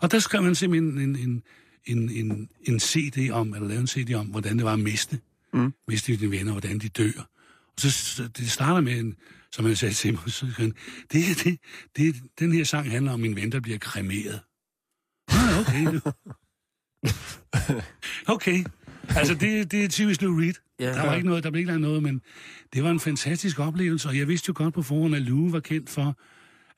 Og 0.00 0.10
der 0.10 0.18
skrev 0.18 0.42
han 0.44 0.54
simpelthen 0.54 0.98
en, 0.98 1.16
en, 1.16 1.42
en, 1.84 2.10
en, 2.10 2.48
en 2.64 2.80
CD 2.80 3.30
om, 3.30 3.54
eller 3.54 3.68
lavede 3.68 3.80
en 3.80 3.86
CD 3.86 4.14
om, 4.14 4.26
hvordan 4.26 4.56
det 4.56 4.64
var 4.64 4.72
at 4.72 4.80
miste. 4.80 5.18
Mm. 5.54 5.72
Miste 5.88 6.16
dine 6.16 6.30
venner, 6.30 6.52
hvordan 6.52 6.78
de 6.78 6.88
dør. 6.88 7.28
Og 7.66 7.80
så, 7.80 7.90
så 7.90 8.28
det 8.28 8.50
starter 8.50 8.80
med, 8.80 8.98
en, 8.98 9.14
som 9.54 9.64
han 9.64 9.76
sagde 9.76 9.94
til 9.94 10.12
mig, 10.12 10.22
så 10.26 10.46
han, 10.46 10.74
det, 11.12 11.44
det, 11.44 11.58
det, 11.96 12.16
den 12.38 12.52
her 12.52 12.64
sang 12.64 12.90
handler 12.90 13.12
om 13.12 13.20
min 13.20 13.36
ven, 13.36 13.52
der 13.52 13.60
bliver 13.60 13.78
kremeret. 13.78 14.40
Ah, 15.28 15.60
okay. 15.60 16.00
okay. 18.34 18.64
Altså, 19.08 19.34
det, 19.34 19.72
det 19.72 19.84
er 19.84 19.88
typisk 19.88 20.22
Lou 20.22 20.38
Reed. 20.40 20.54
Ja. 20.80 20.92
der 20.92 21.06
var 21.06 21.14
ikke 21.14 21.28
noget, 21.28 21.44
der 21.44 21.50
blev 21.50 21.60
ikke 21.60 21.78
noget, 21.78 22.02
men 22.02 22.22
det 22.72 22.84
var 22.84 22.90
en 22.90 23.00
fantastisk 23.00 23.58
oplevelse, 23.58 24.08
og 24.08 24.18
jeg 24.18 24.28
vidste 24.28 24.48
jo 24.48 24.54
godt 24.56 24.74
på 24.74 24.82
forhånd, 24.82 25.14
at 25.14 25.22
Lou 25.22 25.50
var 25.50 25.60
kendt 25.60 25.90
for, 25.90 26.06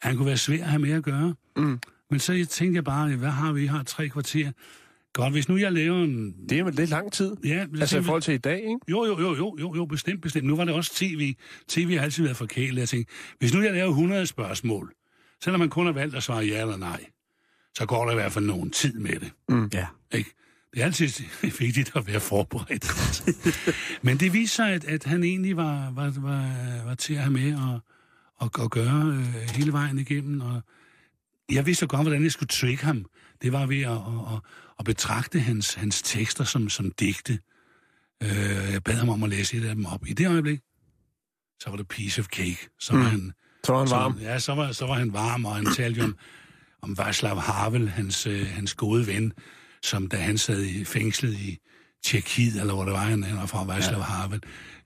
at 0.02 0.08
han 0.08 0.16
kunne 0.16 0.26
være 0.26 0.36
svær 0.36 0.62
at 0.62 0.70
have 0.70 0.82
med 0.82 0.90
at 0.90 1.02
gøre. 1.02 1.34
Mm. 1.56 1.80
Men 2.10 2.20
så 2.20 2.46
tænkte 2.50 2.76
jeg 2.76 2.84
bare, 2.84 3.16
hvad 3.16 3.30
har 3.30 3.52
vi? 3.52 3.60
Vi 3.60 3.66
har 3.66 3.82
tre 3.82 4.08
kvarter. 4.08 4.52
Godt, 5.14 5.32
hvis 5.32 5.48
nu 5.48 5.56
jeg 5.56 5.72
laver 5.72 6.04
en... 6.04 6.34
Det 6.48 6.52
er 6.52 6.58
jo 6.58 6.70
lidt 6.70 6.90
lang 6.90 7.12
tid. 7.12 7.36
Ja, 7.44 7.66
Altså 7.80 7.98
i 7.98 8.02
forhold 8.02 8.22
til 8.22 8.34
i 8.34 8.38
dag, 8.38 8.58
ikke? 8.58 8.78
jo, 8.88 9.04
jo, 9.04 9.20
jo, 9.20 9.36
jo, 9.36 9.56
jo, 9.60 9.74
jo, 9.76 9.84
bestemt, 9.84 10.22
bestemt. 10.22 10.46
Nu 10.46 10.56
var 10.56 10.64
det 10.64 10.74
også 10.74 10.94
tv. 10.94 11.34
TV 11.68 11.96
har 11.96 12.04
altid 12.04 12.22
været 12.22 12.36
forkælet. 12.36 12.80
Jeg 12.80 12.88
tænkte, 12.88 13.12
hvis 13.38 13.54
nu 13.54 13.62
jeg 13.62 13.72
laver 13.72 13.88
100 13.88 14.26
spørgsmål, 14.26 14.92
selvom 15.44 15.60
man 15.60 15.70
kun 15.70 15.86
har 15.86 15.92
valgt 15.92 16.14
at 16.16 16.22
svare 16.22 16.44
ja 16.44 16.60
eller 16.60 16.76
nej, 16.76 17.04
så 17.74 17.86
går 17.86 18.04
der 18.04 18.12
i 18.12 18.14
hvert 18.14 18.32
fald 18.32 18.44
nogen 18.44 18.70
tid 18.70 18.92
med 18.92 19.20
det. 19.20 19.32
Mm. 19.48 19.70
Ja. 19.72 19.86
Ikke? 20.12 20.30
Det 20.74 20.80
er 20.80 20.84
altid 20.84 21.24
vigtigt 21.66 21.96
at 21.96 22.06
være 22.06 22.20
forberedt. 22.20 22.86
Men 24.02 24.16
det 24.16 24.32
viser 24.32 24.54
sig, 24.54 24.72
at, 24.72 24.84
at 24.84 25.04
han 25.04 25.24
egentlig 25.24 25.56
var, 25.56 25.90
var, 25.90 26.12
var, 26.16 26.50
var 26.84 26.94
til 26.94 27.14
at 27.14 27.20
have 27.20 27.32
med 27.32 27.54
og, 27.54 27.80
og, 28.36 28.50
og 28.64 28.70
gøre 28.70 29.06
øh, 29.06 29.56
hele 29.56 29.72
vejen 29.72 29.98
igennem. 29.98 30.40
Og 30.40 30.62
jeg 31.50 31.66
vidste 31.66 31.86
godt, 31.86 32.02
hvordan 32.02 32.22
jeg 32.22 32.32
skulle 32.32 32.48
trick 32.48 32.80
ham. 32.80 33.06
Det 33.42 33.52
var 33.52 33.66
ved 33.66 33.82
at, 33.82 33.90
at, 33.90 34.34
at, 34.34 34.40
at 34.78 34.84
betragte 34.84 35.40
hans, 35.40 35.74
hans 35.74 36.02
tekster 36.02 36.44
som, 36.44 36.68
som 36.68 36.90
digte. 36.90 37.38
Øh, 38.22 38.72
jeg 38.72 38.82
bad 38.84 38.94
ham 38.94 39.08
om 39.08 39.22
at 39.22 39.28
læse 39.30 39.56
et 39.56 39.64
af 39.64 39.74
dem 39.74 39.86
op. 39.86 40.06
I 40.06 40.12
det 40.12 40.28
øjeblik, 40.28 40.60
så 41.60 41.70
var 41.70 41.76
det 41.76 41.88
piece 41.88 42.20
of 42.20 42.26
cake. 42.26 42.68
Så 42.80 42.92
var 42.92 43.00
Mm. 43.02 43.06
han, 43.10 43.32
Så 43.64 43.72
var 43.72 43.78
han 43.78 43.88
så, 43.88 43.94
varm. 43.96 44.18
Ja, 44.20 44.38
så 44.38 44.54
var, 44.54 44.72
så 44.72 44.86
var 44.86 44.94
han 44.94 45.12
varm, 45.12 45.44
og 45.44 45.56
han 45.56 45.66
talte 45.76 46.00
om, 46.00 46.16
om 46.82 46.96
Václav 47.00 47.34
Havel, 47.40 47.88
hans, 47.88 48.26
øh, 48.26 48.46
hans 48.46 48.74
gode 48.74 49.06
ven, 49.06 49.32
som 49.82 50.08
da 50.08 50.16
han 50.16 50.38
sad 50.38 50.62
i 50.62 50.84
fængslet 50.84 51.32
i 51.34 51.58
Tjekkiet, 52.04 52.60
eller 52.60 52.74
hvor 52.74 52.84
det 52.84 52.92
var, 52.92 53.00
han 53.04 53.22
han 53.22 53.36
var 53.36 53.46
fra 53.46 53.64
Václav 53.64 53.96
ja. 53.96 54.02
Havel, 54.02 54.42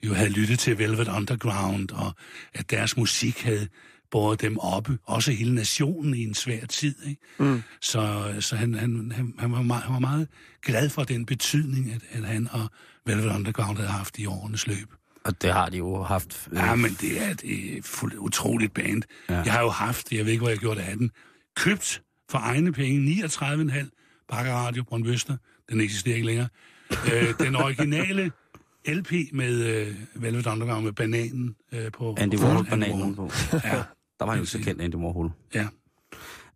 jo 0.06 0.14
havde 0.14 0.30
lyttet 0.30 0.58
til 0.58 0.78
Velvet 0.78 1.08
Underground, 1.08 1.90
og 1.90 2.14
at 2.54 2.70
deres 2.70 2.96
musik 2.96 3.42
havde 3.42 3.68
båret 4.10 4.40
dem 4.40 4.58
oppe, 4.58 4.98
også 5.04 5.32
hele 5.32 5.54
nationen 5.54 6.14
i 6.14 6.24
en 6.24 6.34
svær 6.34 6.66
tid. 6.66 6.94
Ikke? 7.06 7.20
Mm. 7.38 7.62
Så, 7.80 8.34
så 8.40 8.56
han, 8.56 8.74
han, 8.74 9.12
han, 9.14 9.34
han, 9.38 9.52
var 9.52 9.62
meget, 9.62 9.82
han 9.82 9.92
var 9.92 9.98
meget 10.00 10.28
glad 10.62 10.88
for 10.90 11.04
den 11.04 11.26
betydning, 11.26 11.92
at, 11.92 12.02
at 12.10 12.24
han 12.28 12.48
og 12.52 12.68
Velvet 13.06 13.34
Underground 13.34 13.76
havde 13.76 13.90
haft 13.90 14.18
i 14.18 14.26
årenes 14.26 14.66
løb. 14.66 14.88
Og 15.24 15.42
det 15.42 15.52
har 15.52 15.68
de 15.68 15.76
jo 15.78 16.02
haft. 16.02 16.48
Øh, 16.52 16.56
Ja, 16.58 16.74
men 16.74 16.96
det 17.00 17.22
er 17.24 17.34
et 17.44 17.84
fuldt 17.84 18.14
utroligt 18.14 18.74
band. 18.74 19.02
Ja. 19.30 19.34
Jeg 19.42 19.52
har 19.52 19.60
jo 19.62 19.68
haft, 19.70 20.12
jeg 20.12 20.24
ved 20.24 20.32
ikke, 20.32 20.40
hvor 20.40 20.48
jeg 20.50 20.58
gjorde 20.58 20.80
det 20.80 20.86
af 20.86 20.96
den, 20.96 21.10
købt 21.56 22.02
for 22.30 22.38
egne 22.38 22.72
penge 22.72 23.22
39,5 23.26 24.24
Bakker 24.28 24.52
Radio 24.52 24.82
Brøndbøster. 24.82 25.36
Den 25.70 25.80
eksisterer 25.80 26.14
ikke 26.14 26.26
længere. 26.26 26.48
øh, 27.12 27.34
den 27.38 27.56
originale 27.56 28.32
LP 28.88 29.12
med 29.32 29.64
øh, 29.64 29.94
Velvet 30.14 30.46
Underground 30.46 30.84
med 30.84 30.92
bananen 30.92 31.54
øh, 31.72 31.92
på. 31.92 32.14
Andy 32.18 32.36
på- 32.36 32.42
Warhol, 32.42 32.58
Andy 32.58 32.70
bananen 32.70 33.14
på. 33.14 33.30
Ja, 33.64 33.82
Der 34.18 34.24
var 34.24 34.32
han 34.32 34.40
jo 34.40 34.46
så 34.46 34.58
kendt, 34.58 34.80
Andy 34.82 34.94
Warhol. 34.94 35.30
ja. 35.54 35.66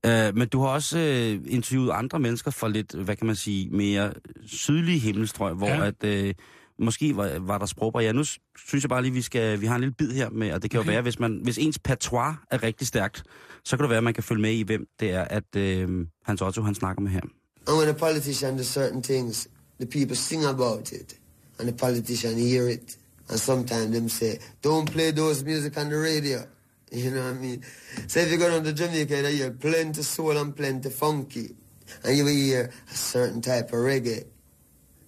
Uh, 0.07 0.37
men 0.37 0.49
du 0.49 0.61
har 0.61 0.69
også 0.69 0.99
uh, 0.99 1.53
interviewet 1.53 1.91
andre 1.91 2.19
mennesker 2.21 2.51
fra 2.51 2.69
lidt, 2.69 2.93
hvad 2.95 3.17
kan 3.17 3.27
man 3.27 3.37
sige, 3.37 3.69
mere 3.71 4.13
sydlige 4.47 4.99
himmelstrøg, 4.99 5.55
hvor 5.55 5.69
Ja. 5.69 5.87
at, 6.03 6.27
uh, 6.29 6.31
måske 6.79 7.17
var, 7.17 7.39
var 7.39 7.59
der 7.59 7.67
sprogbarriere. 7.67 8.13
Nu 8.13 8.25
s- 8.25 8.39
synes 8.67 8.85
jeg 8.85 8.89
bare 8.89 9.03
lige, 9.03 9.13
vi 9.13 9.23
skal, 9.23 9.61
vi 9.61 9.67
har 9.67 9.75
en 9.75 9.81
lille 9.81 9.95
bid 9.99 10.13
her 10.13 10.31
med, 10.31 10.53
og 10.53 10.63
det 10.63 10.71
kan 10.71 10.79
jo 10.79 10.81
Okay. 10.81 10.91
være, 10.93 11.03
hvis, 11.03 11.19
man, 11.19 11.41
hvis 11.43 11.59
ens 11.59 11.79
patois 11.79 12.35
er 12.51 12.63
rigtig 12.63 12.87
stærkt, 12.87 13.23
så 13.65 13.77
kan 13.77 13.83
det 13.83 13.91
være, 13.91 13.97
at 13.99 14.05
man 14.05 14.15
kan 14.15 14.23
følge 14.23 14.43
med 14.43 14.53
i, 14.53 14.63
hvem 14.63 14.87
det 15.01 15.11
er, 15.11 15.23
at 15.25 15.57
uh, 15.89 16.07
Hans 16.25 16.43
Otto, 16.43 16.63
han 16.63 16.75
snakker 16.75 17.03
med 17.03 17.11
her. 17.11 17.21
And 17.69 17.77
when 17.79 17.89
a 17.89 17.93
politician 17.93 18.57
does 18.57 18.67
certain 18.67 19.03
things, 19.03 19.49
the 19.81 19.91
people 19.91 20.17
sing 20.17 20.45
about 20.45 20.93
it, 20.93 21.15
and 21.59 21.69
the 21.69 21.77
politician 21.77 22.35
hear 22.39 22.69
it, 22.69 22.99
and 23.29 23.39
sometimes 23.39 23.97
them 23.97 24.09
say, 24.09 24.33
"Don't 24.67 24.87
play 24.93 25.13
those 25.13 25.45
music 25.45 25.73
on 25.79 25.85
the 25.85 25.97
radio." 25.99 26.39
You 27.03 27.11
know 27.11 27.25
what 27.25 27.37
I 27.37 27.39
mean? 27.39 27.63
So 28.07 28.21
if 28.21 28.31
you 28.31 28.37
go 28.37 28.51
down 28.51 28.65
to 28.65 28.73
Jamaica, 28.75 29.17
you 29.23 29.37
hear 29.37 29.51
plenty 29.51 30.03
soul 30.03 30.37
and 30.37 30.55
plenty 30.55 30.91
funky, 30.91 31.55
and 32.05 32.17
you 32.19 32.27
hear 32.27 32.71
a 32.91 32.95
certain 32.95 33.41
type 33.41 33.69
of 33.69 33.79
reggae. 33.81 34.27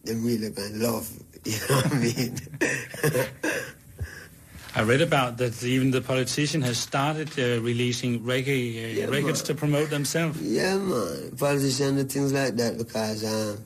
Them 0.05 0.25
really 0.25 0.51
gonna 0.51 0.77
love. 0.77 1.09
You 1.45 1.59
know 1.69 1.77
what 1.77 1.93
I 1.93 1.99
mean? 1.99 2.39
I 4.75 4.83
read 4.83 5.03
about 5.03 5.37
that 5.37 5.63
even 5.63 5.91
the 5.91 6.01
politician 6.01 6.63
has 6.63 6.79
started 6.79 7.29
uh, 7.39 7.61
releasing 7.63 8.21
reggae 8.21 8.75
uh, 8.75 9.01
Yeah, 9.01 9.05
records 9.07 9.41
man. 9.43 9.47
to 9.49 9.55
promote 9.55 9.91
themselves. 9.91 10.41
Yeah, 10.41 10.79
man. 10.79 11.37
Politicians 11.37 12.03
do 12.03 12.09
things 12.09 12.33
like 12.33 12.57
that 12.57 12.79
because 12.79 13.25
um, 13.25 13.59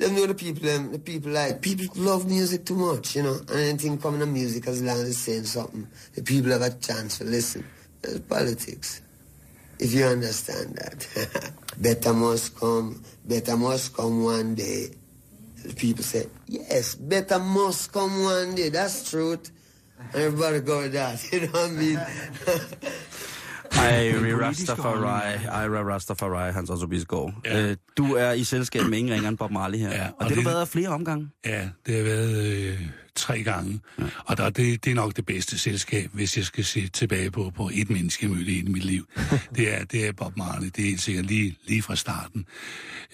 them 0.00 0.14
know 0.16 0.26
the 0.26 0.34
people. 0.34 0.62
Them, 0.62 0.92
the 0.92 0.98
people 0.98 1.30
like 1.30 1.60
people 1.60 1.86
love 1.96 2.26
music 2.26 2.64
too 2.64 2.74
much, 2.74 3.14
you 3.14 3.22
know. 3.22 3.38
And 3.48 3.50
anything 3.50 3.98
coming 3.98 4.20
to 4.20 4.26
music 4.26 4.66
as 4.66 4.82
long 4.82 4.96
as 4.96 5.10
it's 5.10 5.18
saying 5.18 5.44
something, 5.44 5.86
the 6.14 6.22
people 6.22 6.50
have 6.50 6.62
a 6.62 6.70
chance 6.70 7.18
to 7.18 7.24
listen. 7.24 7.64
That's 8.02 8.18
politics, 8.20 9.02
if 9.78 9.92
you 9.92 10.04
understand 10.06 10.74
that. 10.76 11.52
better 11.78 12.14
must 12.14 12.56
come. 12.56 13.02
Better 13.24 13.56
must 13.56 13.94
come 13.94 14.24
one 14.24 14.54
day. 14.54 14.88
The 15.64 15.74
people 15.74 16.02
say, 16.02 16.26
yes, 16.48 16.94
better 16.94 17.38
must 17.38 17.92
come 17.92 18.22
one 18.22 18.54
day. 18.54 18.70
That's 18.70 19.10
truth. 19.10 19.52
Everybody 20.14 20.60
go 20.60 20.80
with 20.80 20.92
that. 20.92 21.22
You 21.32 21.40
know 21.40 21.46
what 21.48 21.70
I 21.70 21.72
mean? 21.72 22.00
Ira 23.84 24.46
Rastafari, 24.48 25.38
Ira 25.66 25.82
Rastafari, 25.94 26.52
Hans 26.52 26.70
Otto 26.70 26.86
Bisgaard. 26.86 27.32
Ja. 27.44 27.70
Uh, 27.70 27.76
du 27.96 28.14
er 28.14 28.32
i 28.32 28.44
selskab 28.44 28.82
med 28.86 28.98
ingen 28.98 29.14
ringere 29.14 29.28
end 29.28 29.38
Bob 29.38 29.50
Marley 29.50 29.78
her. 29.78 29.90
Ja, 29.90 30.06
og, 30.06 30.12
og 30.18 30.24
det 30.24 30.28
har 30.28 30.34
du 30.34 30.40
det- 30.40 30.46
været 30.46 30.60
af 30.60 30.68
flere 30.68 30.88
omgange. 30.88 31.28
Ja, 31.46 31.68
det 31.86 31.96
har 31.96 32.02
været 32.02 32.46
øh, 32.46 32.80
tre 33.14 33.42
gange. 33.42 33.80
Ja. 33.98 34.04
Og 34.24 34.36
der, 34.36 34.50
det, 34.50 34.84
det 34.84 34.90
er 34.90 34.94
nok 34.94 35.16
det 35.16 35.26
bedste 35.26 35.58
selskab, 35.58 36.10
hvis 36.12 36.36
jeg 36.36 36.44
skal 36.44 36.64
se 36.64 36.88
tilbage 36.88 37.30
på, 37.30 37.52
på 37.56 37.70
et 37.74 37.90
menneske, 37.90 38.26
jeg 38.26 38.36
mødte 38.36 38.52
i 38.52 38.62
mit 38.62 38.84
liv. 38.84 39.06
det, 39.56 39.74
er, 39.80 39.84
det 39.84 40.06
er 40.06 40.12
Bob 40.12 40.36
Marley. 40.36 40.66
Det 40.76 40.78
er 40.78 40.82
helt 40.88 41.00
sikkert 41.02 41.26
lige, 41.26 41.56
lige 41.66 41.82
fra 41.82 41.96
starten. 41.96 42.44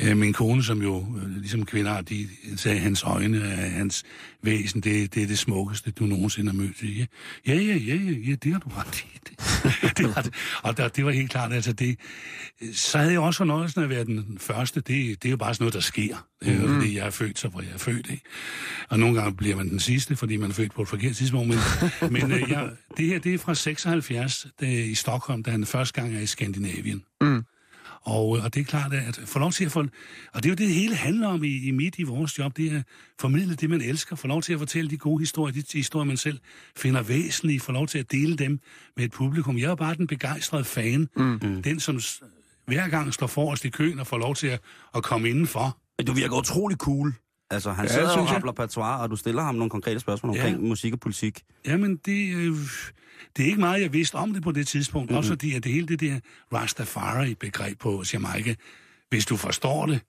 Øh, 0.00 0.16
min 0.16 0.32
kone, 0.32 0.64
som 0.64 0.82
jo, 0.82 0.98
øh, 1.22 1.36
ligesom 1.36 1.64
kvinder 1.66 1.92
har, 1.92 2.00
de 2.00 2.28
sagde, 2.56 2.78
hans 2.78 3.02
øjne, 3.02 3.36
øh, 3.36 3.72
hans 3.72 4.04
væsen, 4.42 4.80
det, 4.80 5.14
det 5.14 5.22
er 5.22 5.26
det 5.26 5.38
smukkeste, 5.38 5.90
du 5.90 6.04
nogensinde 6.04 6.50
har 6.52 6.56
mødt. 6.58 6.82
Ja, 6.82 7.06
ja, 7.46 7.54
ja, 7.54 7.74
ja, 7.94 7.94
ja 8.28 8.34
det 8.34 8.52
har 8.52 8.58
du 8.60 8.68
ret 8.76 9.00
i. 9.00 9.06
Det, 10.06 10.16
var 10.16 10.22
det. 10.22 10.34
Og 10.62 10.76
der, 10.76 10.88
det 10.88 11.04
var 11.04 11.10
helt 11.10 11.30
klart, 11.30 11.52
altså 11.52 11.72
det, 11.72 11.96
så 12.74 12.98
havde 12.98 13.12
jeg 13.12 13.20
også 13.20 13.38
fornøjelsen 13.38 13.80
af 13.80 13.84
at 13.84 13.90
være 13.90 14.04
den 14.04 14.38
første. 14.40 14.80
Det, 14.80 15.22
det 15.22 15.28
er 15.28 15.30
jo 15.30 15.36
bare 15.36 15.54
sådan 15.54 15.62
noget, 15.62 15.74
der 15.74 15.80
sker. 15.80 16.26
Det 16.44 16.48
er 16.52 16.56
jo, 16.60 16.66
Mhm. 16.66 16.74
fordi 16.74 16.96
jeg 16.96 17.06
er 17.06 17.10
født, 17.10 17.38
så 17.38 17.48
hvor 17.48 17.60
jeg 17.60 17.70
er 17.74 17.78
født, 17.78 18.06
ikke? 18.10 18.22
Og 18.88 18.98
nogle 18.98 19.20
gange 19.20 19.36
bliver 19.36 19.56
man 19.56 19.68
den 19.70 19.80
sidste, 19.80 20.16
fordi 20.16 20.36
man 20.36 20.50
er 20.50 20.54
født 20.54 20.74
på 20.74 20.82
et 20.82 20.88
forkert 20.88 21.16
tidspunkt. 21.16 21.48
Men, 21.48 21.58
men 22.22 22.32
øh, 22.32 22.50
jeg, 22.50 22.70
det 22.96 23.06
her, 23.06 23.18
det 23.18 23.34
er 23.34 23.38
fra 23.38 23.54
76 23.54 24.46
det 24.60 24.80
er 24.80 24.84
i 24.84 24.94
Stockholm, 24.94 25.42
da 25.42 25.50
han 25.50 25.66
første 25.66 26.00
gang 26.00 26.16
er 26.16 26.20
i 26.20 26.26
Skandinavien. 26.26 27.02
Mm. 27.20 27.44
Og, 28.06 28.36
øh, 28.36 28.44
og 28.44 28.54
det 28.54 28.60
er 28.60 28.64
klart, 28.64 28.92
at 28.92 29.20
få 29.24 29.38
lov 29.38 29.52
til 29.52 29.64
at 29.64 29.72
få... 29.72 29.80
Og 30.32 30.42
det 30.42 30.46
er 30.46 30.48
jo 30.48 30.54
det, 30.54 30.58
det 30.58 30.74
hele 30.74 30.94
handler 30.94 31.28
om 31.28 31.44
i, 31.44 31.68
i 31.68 31.70
mit, 31.70 31.98
i 31.98 32.02
vores 32.02 32.38
job, 32.38 32.56
det 32.56 32.72
er 32.72 32.76
at 32.78 32.84
formidle 33.20 33.54
det, 33.54 33.70
man 33.70 33.82
elsker, 33.82 34.16
få 34.16 34.26
lov 34.26 34.42
til 34.42 34.52
at 34.52 34.58
fortælle 34.58 34.90
de 34.90 34.96
gode 34.96 35.18
historier, 35.18 35.52
de 35.52 35.64
historier, 35.72 36.04
man 36.04 36.16
selv 36.16 36.38
finder 36.76 37.02
væsentlige, 37.02 37.60
få 37.60 37.72
lov 37.72 37.86
til 37.86 37.98
at 37.98 38.12
dele 38.12 38.36
dem 38.36 38.60
med 38.96 39.04
et 39.04 39.12
publikum. 39.12 39.58
Jeg 39.58 39.70
er 39.70 39.74
bare 39.74 39.94
den 39.94 40.06
begejstrede 40.06 40.64
fan, 40.64 41.08
mm. 41.16 41.62
den 41.62 41.80
som 41.80 42.00
hver 42.66 42.88
gang 42.88 43.14
står 43.14 43.26
forrest 43.26 43.64
i 43.64 43.70
køen 43.70 43.98
og 43.98 44.06
får 44.06 44.18
lov 44.18 44.34
til 44.34 44.46
at, 44.46 44.60
at 44.94 45.02
komme 45.02 45.28
indenfor. 45.28 45.78
Du 46.06 46.12
virker 46.12 46.36
utrolig 46.36 46.76
cool. 46.76 47.14
Altså, 47.50 47.72
han 47.72 47.84
Ja, 47.86 47.92
sidder 47.92 48.08
og 48.18 48.24
jeg. 48.26 48.34
rappler 48.34 48.52
patois, 48.52 49.00
og 49.00 49.10
du 49.10 49.16
stiller 49.16 49.42
ham 49.42 49.54
nogle 49.54 49.70
konkrete 49.70 50.00
spørgsmål 50.00 50.36
Ja. 50.36 50.42
omkring 50.44 50.68
musik 50.68 50.92
og 50.92 51.00
politik. 51.00 51.42
Jamen, 51.66 51.96
det, 51.96 52.34
øh, 52.36 52.52
det 53.36 53.42
er 53.42 53.46
ikke 53.46 53.60
meget, 53.60 53.82
jeg 53.82 53.92
vidste 53.92 54.14
om 54.14 54.32
det 54.34 54.42
på 54.42 54.52
det 54.52 54.66
tidspunkt. 54.66 55.10
Mm-hmm. 55.10 55.18
Også 55.18 55.30
fordi, 55.30 55.54
at 55.54 55.64
det 55.64 55.72
hele 55.72 55.86
det 55.86 56.00
der 56.00 56.18
Rastafari-begreb 56.52 57.78
på 57.78 58.04
Jamaica, 58.12 58.54
hvis 59.08 59.26
du 59.26 59.36
forstår 59.36 59.86
det, 59.86 60.00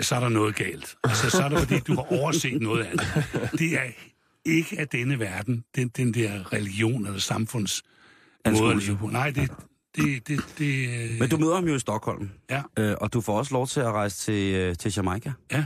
så 0.00 0.14
er 0.16 0.20
der 0.20 0.28
noget 0.28 0.54
galt. 0.56 0.96
Altså, 1.04 1.30
så 1.30 1.42
er 1.42 1.48
det 1.48 1.58
fordi, 1.58 1.78
du 1.80 1.94
har 1.94 2.12
overset 2.20 2.62
noget 2.62 2.84
af 2.84 2.92
det. 2.98 3.24
Det 3.58 3.72
er 3.74 3.82
ikke 4.44 4.80
af 4.80 4.88
denne 4.88 5.18
verden, 5.18 5.64
den, 5.76 5.88
den 5.88 6.14
der 6.14 6.52
religion 6.52 7.06
eller 7.06 7.18
samfunds 7.20 7.82
måde 8.46 8.70
at 8.74 8.82
leve 8.86 8.96
på. 8.96 9.06
Nej, 9.06 9.30
det, 9.30 9.50
det, 9.96 10.28
det, 10.28 10.40
det 10.58 10.88
øh, 11.12 11.18
Men 11.18 11.28
du 11.28 11.36
møder 11.36 11.54
ham 11.54 11.68
jo 11.68 11.74
i 11.74 11.78
Stockholm. 11.78 12.30
Ja. 12.50 12.62
Øh, 12.78 12.96
og 13.00 13.12
du 13.12 13.20
får 13.20 13.38
også 13.38 13.54
lov 13.54 13.66
til 13.66 13.80
at 13.80 13.92
rejse 13.92 14.16
til, 14.16 14.54
øh, 14.54 14.76
til 14.76 14.92
Jamaica. 14.96 15.32
Ja. 15.52 15.64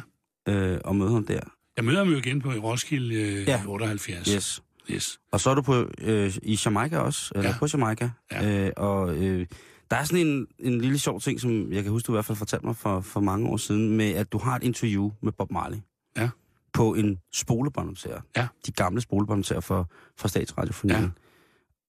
Øh, 0.49 0.79
og 0.85 0.97
møde 0.97 1.11
ham 1.13 1.27
der. 1.27 1.41
Jeg 1.77 1.85
møder 1.85 1.99
ham 1.99 2.09
jo 2.09 2.17
igen 2.17 2.41
på 2.41 2.53
i 2.53 2.59
Roskilde 2.59 3.15
øh, 3.15 3.49
Ja. 3.49 3.53
ja. 3.53 3.63
78. 3.67 4.29
Yes. 4.35 4.63
Yes. 4.91 5.21
Og 5.33 5.41
så 5.41 5.51
er 5.51 5.55
du 5.55 5.63
på, 5.63 5.91
øh, 6.01 6.37
i 6.43 6.59
Jamaica 6.65 6.99
også, 6.99 7.33
eller 7.35 7.51
Ja. 7.51 7.57
på 7.59 7.67
Jamaica. 7.73 8.11
Ja. 8.33 8.67
Øh, 8.67 8.73
og 8.77 9.17
øh, 9.17 9.47
der 9.91 9.97
er 9.97 10.05
sådan 10.05 10.27
en, 10.27 10.47
en 10.59 10.81
lille 10.81 10.99
sjov 10.99 11.21
ting, 11.21 11.41
som 11.41 11.73
jeg 11.73 11.83
kan 11.83 11.93
huske, 11.93 12.07
du 12.07 12.13
i 12.13 12.15
hvert 12.15 12.25
fald 12.25 12.39
fortalte 12.39 12.67
mig 12.67 12.77
for, 12.77 13.01
for 13.01 13.21
mange 13.21 13.49
år 13.49 13.57
siden, 13.57 13.97
med 13.97 14.11
at 14.11 14.33
du 14.33 14.39
har 14.39 14.57
et 14.57 14.63
interview 14.63 15.11
med 15.23 15.33
Bob 15.33 15.51
Marley. 15.51 15.79
Ja. 16.17 16.29
På 16.73 16.95
en 16.95 17.19
spolebåndoptager. 17.35 18.21
Ja. 18.37 18.47
De 18.67 18.73
gamle 18.73 19.01
spolebåndoptager 19.01 19.61
for, 19.61 19.91
for 20.19 20.29
statsradiofonien. 20.29 21.03
Ja. 21.03 21.09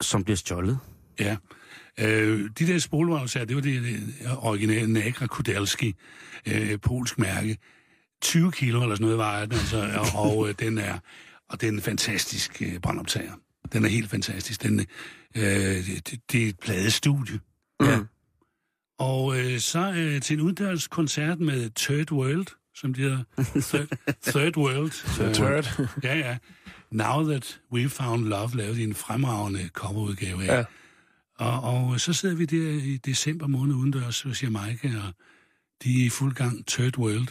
Som 0.01 0.23
bliver 0.23 0.37
stjålet. 0.37 0.79
Ja. 1.19 1.37
Øh, 1.99 2.49
de 2.59 2.67
der 2.67 2.79
spolevognssager, 2.79 3.45
det 3.45 3.55
var 3.55 3.61
det, 3.61 3.83
det 3.83 3.99
originale 4.37 4.93
Nagra 4.93 5.27
Kudelski, 5.27 5.95
øh, 6.47 6.79
polsk 6.79 7.19
mærke. 7.19 7.57
20 8.21 8.51
kilo 8.51 8.81
eller 8.81 8.95
sådan 8.95 9.03
noget 9.05 9.17
vejer 9.17 9.45
den, 9.45 9.53
altså, 9.53 9.89
og, 10.15 10.29
og 10.29 10.49
øh, 10.49 10.55
den 10.59 10.77
er 10.77 10.99
og 11.49 11.61
det 11.61 11.67
er 11.67 11.71
en 11.71 11.81
fantastisk 11.81 12.61
øh, 12.61 12.79
brandoptager. 12.79 13.33
Den 13.73 13.85
er 13.85 13.89
helt 13.89 14.09
fantastisk. 14.09 14.63
Den, 14.63 14.79
øh, 15.35 15.43
det, 15.43 16.19
det- 16.31 16.43
er 16.43 16.49
et 16.49 16.59
pladestudie. 16.59 17.39
Ja. 17.81 17.99
Og 18.99 19.39
øh, 19.39 19.59
så 19.59 19.93
øh, 19.97 20.21
til 20.21 20.33
en 20.33 20.41
uddannelseskoncert 20.41 21.39
med 21.39 21.69
Third 21.75 22.11
World, 22.11 22.45
som 22.75 22.93
de 22.93 23.01
hedder. 23.01 23.23
Third, 23.61 23.87
third 24.27 24.57
World. 24.57 24.91
The 24.91 25.33
Third. 25.33 25.89
ja, 26.03 26.17
ja. 26.17 26.37
Now 26.91 27.23
That 27.29 27.59
We 27.73 27.89
Found 27.89 28.25
Love, 28.25 28.49
lavede 28.55 28.75
de 28.77 28.83
en 28.83 28.95
fremragende 28.95 29.69
coverudgave 29.73 30.43
af. 30.43 30.57
Ja. 30.57 30.63
Og, 31.45 31.61
og 31.89 31.99
så 31.99 32.13
sidder 32.13 32.35
vi 32.35 32.45
der 32.45 32.71
i 32.71 32.97
december 32.97 33.47
måned 33.47 33.75
udendørs 33.75 34.21
hos 34.21 34.43
Jamaica, 34.43 34.87
og 34.87 35.13
de 35.83 36.01
er 36.01 36.05
i 36.05 36.09
fuld 36.09 36.33
gang, 36.33 36.67
Third 36.67 36.97
World. 36.97 37.27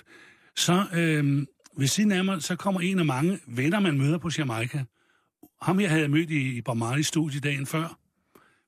Så 0.57 0.87
øh, 0.95 1.47
ved 1.77 1.87
siden 1.87 2.13
af 2.13 2.25
mig, 2.25 2.43
så 2.43 2.57
kommer 2.57 2.81
en 2.81 2.99
af 2.99 3.05
mange 3.05 3.39
venner, 3.47 3.81
man 3.81 3.99
møder 3.99 4.19
på 4.19 4.31
Jamaica. 4.39 4.85
Ham 5.63 5.81
jeg 5.81 5.89
havde 5.89 6.03
jeg 6.03 6.11
mødt 6.11 6.31
i, 6.31 6.57
i 6.57 6.61
Bob 6.61 6.77
Marley's 6.77 7.03
studie 7.03 7.41
dagen 7.41 7.67
før. 7.67 7.99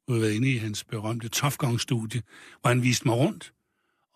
Jeg 0.08 0.12
havde 0.12 0.22
været 0.22 0.32
inde 0.32 0.52
i 0.52 0.56
hans 0.56 0.84
berømte 0.84 1.28
Tough 1.28 1.56
Gong-studie, 1.56 2.22
hvor 2.60 2.68
han 2.68 2.82
viste 2.82 3.08
mig 3.08 3.16
rundt, 3.16 3.52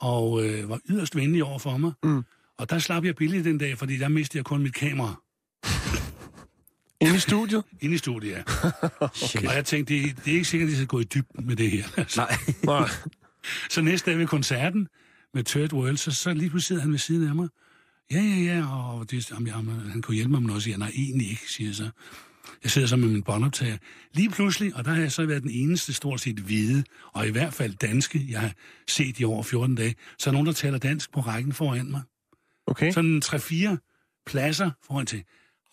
og 0.01 0.47
øh, 0.47 0.69
var 0.69 0.81
yderst 0.89 1.17
venlig 1.17 1.45
over 1.45 1.59
for 1.59 1.77
mig. 1.77 1.93
Mm. 2.03 2.23
Og 2.59 2.71
der 2.71 2.79
slap 2.79 3.05
jeg 3.05 3.17
billigt 3.17 3.45
den 3.45 3.59
dag, 3.59 3.79
fordi 3.79 3.97
der 3.97 4.09
mistede 4.09 4.39
jeg 4.39 4.45
kun 4.45 4.63
mit 4.63 4.75
kamera. 4.75 5.15
Inde 7.01 7.17
i 7.17 7.19
studiet? 7.19 7.65
Inde 7.81 7.95
i 7.95 7.99
studiet, 7.99 8.31
ja. 8.31 8.43
okay. 9.25 9.49
Og 9.49 9.55
jeg 9.55 9.65
tænkte, 9.65 9.95
det, 9.95 10.17
det 10.25 10.31
er 10.31 10.35
ikke 10.35 10.49
sikkert, 10.49 10.67
at 10.69 10.71
de 10.71 10.77
skal 10.77 10.87
gå 10.87 11.01
i 11.01 11.05
dybden 11.05 11.47
med 11.47 11.57
det 11.57 11.71
her. 11.71 11.85
Nej. 12.67 12.89
Så 13.71 13.83
næste 13.83 14.11
dag 14.11 14.19
ved 14.19 14.27
koncerten 14.27 14.89
med 15.35 15.45
Third 15.45 15.73
World, 15.73 15.97
så, 15.97 16.11
så 16.11 16.35
lige 16.35 16.51
pludselig 16.51 16.67
sidder 16.67 16.83
han 16.83 16.91
ved 16.91 16.99
siden 16.99 17.29
af 17.29 17.35
mig. 17.35 17.49
Ja, 18.11 18.21
ja, 18.21 18.55
ja, 18.55 18.67
og 18.67 19.11
det, 19.11 19.31
jamen, 19.31 19.47
jamen, 19.47 19.91
han 19.91 20.03
kunne 20.03 20.15
hjælpe 20.15 20.31
mig 20.31 20.43
med 20.43 20.47
noget, 20.47 20.63
siger. 20.63 20.77
Nej, 20.77 20.93
egentlig 20.95 21.31
ikke, 21.31 21.53
siger 21.53 21.69
jeg 21.69 21.75
så. 21.75 21.91
Jeg 22.63 22.71
sidder 22.71 22.89
så 22.89 22.97
med 22.97 23.09
min 23.09 23.23
båndoptager. 23.23 23.79
Lige 24.13 24.31
pludselig, 24.31 24.77
og 24.77 24.85
der 24.85 24.91
har 24.91 25.01
jeg 25.01 25.13
så 25.13 25.27
været 25.27 25.43
den 25.43 25.51
eneste 25.51 25.93
stort 25.93 26.21
set 26.21 26.39
hvide, 26.39 26.85
og 27.13 27.27
i 27.27 27.31
hvert 27.31 27.55
fald 27.55 27.75
danske, 27.75 28.27
jeg 28.29 28.41
har 28.41 28.53
set 28.89 29.21
i 29.21 29.25
over 29.25 29.43
14 29.43 29.75
dage, 29.75 29.95
så 30.19 30.31
er 30.31 30.33
nogen, 30.33 30.47
der 30.47 30.53
taler 30.53 30.79
dansk 30.79 31.13
på 31.13 31.21
rækken 31.21 31.53
foran 31.53 31.91
mig. 31.91 32.03
Okay. 32.67 32.93
Sådan 32.93 33.23
3-4 33.25 34.23
pladser 34.27 34.71
foran 34.87 35.07
til. 35.07 35.25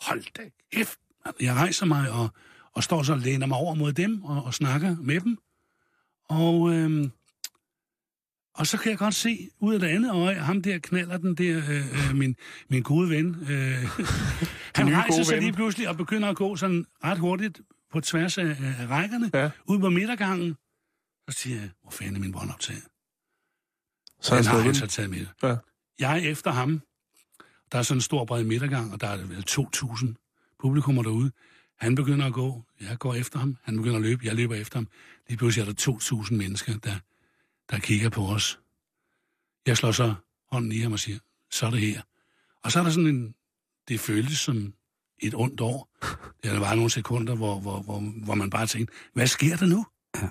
Hold 0.01 0.23
da 0.37 0.41
kæft. 0.73 0.99
Jeg 1.41 1.55
rejser 1.55 1.85
mig 1.85 2.11
og, 2.11 2.29
og 2.73 2.83
står 2.83 3.03
så 3.03 3.13
og 3.13 3.19
læner 3.19 3.45
mig 3.47 3.57
over 3.57 3.75
mod 3.75 3.93
dem 3.93 4.23
og, 4.23 4.43
og 4.43 4.53
snakker 4.53 4.95
med 5.01 5.19
dem. 5.19 5.37
Og, 6.29 6.73
øhm, 6.73 7.11
og 8.57 8.67
så 8.67 8.77
kan 8.77 8.89
jeg 8.89 8.97
godt 8.97 9.15
se 9.15 9.49
ud 9.59 9.73
af 9.73 9.79
det 9.79 9.87
andet 9.87 10.11
øje, 10.11 10.35
ham 10.35 10.61
der 10.61 10.79
knaller 10.79 11.17
den 11.17 11.35
der, 11.35 11.57
øh, 11.57 12.09
øh, 12.09 12.15
min, 12.15 12.35
min 12.69 12.83
gode 12.83 13.09
ven. 13.09 13.25
Øh, 13.49 13.83
han 14.75 14.95
rejser 14.95 15.23
sig 15.23 15.39
lige 15.39 15.53
pludselig 15.53 15.89
og 15.89 15.97
begynder 15.97 16.29
at 16.29 16.35
gå 16.35 16.55
sådan 16.55 16.85
ret 17.03 17.17
hurtigt 17.17 17.61
på 17.91 18.01
tværs 18.01 18.37
af, 18.37 18.57
af 18.79 18.87
rækkerne, 18.89 19.31
Ja. 19.33 19.49
ud 19.65 19.79
på 19.79 19.89
midtergangen. 19.89 20.55
Så 21.29 21.37
siger 21.39 21.59
jeg, 21.59 21.69
hvor 21.81 21.91
fanden 21.91 22.15
er 22.15 22.19
min 22.19 22.31
båndoptager? 22.31 22.81
Så 24.21 24.35
han 24.35 24.45
har 24.45 24.59
han 24.59 24.75
så 24.75 24.87
taget 24.87 25.09
med. 25.09 25.25
Ja. 25.43 25.55
Jeg 25.99 26.11
er 26.23 26.29
efter 26.31 26.51
ham. 26.51 26.81
Der 27.71 27.77
er 27.77 27.81
sådan 27.83 27.97
en 27.97 28.01
stor 28.01 28.25
bred 28.25 28.43
midtergang, 28.43 28.93
og 28.93 29.01
der 29.01 29.07
er 29.07 29.17
vel 29.17 29.45
2.000 29.49 30.55
publikummer 30.59 31.03
derude. 31.03 31.31
Han 31.79 31.95
begynder 31.95 32.25
at 32.25 32.33
gå, 32.33 32.63
jeg 32.81 32.97
går 32.99 33.13
efter 33.13 33.39
ham. 33.39 33.57
Han 33.63 33.77
begynder 33.77 33.95
at 33.95 34.01
løbe, 34.01 34.25
jeg 34.25 34.35
løber 34.35 34.55
efter 34.55 34.77
ham. 34.77 34.87
Lige 35.27 35.37
pludselig 35.37 35.67
er 35.69 35.73
der 35.73 35.91
2.000 36.23 36.33
mennesker, 36.33 36.77
der, 36.77 36.95
der 37.69 37.79
kigger 37.79 38.09
på 38.09 38.25
os. 38.27 38.59
Jeg 39.67 39.77
slår 39.77 39.91
så 39.91 40.13
hånden 40.51 40.71
i 40.71 40.79
ham 40.79 40.91
og 40.91 40.99
siger, 40.99 41.19
så 41.51 41.65
er 41.65 41.71
det 41.71 41.79
her. 41.81 42.01
Og 42.63 42.71
så 42.71 42.79
er 42.79 42.83
der 42.83 42.91
sådan 42.91 43.07
en, 43.09 43.35
det 43.87 43.99
føltes 43.99 44.39
som 44.39 44.73
et 45.19 45.33
ondt 45.35 45.61
år. 45.61 45.89
Der 46.43 46.59
var 46.59 46.75
nogle 46.75 46.89
sekunder, 46.89 47.35
hvor, 47.35 47.59
hvor, 47.59 47.81
hvor, 47.81 47.99
hvor 47.99 48.35
man 48.35 48.49
bare 48.49 48.67
tænkte, 48.67 48.93
hvad 49.13 49.27
sker 49.27 49.55
der 49.57 49.65
nu? 49.65 49.85
Ja. 50.15 50.29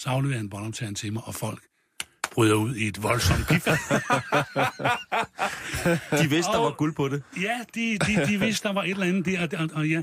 Så 0.00 0.08
afleverer 0.08 0.38
han 0.38 0.50
båndoptageren 0.50 0.94
til 0.94 1.12
mig, 1.12 1.22
og 1.24 1.34
folk 1.34 1.66
bryder 2.32 2.54
ud 2.54 2.74
i 2.76 2.86
et 2.86 3.02
voldsomt 3.02 3.46
pif. 3.48 3.64
De 6.22 6.28
vidste, 6.30 6.52
der 6.52 6.58
Og- 6.58 6.64
var 6.64 6.70
guld 6.76 6.94
på 6.94 7.08
det. 7.08 7.22
Ja, 7.40 7.60
de, 7.74 7.98
de, 7.98 8.26
de 8.26 8.40
vidste, 8.40 8.68
der 8.68 8.74
var 8.74 8.82
et 8.82 8.90
eller 8.90 9.06
andet 9.06 9.24
der, 9.26 9.42
og, 9.42 9.48
og, 9.64 9.70
og 9.74 9.88
ja, 9.88 10.02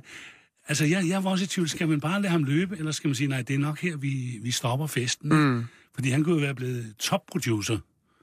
altså 0.68 0.86
jeg, 0.86 1.08
jeg 1.08 1.24
var 1.24 1.30
også 1.30 1.43
i 1.43 1.48
tvivl, 1.48 1.70
skal 1.70 1.88
man 1.88 2.00
bare 2.02 2.22
lade 2.22 2.32
ham 2.32 2.43
løbe, 2.43 2.78
eller 2.78 2.91
skal 2.91 3.08
man 3.08 3.16
sige, 3.16 3.28
nej, 3.28 3.41
det 3.41 3.54
er 3.54 3.60
nok 3.60 3.80
her, 3.80 3.98
vi, 3.98 4.39
vi 4.41 4.52
stopper 4.52 4.88
festen. 4.88 5.30
Mm. 5.30 5.66
Fordi 5.98 6.10
han 6.10 6.24
kunne 6.24 6.36
jo 6.36 6.41
være 6.41 6.56
blevet 6.56 6.93
top-producer, 7.00 7.78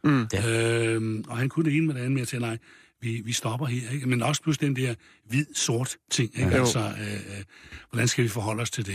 Mm. 0.07 0.27
Øhm, 0.49 1.25
og 1.29 1.37
han 1.39 1.49
kunne 1.49 1.64
det 1.70 1.77
ene 1.77 1.87
med 1.87 1.95
det 1.95 2.01
andet 2.01 2.12
med 2.12 2.22
at 2.22 2.29
sige, 2.29 2.41
nej, 2.41 2.59
vi, 3.01 3.22
vi 3.25 3.33
stopper 3.33 3.66
her, 3.66 3.91
ikke? 3.91 4.09
Men 4.09 4.22
også 4.22 4.43
pludselig 4.43 4.68
den 4.68 4.77
der 4.77 4.95
hvid-sort 5.29 5.97
ting, 6.11 6.31
ikke? 6.39 6.49
Ja. 6.51 6.59
Altså, 6.59 6.79
øh, 6.79 7.12
øh, 7.14 7.45
hvordan 7.91 8.09
skal 8.09 8.25
vi 8.25 8.29
forholde 8.29 8.62
os 8.62 8.70
til 8.70 8.87
det? 8.87 8.95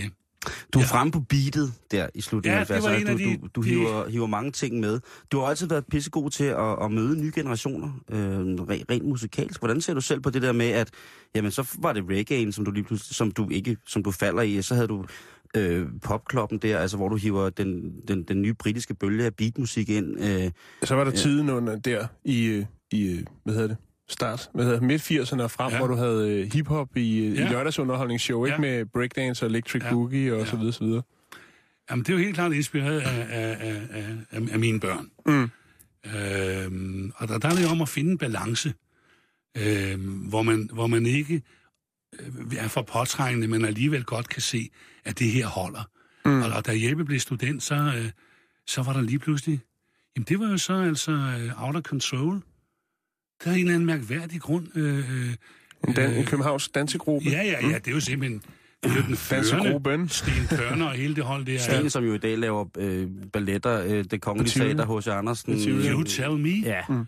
Du 0.73 0.79
er 0.79 0.83
Ja. 0.83 0.87
frem 0.99 1.11
på 1.11 1.19
beatet 1.19 1.73
der 1.91 2.07
i 2.15 2.21
slutningen 2.21 2.55
Ja, 2.55 2.59
af 2.59 2.67
det 2.67 2.75
var 2.83 2.89
70'erne. 2.89 3.01
en 3.01 3.07
af 3.07 3.17
Du, 3.17 3.23
de- 3.23 3.37
du, 3.37 3.47
du 3.55 3.61
de- 3.61 3.69
hiver, 3.69 4.09
hiver 4.09 4.27
mange 4.27 4.51
ting 4.51 4.79
med. 4.79 4.99
Du 5.31 5.39
har 5.39 5.45
altid 5.47 5.67
været 5.67 5.85
pissegod 5.91 6.29
til 6.29 6.43
at, 6.43 6.83
at 6.83 6.91
møde 6.91 7.21
nye 7.21 7.31
generationer, 7.35 7.87
øh, 8.11 8.39
re- 8.39 8.83
rent 8.91 9.05
musikalsk. 9.05 9.59
Hvordan 9.59 9.81
ser 9.81 9.93
du 9.93 10.01
selv 10.01 10.21
på 10.21 10.29
det 10.29 10.41
der 10.41 10.51
med, 10.51 10.65
at 10.69 10.89
jamen, 11.35 11.51
så 11.51 11.75
var 11.79 11.93
det 11.93 12.03
reggae'en, 12.03 12.51
som 12.51 12.65
du 12.65 12.71
lige 12.71 12.83
pludselig, 12.83 13.15
som 13.15 13.31
du 13.31 13.49
ikke, 13.49 13.77
som 13.87 14.03
du 14.03 14.11
falder 14.11 14.41
i, 14.41 14.57
og 14.57 14.63
så 14.63 14.75
havde 14.75 14.87
du 14.87 15.05
øh, 15.57 15.87
popkloppen 16.03 16.57
der, 16.57 16.77
altså 16.77 16.97
hvor 16.97 17.09
du 17.09 17.15
hiver 17.15 17.49
den, 17.49 17.91
den, 18.07 18.23
den 18.23 18.41
nye 18.41 18.53
britiske 18.53 18.93
bølge 18.95 19.25
af 19.25 19.35
beatmusik 19.35 19.89
ind. 19.89 20.19
Øh, 20.23 20.51
Så 20.83 20.95
var 20.95 21.03
der 21.03 21.11
tiden 21.11 21.49
under 21.49 21.75
der 21.75 22.07
i, 22.25 22.45
øh, 22.45 22.65
i 22.91 23.07
øh, 23.11 23.23
hvad 23.43 23.53
hedder 23.53 23.67
det, 23.67 23.77
start, 24.09 24.49
hvad 24.53 24.65
hedder 24.65 24.81
midt 24.81 25.01
80'erne 25.11 25.41
og 25.41 25.51
frem, 25.51 25.71
Ja. 25.71 25.77
hvor 25.77 25.87
du 25.87 25.95
havde 25.95 26.31
øh, 26.39 26.53
hiphop 26.53 26.97
i, 26.97 27.27
ja. 27.27 27.41
Ja. 27.41 27.47
i 27.47 27.51
lørdagsunderholdningsshow, 27.51 28.45
ikke? 28.45 28.55
Ja. 28.55 28.61
Med 28.61 28.85
breakdance 28.85 29.45
og 29.45 29.49
electric 29.49 29.83
Ja. 29.83 29.89
boogie 29.91 30.33
og 30.33 30.39
Ja. 30.39 30.45
så 30.45 30.57
videre, 30.57 30.73
så 30.73 30.83
videre. 30.83 31.01
Jamen, 31.91 32.03
det 32.05 32.09
er 32.09 32.17
jo 32.17 32.23
helt 32.23 32.35
klart 32.35 32.53
inspireret 32.53 32.99
af, 32.99 33.27
af, 33.29 33.57
af, 33.59 33.81
af, 34.31 34.41
af, 34.51 34.59
mine 34.59 34.79
børn. 34.79 35.09
Mm. 35.25 35.49
Øhm, 36.05 37.11
og 37.15 37.27
der, 37.27 37.37
der 37.37 37.47
er 37.49 37.53
det 37.55 37.63
jo 37.63 37.67
om 37.69 37.81
at 37.81 37.89
finde 37.89 38.11
en 38.11 38.17
balance, 38.17 38.73
øhm, 39.57 40.01
hvor, 40.01 40.41
man, 40.41 40.69
hvor 40.73 40.87
man 40.87 41.05
ikke 41.05 41.33
øh, 41.35 41.41
er 42.57 42.67
for 42.67 42.81
påtrængende, 42.81 43.47
men 43.47 43.65
alligevel 43.65 44.03
godt 44.03 44.29
kan 44.29 44.41
se, 44.41 44.69
at 45.05 45.19
det 45.19 45.31
her 45.31 45.47
holder. 45.47 45.83
Mm. 46.25 46.41
Og, 46.41 46.49
og 46.51 46.65
da 46.65 46.71
Jeppe 46.75 47.05
blev 47.05 47.19
student, 47.19 47.63
så, 47.63 47.75
øh, 47.75 48.09
så 48.67 48.81
var 48.83 48.93
der 48.93 49.01
lige 49.01 49.19
pludselig... 49.19 49.59
Jamen, 50.15 50.25
det 50.29 50.39
var 50.39 50.49
jo 50.49 50.57
så 50.57 50.73
altså 50.73 51.11
øh, 51.11 51.63
out 51.65 51.75
of 51.75 51.81
control. 51.81 52.41
Der 53.43 53.49
er 53.51 53.53
en 53.53 53.59
eller 53.59 53.73
anden 53.73 53.85
mærkværdig 53.85 54.41
grund. 54.41 54.67
Øh, 54.77 54.97
øh, 54.97 55.33
En, 55.87 55.93
dan- 55.95 56.11
en 56.11 56.17
øh, 56.19 56.25
københavns 56.25 56.69
dansegruppe. 56.69 57.29
Ja, 57.29 57.41
ja, 57.43 57.67
ja, 57.67 57.77
det 57.77 57.87
er 57.87 57.91
jo 57.91 57.99
simpelthen... 57.99 58.41
Det 58.83 58.91
er 58.91 58.95
jo 58.95 59.01
den 59.01 59.15
førende 59.15 59.49
Dansegruppen. 59.51 60.09
Sten 60.09 60.47
Kørner 60.57 60.85
og 60.85 60.91
hele 60.93 61.15
det 61.15 61.23
hold 61.23 61.45
der. 61.45 61.59
Sten, 61.59 61.89
som 61.89 62.03
jo 62.03 62.13
i 62.13 62.17
dag 62.17 62.37
laver 62.37 62.65
øh, 62.77 63.07
balletter, 63.33 63.83
øh, 63.83 64.03
det 64.11 64.21
kongelige 64.21 64.59
teater, 64.59 64.97
H.C. 64.99 65.07
Andersen. 65.07 65.53
You 65.69 66.03
tell 66.03 66.31
me. 66.37 66.49
Ja. 66.49 66.81
Mm. 66.89 67.05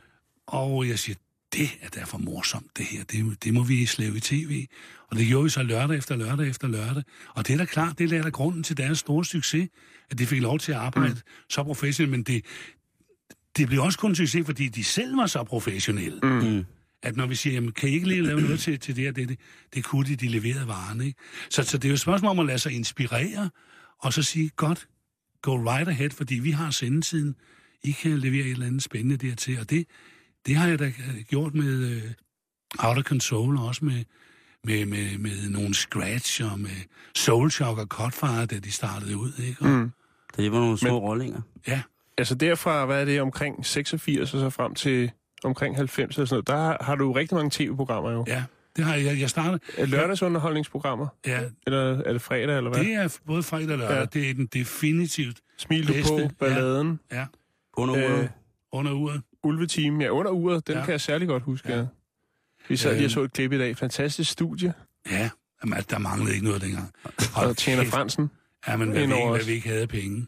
Og 0.48 0.88
jeg 0.88 1.00
siger, 1.00 1.16
det 1.54 1.70
er 1.82 1.90
derfor 1.90 2.18
morsomt, 2.18 2.78
det 2.78 2.86
her. 2.86 3.04
Det, 3.04 3.44
det 3.44 3.54
må 3.54 3.64
vi 3.64 3.86
slæve 3.86 4.18
i 4.18 4.20
tv. 4.20 4.66
Og 5.08 5.18
det 5.18 5.28
gjorde 5.28 5.44
vi 5.44 5.50
så 5.50 5.64
lørdag 5.64 5.98
efter 5.98 6.16
lørdag 6.16 6.48
efter 6.48 6.68
lørdag. 6.68 7.04
Og 7.36 7.48
det 7.48 7.54
er 7.54 7.58
da 7.58 7.66
klart, 7.66 7.98
det 8.00 8.14
er 8.14 8.22
da 8.22 8.30
grunden 8.30 8.64
til 8.64 8.78
deres 8.78 9.00
store 9.00 9.26
succes, 9.26 9.70
at 10.10 10.20
de 10.20 10.26
fik 10.26 10.42
lov 10.42 10.60
til 10.60 10.72
at 10.72 10.78
arbejde 10.78 11.14
mm. 11.14 11.20
så 11.50 11.64
professionelt. 11.64 12.12
Men 12.12 12.24
det, 12.24 12.46
det 13.58 13.68
blev 13.68 13.82
også 13.82 14.00
kun 14.00 14.12
en 14.12 14.16
succes, 14.16 14.46
fordi 14.46 14.68
de 14.68 14.84
selv 14.84 15.18
var 15.18 15.28
så 15.28 15.44
professionelle. 15.44 16.20
Mm. 16.24 16.66
At 17.04 17.16
når 17.16 17.26
vi 17.26 17.36
siger, 17.36 17.54
jamen, 17.54 17.72
kan 17.72 17.90
I 17.90 17.92
ikke 17.92 18.08
lige 18.08 18.22
lave 18.22 18.42
noget 18.42 18.60
til, 18.60 18.80
til 18.80 18.96
det 18.96 19.04
her, 19.04 19.12
det, 19.12 19.30
det, 19.30 19.40
det 19.74 19.84
kunne 19.84 20.08
de, 20.08 20.16
de 20.16 20.28
leverede 20.28 20.68
varen, 20.68 21.02
ikke? 21.02 21.20
Så, 21.50 21.64
så 21.64 21.78
det 21.78 21.86
er 21.86 21.90
jo 21.90 21.94
et 21.94 22.00
spørgsmål 22.00 22.30
om 22.30 22.40
at 22.40 22.46
lade 22.46 22.60
sig 22.60 22.72
inspirere, 22.72 23.50
og 24.00 24.14
så 24.14 24.24
sige, 24.24 24.50
godt, 24.50 24.88
go 25.42 25.56
right 25.56 25.88
ahead, 25.88 26.10
fordi 26.10 26.36
vi 26.36 26.52
har 26.52 26.72
sendetiden. 26.72 27.36
I 27.84 27.92
kan 27.92 28.20
levere 28.20 28.46
et 28.46 28.52
eller 28.52 28.66
andet 28.66 28.84
spændende 28.84 29.28
dertil, 29.28 29.60
og 29.60 29.70
det, 29.70 29.88
det 30.46 30.56
har 30.56 30.68
jeg 30.68 30.80
da 30.80 30.92
gjort 31.30 31.54
med 31.54 31.96
uh, 31.96 32.02
Out 32.88 32.98
of 32.98 33.04
Control, 33.04 33.58
og 33.58 33.66
også 33.66 33.86
med, 33.86 34.04
med, 34.64 34.86
med, 34.86 35.18
med 35.18 35.50
nogle 35.50 35.74
scratch, 35.74 36.52
og 36.52 36.60
med 36.60 36.70
Soul 37.16 37.52
Shock 37.52 37.80
og 37.80 37.86
Cutfire, 37.88 38.46
da 38.46 38.60
de 38.60 38.72
startede 38.72 39.18
ud, 39.18 39.32
ikke? 39.48 39.62
Og, 39.62 39.68
Mm. 39.70 39.92
Det 40.38 40.52
var 40.52 40.60
nogle 40.60 40.78
små 40.78 40.90
Men- 40.90 41.00
rollinger. 41.00 41.42
Ja, 41.68 41.82
Altså 42.18 42.36
derfra, 42.36 42.86
hvad 42.86 43.02
er 43.02 43.06
det, 43.06 43.22
omkring 43.22 43.66
86 43.66 44.34
og 44.34 44.40
så 44.40 44.50
frem 44.50 44.76
til 44.76 45.12
omkring 45.44 45.76
90 45.76 46.16
eller 46.16 46.26
sådan 46.26 46.44
noget, 46.48 46.48
der 46.80 46.84
har 46.84 46.96
du 46.96 47.12
rigtig 47.12 47.36
mange 47.36 47.50
tv-programmer 47.54 48.12
jo. 48.12 48.26
ja, 48.28 48.44
det 48.76 48.86
har 48.86 48.96
jeg. 48.96 49.20
Jeg 49.20 49.30
startede... 49.30 49.60
Er 49.78 49.86
lørdagsunderholdningsprogrammer? 49.86 51.08
Ja, 51.28 51.40
Eller 51.68 51.80
er 52.04 52.14
det 52.14 52.22
fredag, 52.22 52.58
eller 52.58 52.70
hvad? 52.72 52.84
det 52.84 52.94
er 52.94 53.18
både 53.28 53.44
fredag 53.44 53.72
og 53.72 53.78
lørdag. 53.78 53.94
Ja. 53.96 54.00
Ja. 54.00 54.06
Det 54.06 54.30
er 54.30 54.34
den 54.34 54.46
definitivt 54.46 55.38
Smil 55.58 55.88
du 55.88 55.94
bedste, 55.94 56.12
på, 56.14 56.20
ja. 56.20 56.28
balladen, 56.40 57.00
ja, 57.12 57.26
Under 57.78 57.96
Øh, 57.98 58.04
uret. 58.04 58.30
under 58.72 58.92
uret. 58.92 59.22
Ulvetime. 59.44 60.04
Ja, 60.04 60.10
under 60.10 60.32
uret, 60.32 60.68
den 60.68 60.76
Ja. 60.76 60.84
kan 60.86 60.92
jeg 60.92 61.02
særlig 61.02 61.28
godt 61.28 61.44
huske. 61.44 61.74
Ja. 61.74 61.86
Vi 62.70 62.76
sad 62.78 62.96
lige 62.96 63.08
og 63.08 63.12
så 63.12 63.22
et 63.22 63.34
klip 63.34 63.52
i 63.52 63.58
dag. 63.58 63.78
Fantastisk 63.78 64.32
studie. 64.32 64.74
Ja, 65.12 65.30
jamen, 65.64 65.74
altså, 65.74 65.88
der 65.90 65.98
manglede 66.00 66.34
ikke 66.34 66.46
noget 66.46 66.62
dengang. 66.62 66.92
Og 67.36 67.58
Tjener 67.58 67.84
kæft, 67.84 67.94
Fransen. 67.94 68.32
Ja, 68.68 68.78
men 68.78 68.90
hvad 68.92 69.08
vi, 69.08 69.14
ikke, 69.14 69.30
hvad 69.30 69.46
vi 69.46 69.52
ikke 69.52 69.70
havde 69.70 69.88
penge 69.88 70.28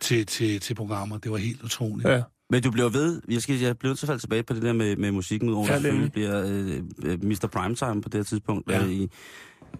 til, 0.00 0.26
til, 0.26 0.60
til 0.60 0.74
programmer. 0.74 1.18
Det 1.18 1.30
var 1.30 1.36
helt 1.36 1.62
utroligt. 1.62 2.08
Ja. 2.08 2.22
Men 2.50 2.62
du 2.62 2.70
bliver 2.70 2.88
ved, 2.88 3.22
jeg, 3.28 3.42
skal, 3.42 3.58
jeg 3.60 3.78
bliver 3.78 3.94
til 3.94 4.06
at 4.06 4.08
falde 4.08 4.22
tilbage 4.22 4.42
på 4.42 4.54
det 4.54 4.62
der 4.62 4.72
med, 4.72 4.96
med 4.96 5.10
musikken, 5.12 5.48
udover 5.48 5.72
Ja, 5.72 5.78
nemlig. 5.78 6.12
bliver 6.12 6.42
øh, 6.46 6.82
øh, 7.02 7.24
Mr. 7.24 7.48
Primetime 7.52 8.02
på 8.02 8.08
det 8.08 8.14
her 8.18 8.22
tidspunkt. 8.24 8.70
Ja. 8.70 8.78
Ja. 8.78 8.84
Øh, 8.84 8.90
i, 8.92 9.10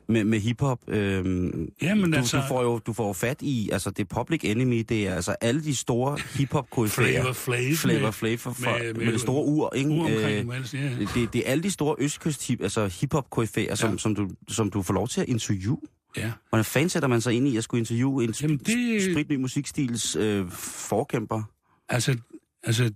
med, 0.09 0.25
med 0.25 0.41
hiphop. 0.41 0.79
Øh, 0.89 1.25
Jamen, 1.83 2.11
du, 2.13 2.17
altså- 2.19 2.37
du, 2.37 2.43
får 2.49 2.63
jo, 2.63 2.79
du 2.79 2.93
får 2.93 3.07
jo 3.07 3.13
fat 3.13 3.43
i, 3.43 3.71
altså 3.73 3.91
det 3.91 4.01
er 4.11 4.15
Public 4.15 4.41
Enemy, 4.45 4.85
det 4.89 5.09
er 5.09 5.15
altså 5.15 5.37
alle 5.41 5.65
de 5.65 5.77
store 5.77 6.19
hiphop 6.35 6.71
koryfærer 6.71 7.07
Flavor 7.23 7.33
Flav. 7.33 7.75
Flavor 7.77 8.01
med- 8.03 8.13
Flav 8.13 8.39
for, 8.39 8.57
med- 8.61 8.79
med, 8.85 8.95
med- 8.95 9.05
med, 9.05 9.13
det 9.13 9.21
store 9.21 9.45
ur, 9.47 9.73
ikke? 9.75 9.91
Ur 9.91 10.01
omkring, 10.05 10.51
Øh, 10.51 10.57
altså, 10.57 10.77
ja. 10.77 10.91
det, 11.15 11.33
det 11.33 11.35
er 11.47 11.51
alle 11.51 11.63
de 11.63 11.71
store 11.71 11.97
østkyst 11.99 12.51
altså 12.61 12.87
hiphop 13.01 13.31
koryfærer, 13.31 13.75
som, 13.75 13.91
Ja. 13.91 13.99
som, 13.99 14.15
du, 14.15 14.31
som 14.49 14.71
du 14.71 14.83
får 14.83 14.95
lov 14.95 15.09
til 15.09 15.21
at 15.21 15.29
interviewe. 15.29 15.79
ja. 16.17 16.33
Hvordan 16.49 16.65
fanden 16.65 16.89
sætter 16.89 17.09
man 17.09 17.21
sig 17.21 17.33
ind 17.33 17.49
i 17.49 17.57
at 17.57 17.65
skulle 17.65 17.79
interviewe 17.79 18.25
en 18.25 18.35
Jamen, 18.43 18.61
sp- 18.69 18.73
det- 18.73 19.13
spritny 19.15 19.37
musikstils 19.37 20.17
øh, 20.17 20.51
forkæmper? 20.51 21.43
Altså, 21.89 22.17
altså 22.63 22.91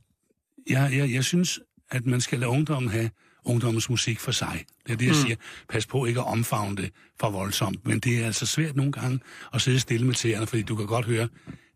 jeg, 0.71 0.91
jeg, 0.97 1.13
jeg 1.13 1.25
synes, 1.25 1.61
at 1.91 2.07
man 2.07 2.21
skal 2.21 2.39
lade 2.39 2.51
ungdommen 2.51 2.91
have 2.93 3.11
ungdommens 3.49 3.91
musik 3.91 4.21
for 4.21 4.33
sig. 4.33 4.65
Det 4.87 4.93
er 4.93 4.97
det, 4.97 5.07
jeg 5.07 5.15
mm. 5.15 5.23
siger. 5.23 5.37
Pas 5.69 5.87
på 5.87 6.05
ikke 6.05 6.21
at 6.21 6.27
omfavne 6.27 6.77
det 6.77 6.91
for 7.21 7.31
voldsomt. 7.31 7.87
Men 7.87 7.99
det 7.99 8.21
er 8.23 8.27
altså 8.27 8.47
svært 8.47 8.77
nogle 8.77 8.93
gange 8.93 9.21
at 9.55 9.61
sidde 9.63 9.81
stille 9.81 10.07
med 10.07 10.15
tæerne, 10.15 10.47
fordi 10.47 10.63
du 10.63 10.77
kan 10.77 10.87
godt 10.87 11.07
høre, 11.07 11.29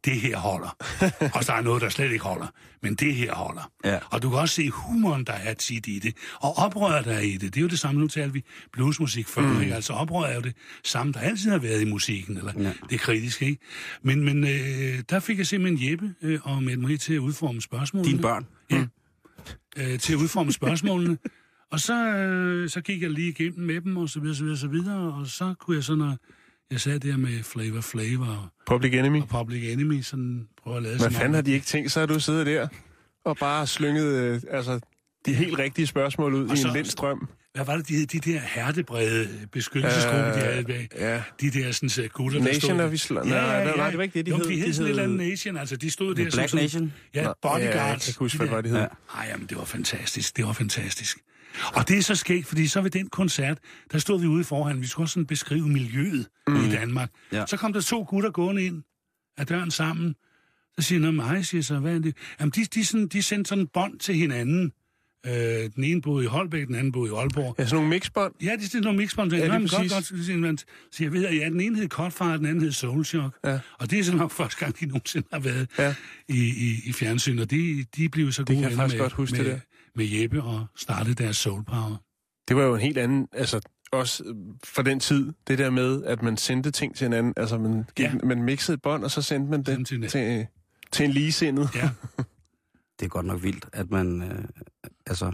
det 0.05 0.21
her 0.21 0.37
holder. 0.37 0.77
og 1.37 1.47
der 1.47 1.53
er 1.53 1.61
noget, 1.61 1.83
der 1.83 1.89
slet 1.89 2.13
ikke 2.13 2.25
holder. 2.25 2.47
Men 2.83 2.95
det 2.95 3.15
her 3.15 3.35
holder. 3.35 3.71
Ja. 3.85 3.99
Og 4.11 4.23
du 4.23 4.31
kan 4.31 4.39
også 4.39 4.55
se 4.55 4.71
humoren, 4.71 5.25
der 5.25 5.33
er 5.33 5.55
tit 5.55 5.87
i 5.87 5.99
det. 5.99 6.17
Og 6.41 6.59
oprøret, 6.59 7.05
der 7.05 7.13
er 7.13 7.21
i 7.21 7.33
det. 7.33 7.41
Det 7.41 7.57
er 7.57 7.61
jo 7.61 7.69
det 7.69 7.79
samme, 7.79 8.01
nu 8.01 8.09
talte 8.09 8.33
vi 8.33 8.45
bluesmusik 8.73 9.29
før. 9.29 9.43
Mm. 9.43 9.61
Ikke? 9.63 9.75
Altså 9.75 9.93
oprøret 9.93 10.31
er 10.31 10.35
jo 10.35 10.41
det 10.41 10.55
samme, 10.85 11.13
der 11.13 11.21
altid 11.21 11.51
har 11.51 11.59
været 11.59 11.81
i 11.81 11.85
musikken. 11.85 12.37
Eller 12.37 12.53
Ja. 12.59 12.73
det 12.91 13.01
kritiske, 13.01 13.47
ikke? 13.47 13.63
Men, 14.03 14.25
men 14.25 14.45
øh, 14.45 15.03
der 15.11 15.21
fik 15.21 15.39
jeg 15.39 15.47
simpelthen 15.47 15.91
Jeppe 15.91 16.15
øh, 16.23 16.41
og 16.43 16.63
Mette 16.63 16.81
Marie 16.81 16.97
til 16.97 17.15
at 17.15 17.19
udforme 17.19 17.63
spørgsmålene. 17.63 18.11
Dine 18.11 18.23
børn? 18.23 18.47
Ja. 18.71 18.85
Øh, 19.77 19.99
til 19.99 20.13
at 20.13 20.17
udforme 20.17 20.53
spørgsmålene. 20.53 21.19
Og 21.73 21.81
så, 21.81 21.95
øh, 22.07 22.69
så 22.71 22.81
gik 22.81 23.03
jeg 23.03 23.11
lige 23.11 23.29
igennem 23.29 23.67
med 23.67 23.81
dem, 23.81 23.97
og 23.97 24.09
så 24.09 24.21
videre, 24.21 24.37
så 24.37 24.43
videre, 24.45 24.59
så 24.59 24.69
videre. 24.69 25.13
Og 25.15 25.27
så 25.27 25.55
kunne 25.61 25.77
jeg 25.77 25.85
så, 25.85 25.95
når 25.95 26.17
jeg 26.71 26.81
sad 26.81 27.01
der 27.01 27.17
med 27.17 27.43
Flavor 27.43 27.81
Flavor 27.81 28.27
og, 28.27 28.49
Public 28.67 28.95
Enemy. 28.95 29.21
og 29.21 29.29
Public 29.29 29.73
Enemy, 29.73 30.01
sådan 30.03 30.49
prøve 30.63 30.77
at 30.77 30.83
lade 30.83 30.99
Hvad 30.99 31.11
fanden 31.11 31.35
har 31.35 31.43
de 31.43 31.53
ikke 31.53 31.67
tænkt 31.67 31.93
sig, 31.93 32.03
at 32.03 32.09
du 32.09 32.21
sidder 32.21 32.45
der 32.45 32.69
og 33.25 33.37
bare 33.37 33.67
slynget 33.67 34.15
øh, 34.15 34.41
altså, 34.51 34.81
de 35.27 35.35
helt 35.35 35.59
rigtige 35.59 35.87
spørgsmål 35.87 36.35
ud 36.35 36.49
Og 36.49 36.55
i 36.55 36.57
så- 36.57 36.69
en 36.69 36.75
lindstrøm? 36.75 37.29
Hvad 37.55 37.65
var 37.65 37.77
det, 37.77 37.89
de, 37.89 37.95
hed? 37.95 38.07
de 38.07 38.19
der 38.33 38.41
hertebrede 38.41 39.29
beskyttelsesgruppe, 39.53 40.19
Øh, 40.29 40.35
de 40.35 40.39
havde 40.41 40.65
bag? 40.65 40.89
ja. 40.99 41.23
De 41.41 41.51
der 41.51 41.73
sådan, 41.73 41.89
så 41.89 42.09
gutter, 42.13 42.39
der 42.39 42.45
Nation 42.47 42.61
stod... 42.61 42.81
er 42.81 42.87
vi 42.89 42.97
sl- 42.97 43.13
nej, 43.29 43.65
nej, 43.65 43.77
nej, 43.77 43.89
det 43.89 43.97
var 43.99 44.03
ikke 44.03 44.19
det, 44.19 44.27
de 44.27 44.31
jo, 44.31 44.37
hed. 44.37 44.45
de 44.45 44.57
hed 44.57 44.73
sådan 44.73 44.87
et 44.87 44.91
eller 44.91 45.03
andet 45.03 45.19
Nation, 45.29 45.57
altså 45.57 45.77
de 45.77 45.91
stod 45.91 46.15
der 46.15 46.31
Black 46.31 46.49
som... 46.51 46.59
Nation? 46.59 46.93
Ja, 47.15 47.27
bodyguards. 47.43 47.65
ja, 47.75 47.83
jeg 47.85 48.01
kan 48.01 48.15
huske, 48.19 48.39
hvad 48.45 48.63
de 48.63 48.69
hed. 48.69 48.77
Ej, 48.79 48.89
jamen, 49.31 49.47
det 49.47 49.57
var 49.57 49.65
fantastisk. 49.65 50.37
Det 50.37 50.45
var 50.47 50.53
fantastisk. 50.53 51.19
Og 51.75 51.89
det 51.89 51.99
er 51.99 52.03
så 52.03 52.15
skægt, 52.15 52.47
fordi 52.47 52.67
så 52.67 52.81
ved 52.81 52.91
den 52.91 53.09
koncert, 53.09 53.59
der 53.93 53.99
stod 53.99 54.21
vi 54.21 54.27
ude 54.27 54.45
foran, 54.45 54.81
vi 54.81 54.87
skulle 54.87 55.05
også 55.05 55.13
sådan 55.13 55.27
beskrive 55.27 55.69
miljøet 55.69 56.27
mm. 56.49 56.57
i 56.57 56.71
Danmark. 56.71 57.11
Ja. 57.33 57.47
Så 57.47 57.57
kom 57.57 57.73
der 57.73 57.81
to 57.81 58.03
gutter 58.03 58.31
gående 58.31 58.65
ind 58.65 58.83
af 59.37 59.47
døren 59.47 59.71
sammen. 59.71 60.15
Så 60.79 60.83
siger 60.83 61.05
jeg, 61.05 61.15
mig, 61.15 61.47
siger 61.47 61.63
så, 61.63 61.79
hvad 61.79 61.95
er 61.95 61.99
det? 61.99 62.17
Jamen, 62.41 62.53
de, 62.57 62.65
de, 62.65 62.85
sådan, 62.85 63.07
de 63.07 63.23
sendte 63.23 63.49
sådan 63.49 63.63
en 63.65 63.69
bånd 63.75 63.99
til 63.99 64.15
hinanden. 64.15 64.73
Øh, 65.27 65.33
den 65.77 65.85
ene 65.85 66.03
boede 66.03 66.25
i 66.25 66.27
Holbæk, 66.27 66.67
den 66.67 66.75
anden 66.75 66.93
boede 66.93 67.13
i 67.13 67.15
Aalborg. 67.15 67.55
Ja, 67.59 67.65
sådan 67.65 67.75
nogle 67.77 67.89
mixbånd. 67.89 68.35
Ja, 68.43 68.57
de 68.61 68.67
stiller 68.67 68.85
nogle 68.85 68.99
mixbånd. 68.99 69.33
Ja, 69.33 69.47
Nå, 69.49 69.53
men 69.53 69.61
godt, 69.63 69.71
præcis. 69.71 69.93
godt. 70.43 70.65
Så 70.93 71.05
jeg 71.05 71.13
ved, 71.13 71.27
at 71.27 71.37
ja, 71.37 71.45
den 71.49 71.61
ene 71.61 71.77
hed 71.77 71.89
Cutfire, 71.89 72.39
den 72.39 72.47
anden 72.47 72.61
hed 72.61 72.73
Soul 72.73 73.05
Shock. 73.05 73.37
Ja. 73.45 73.59
Og 73.79 73.91
det 73.91 73.99
er 73.99 74.05
så 74.05 74.17
nok 74.17 74.31
første 74.41 74.59
gang, 74.65 74.81
de 74.81 74.87
nogensinde 74.87 75.27
har 75.33 75.41
været 75.41 75.69
Ja. 75.79 75.95
i, 76.29 76.39
i, 76.39 76.81
i 76.85 76.93
fjernsyn. 76.93 77.39
Og 77.39 77.51
de, 77.51 77.85
de 77.97 78.09
blev 78.09 78.33
så 78.33 78.45
kan 78.45 78.55
gode 78.55 78.63
jeg 78.63 78.71
venner 78.71 78.83
faktisk 78.83 78.95
med, 78.95 79.01
godt 79.05 79.13
huske, 79.13 79.37
med, 79.37 79.45
det 79.45 79.53
der. 79.53 79.61
Med 79.97 80.05
Jeppe 80.07 80.43
og 80.43 80.67
startede 80.77 81.15
deres 81.15 81.37
Soul 81.37 81.65
Power. 81.65 81.97
Det 82.49 82.57
var 82.57 82.63
jo 82.63 82.75
en 82.75 82.81
helt 82.81 82.99
anden, 82.99 83.29
altså 83.33 83.61
også 83.93 84.25
øh, 84.25 84.35
for 84.65 84.83
den 84.83 85.01
tid, 85.01 85.33
det 85.49 85.59
der 85.59 85.71
med, 85.71 86.05
at 86.05 86.23
man 86.23 86.37
sendte 86.37 86.71
ting 86.71 86.97
til 86.97 87.05
hinanden, 87.05 87.33
altså 87.37 87.59
man, 87.59 87.85
gik, 87.97 88.05
Ja. 88.07 88.13
man 88.25 88.43
mixede 88.43 88.75
et 88.75 88.83
bånd, 88.83 89.05
og 89.05 89.11
så 89.11 89.23
sendte 89.23 89.51
man 89.51 89.63
det 89.63 89.87
til 89.87 90.09
til, 90.09 90.47
til, 90.93 91.05
en 91.05 91.11
ligesindet. 91.11 91.69
Ja. 91.75 91.91
Det 93.01 93.07
er 93.07 93.11
godt 93.11 93.27
nok 93.27 93.43
vildt, 93.43 93.67
at 93.73 93.91
man, 93.91 94.23
øh, 94.23 94.45
altså, 95.07 95.33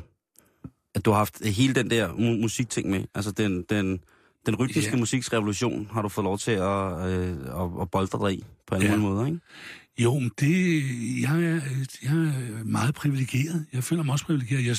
at 0.94 1.04
du 1.04 1.10
har 1.10 1.18
haft 1.18 1.46
hele 1.46 1.74
den 1.74 1.90
der 1.90 2.08
mu- 2.08 2.40
musikting 2.42 2.90
med. 2.90 3.04
Altså 3.14 3.30
den, 3.32 3.62
den, 3.62 4.00
den 4.46 4.56
rytmiske 4.56 4.90
Ja. 4.92 4.96
musiksrevolution 4.98 5.88
har 5.92 6.02
du 6.02 6.08
fået 6.08 6.24
lov 6.24 6.38
til 6.38 6.50
at, 6.50 7.08
øh, 7.08 7.36
at, 7.62 7.70
at 7.80 7.90
boldre 7.90 8.28
dig 8.30 8.38
i 8.38 8.44
på 8.66 8.74
alle 8.74 8.86
Ja. 8.90 8.96
måder, 8.96 9.26
ikke? 9.26 9.38
Jo, 9.98 10.18
men 10.18 10.30
det, 10.40 10.82
jeg, 11.22 11.44
er, 11.44 11.60
jeg 12.02 12.12
er 12.12 12.64
meget 12.64 12.94
privilegeret. 12.94 13.66
Jeg 13.72 13.84
føler 13.84 14.02
mig 14.02 14.12
også 14.12 14.24
privilegeret. 14.24 14.66
Jeg, 14.66 14.76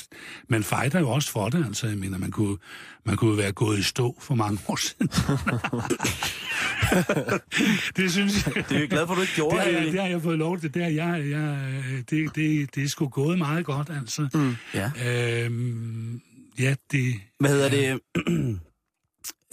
man 0.48 0.64
fighter 0.64 1.00
jo 1.00 1.10
også 1.10 1.32
for 1.32 1.50
det. 1.50 1.66
Altså, 1.66 1.88
jeg 1.88 1.98
mener, 1.98 2.18
man 2.18 2.32
kunne, 2.32 2.58
man 3.06 3.16
kunne 3.16 3.38
være 3.38 3.52
gået 3.52 3.80
i 3.80 3.84
stå 3.84 4.18
for 4.22 4.36
mange 4.36 4.60
år 4.68 4.76
siden. 4.76 5.08
det 7.98 8.12
synes 8.12 8.46
jeg. 8.46 8.54
Det 8.70 8.76
er 8.76 8.80
jeg 8.80 8.90
glad 8.90 9.08
for, 9.08 9.16
du 9.16 9.22
ikke 9.22 9.34
gjorde, 9.36 9.58
det, 9.58 9.68
egentlig. 9.68 9.94
det 9.94 10.02
har 10.02 10.08
jeg 10.08 10.22
fået 10.22 10.38
lov 10.38 10.60
til. 10.60 10.74
Det, 10.74 10.84
har 10.84 10.90
jeg, 10.90 11.30
jeg, 11.30 11.58
det, 12.10 12.36
det, 12.36 12.76
det 12.76 12.84
er 12.84 12.88
sgu 12.88 13.08
gået 13.08 13.38
meget 13.38 13.66
godt, 13.66 13.90
altså. 13.90 14.30
Mm. 14.34 14.56
Ja. 14.74 14.92
Øhm, 15.46 16.22
ja, 16.60 16.76
det... 16.92 17.16
Hvad 17.40 17.50
hedder 17.50 17.70
det? 17.70 18.00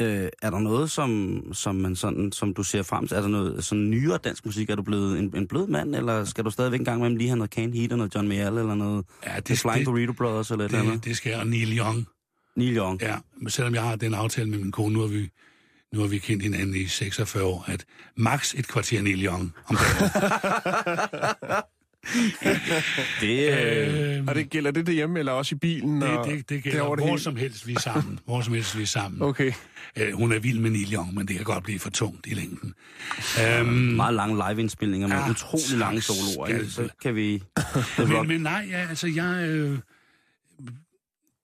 Øh, 0.00 0.28
er 0.42 0.50
der 0.50 0.58
noget, 0.58 0.90
som, 0.90 1.40
som, 1.52 1.74
man 1.74 1.96
sådan, 1.96 2.32
som 2.32 2.54
du 2.54 2.62
ser 2.62 2.82
frem 2.82 3.08
til? 3.08 3.16
Er 3.16 3.20
der 3.20 3.28
noget 3.28 3.64
sådan 3.64 3.90
nyere 3.90 4.18
dansk 4.18 4.46
musik? 4.46 4.70
Er 4.70 4.74
du 4.76 4.82
blevet 4.82 5.18
en, 5.18 5.32
en 5.36 5.46
blød 5.48 5.66
mand, 5.66 5.94
eller 5.96 6.24
skal 6.24 6.44
du 6.44 6.50
stadigvæk 6.50 6.78
en 6.80 6.84
gang 6.84 7.00
med 7.00 7.10
lige 7.10 7.28
have 7.28 7.36
noget 7.36 7.50
Can 7.50 7.72
Heat 7.74 7.92
og 7.92 7.98
noget 7.98 8.14
John 8.14 8.28
Mayall, 8.28 8.58
eller 8.58 8.74
noget 8.74 9.04
Ja, 9.26 9.40
det, 9.40 9.58
Flying 9.58 9.84
Burrito 9.84 10.12
Brothers, 10.12 10.50
eller 10.50 10.64
et 10.64 10.68
eller 10.68 10.82
det, 10.82 10.88
andet? 10.90 11.04
det 11.04 11.16
skal 11.16 11.30
jeg, 11.30 11.40
og 11.40 11.46
Neil 11.46 11.78
Young. 11.78 12.06
Neil 12.56 12.76
Young. 12.76 13.00
Ja, 13.02 13.16
men 13.40 13.50
selvom 13.50 13.74
jeg 13.74 13.82
har 13.82 13.96
den 13.96 14.14
aftale 14.14 14.50
med 14.50 14.58
min 14.58 14.72
kone, 14.72 14.94
nu 14.94 15.00
har 15.00 15.06
vi, 15.08 15.30
nu 15.92 16.00
har 16.00 16.06
vi 16.06 16.18
kendt 16.18 16.42
hinanden 16.42 16.76
i 16.76 16.86
46 16.86 17.44
år, 17.44 17.64
at 17.68 17.84
max 18.16 18.54
et 18.54 18.68
kvarter 18.68 19.02
Neil 19.02 19.24
Young 19.26 19.52
om 19.68 19.76
dagen. 19.76 20.10
det, 23.20 24.18
øh... 24.18 24.24
Og 24.26 24.34
det 24.34 24.50
gælder 24.50 24.70
det 24.70 24.86
derhjemme, 24.86 25.18
eller 25.18 25.32
også 25.32 25.54
i 25.54 25.58
bilen? 25.58 26.00
Det, 26.00 26.10
og 26.10 26.26
det, 26.26 26.48
det 26.48 26.62
gælder 26.62 26.80
over 26.80 26.96
hvor 26.96 27.06
hele? 27.06 27.20
som 27.20 27.36
helst, 27.36 27.66
vi 27.66 27.74
er 27.74 27.80
sammen. 27.80 28.18
Hvor 28.24 28.40
som 28.40 28.54
helst, 28.54 28.76
vi 28.76 28.82
er 28.82 28.86
sammen. 28.86 29.22
Okay. 29.22 29.52
Øh, 29.96 30.12
hun 30.12 30.32
er 30.32 30.38
vild 30.38 30.58
med 30.58 30.70
Neil 30.70 30.94
Young, 30.94 31.14
men 31.14 31.28
det 31.28 31.36
kan 31.36 31.44
godt 31.44 31.64
blive 31.64 31.78
for 31.78 31.90
tungt 31.90 32.26
i 32.26 32.34
længden. 32.34 32.74
Um, 33.60 33.66
meget 33.68 34.14
lange 34.14 34.44
live-indspilninger 34.48 35.08
med 35.08 35.16
ja, 35.16 35.30
utrolig 35.30 35.78
lange 35.78 36.00
soloer. 36.00 36.46
ikke? 36.46 36.66
Så 36.66 36.72
skal- 36.72 36.90
kan 37.02 37.14
vi... 37.14 37.42
men, 37.98 38.28
men 38.28 38.40
nej, 38.40 38.66
ja, 38.70 38.86
altså 38.88 39.06
jeg... 39.06 39.48
Øh, 39.48 39.78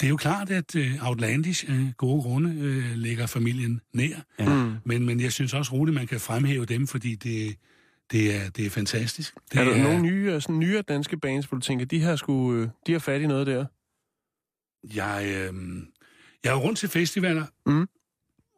det 0.01 0.07
er 0.07 0.11
jo 0.11 0.17
klart, 0.17 0.51
at 0.51 0.77
øh, 0.77 1.09
Outlandish 1.09 1.65
af 1.69 1.93
gode 1.97 2.23
grunde 2.23 2.55
øh, 2.61 2.97
ligger 2.97 3.27
familien 3.27 3.81
nær. 3.95 4.17
Ja. 4.39 4.55
Mm. 4.55 4.75
Men, 4.85 5.07
men 5.07 5.21
jeg 5.21 5.33
synes 5.33 5.55
også 5.55 5.73
roligt, 5.73 5.95
man 5.95 6.07
kan 6.07 6.21
fremhæve 6.21 6.65
dem, 6.65 6.87
fordi 6.87 7.15
det, 7.15 7.57
det, 8.13 8.35
er, 8.37 8.51
det 8.51 8.67
er 8.67 8.71
fantastisk. 8.71 9.35
Det 9.53 9.61
er 9.61 9.65
der 9.65 9.83
nogle 9.83 10.03
nye, 10.03 10.41
sådan 10.41 10.59
nyere 10.59 10.83
danske 10.83 11.17
bands, 11.17 11.47
hvor 11.47 11.57
du 11.57 11.63
tænker, 11.63 11.87
de 11.87 12.01
har, 12.01 12.17
sgu, 12.17 12.55
øh, 12.55 12.69
de 12.87 12.93
har 12.93 12.99
fat 12.99 13.21
i 13.21 13.27
noget 13.27 13.47
der? 13.47 13.67
Jeg, 14.95 15.25
øh, 15.27 15.83
jeg 16.45 16.51
er 16.51 16.57
rundt 16.57 16.79
til 16.79 16.89
festivaler, 16.89 17.47
mm. 17.67 17.89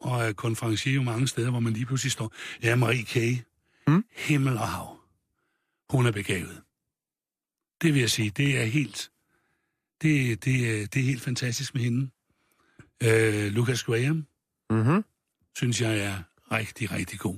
og 0.01 0.25
er 0.25 0.33
konferencier 0.33 0.95
jo 0.95 1.03
mange 1.03 1.29
steder, 1.29 1.51
hvor 1.51 1.61
man 1.61 1.73
lige 1.73 1.87
pludselig 1.87 2.13
står. 2.13 2.33
Ja, 2.63 2.77
Marie 2.77 3.03
K. 3.05 3.45
Mm. 3.89 4.05
Himmel 4.17 4.53
og 4.57 4.69
hav. 4.69 4.99
Hun 5.91 6.07
er 6.07 6.11
begavet. 6.13 6.63
Det 7.83 7.95
vil 7.95 8.01
jeg 8.01 8.11
sige, 8.11 8.31
det 8.31 8.61
er 8.61 8.65
helt, 8.65 9.11
det, 10.03 10.45
det, 10.45 10.55
er- 10.83 10.87
det 10.87 11.01
er 11.01 11.05
helt 11.05 11.23
fantastisk 11.23 11.75
med 11.75 11.83
hende. 11.83 12.11
Øh, 13.03 13.53
Lucas 13.53 13.83
Graham, 13.83 14.27
mm-hmm. 14.71 15.05
synes 15.57 15.81
jeg 15.81 15.99
er 15.99 16.23
rigtig, 16.53 16.93
rigtig 16.93 17.19
god. 17.19 17.37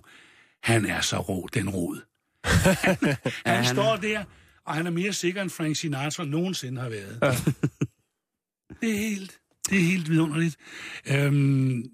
Han 0.66 0.86
er 0.86 1.00
så 1.00 1.18
rå, 1.20 1.48
den 1.54 1.70
rod. 1.70 2.00
han, 2.84 2.96
han, 3.02 3.16
han 3.46 3.64
står 3.64 3.96
der, 3.96 4.24
og 4.64 4.74
han 4.74 4.86
er 4.86 4.90
mere 4.90 5.12
sikker 5.12 5.42
end 5.42 5.50
Frank 5.50 5.76
Sinatra 5.76 6.24
nogensinde 6.24 6.80
har 6.80 6.88
været. 6.88 7.18
Ja. 7.22 7.30
Det 8.80 8.94
er 8.94 8.98
helt, 8.98 9.38
det 9.70 9.78
er 9.78 9.82
helt 9.82 10.10
vidunderligt. 10.10 10.56
Øhm, 11.06 11.84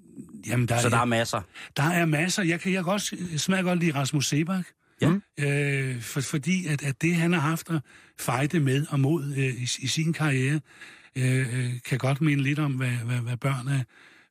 jamen, 0.46 0.68
der 0.68 0.80
Så 0.80 0.88
der 0.88 0.98
er 0.98 1.04
masser? 1.04 1.40
Der 1.76 1.82
er 1.82 2.04
masser. 2.04 2.42
Jeg 2.42 2.60
kan, 2.60 2.72
jeg 2.72 2.84
kan 2.84 2.92
også 2.92 3.16
jeg 3.32 3.40
smager 3.40 3.62
godt 3.62 3.78
lide 3.78 3.94
Rasmus 3.94 4.26
Sebak. 4.26 4.66
Ja. 5.00 5.12
Øh, 5.40 6.00
for, 6.00 6.20
fordi 6.20 6.66
at, 6.66 6.82
at 6.82 7.02
det, 7.02 7.14
han 7.14 7.32
har 7.32 7.40
haft 7.40 7.70
at 7.70 7.80
fejde 8.18 8.60
med 8.60 8.86
og 8.90 9.00
mod 9.00 9.34
øh, 9.36 9.44
i, 9.44 9.62
i 9.62 9.86
sin 9.86 10.12
karriere, 10.12 10.60
øh, 11.16 11.58
øh, 11.58 11.72
kan 11.84 11.98
godt 11.98 12.20
minde 12.20 12.42
lidt 12.42 12.58
om, 12.58 12.72
hvad, 12.72 12.88
hvad, 12.88 13.18
hvad 13.18 13.36
børn 13.36 13.68
af 13.68 13.84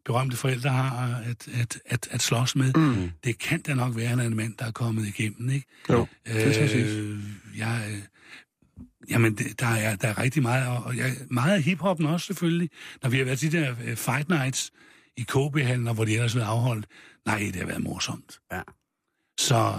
berømte 0.06 0.38
forældre 0.38 0.70
har 0.70 1.24
at, 1.30 1.48
at, 1.62 1.80
at, 1.86 2.08
at 2.12 2.22
slås 2.22 2.56
med. 2.56 2.74
Mm. 2.74 3.12
Det 3.24 3.40
kan 3.40 3.62
da 3.62 3.74
nok 3.74 3.96
være, 3.96 4.04
at 4.04 4.10
han 4.10 4.20
er 4.20 4.24
en 4.24 4.36
mand, 4.36 4.58
der 4.58 4.66
er 4.66 4.72
kommet 4.72 5.08
igennem, 5.08 5.50
ikke? 5.50 5.68
Jo, 5.90 6.08
det 6.28 6.74
øh, 6.74 7.20
jeg, 7.58 7.88
øh, 7.92 8.02
Jamen, 9.10 9.36
det, 9.36 9.60
der, 9.60 9.68
er, 9.68 9.96
der 9.96 10.08
er 10.08 10.18
rigtig 10.18 10.42
meget, 10.42 10.68
og, 10.68 10.98
jeg, 10.98 11.16
meget 11.30 11.56
af 11.56 11.62
hiphoppen 11.62 12.06
også 12.06 12.26
selvfølgelig. 12.26 12.70
Når 13.04 13.10
vi 13.10 13.18
har 13.18 13.26
været 13.26 13.40
til 13.40 13.52
de 13.52 13.58
der 13.58 13.76
øh, 13.86 13.96
fight 13.96 14.30
nights 14.30 14.72
i 15.18 15.22
KB-hallen, 15.22 15.88
og 15.88 15.94
hvor 15.94 16.06
de 16.06 16.14
ellers 16.14 16.36
været 16.36 16.46
afholdt, 16.46 16.86
nej, 17.26 17.38
det 17.38 17.56
har 17.56 17.66
været 17.66 17.84
morsomt. 17.84 18.40
Ja. 18.52 18.62
Så... 19.40 19.76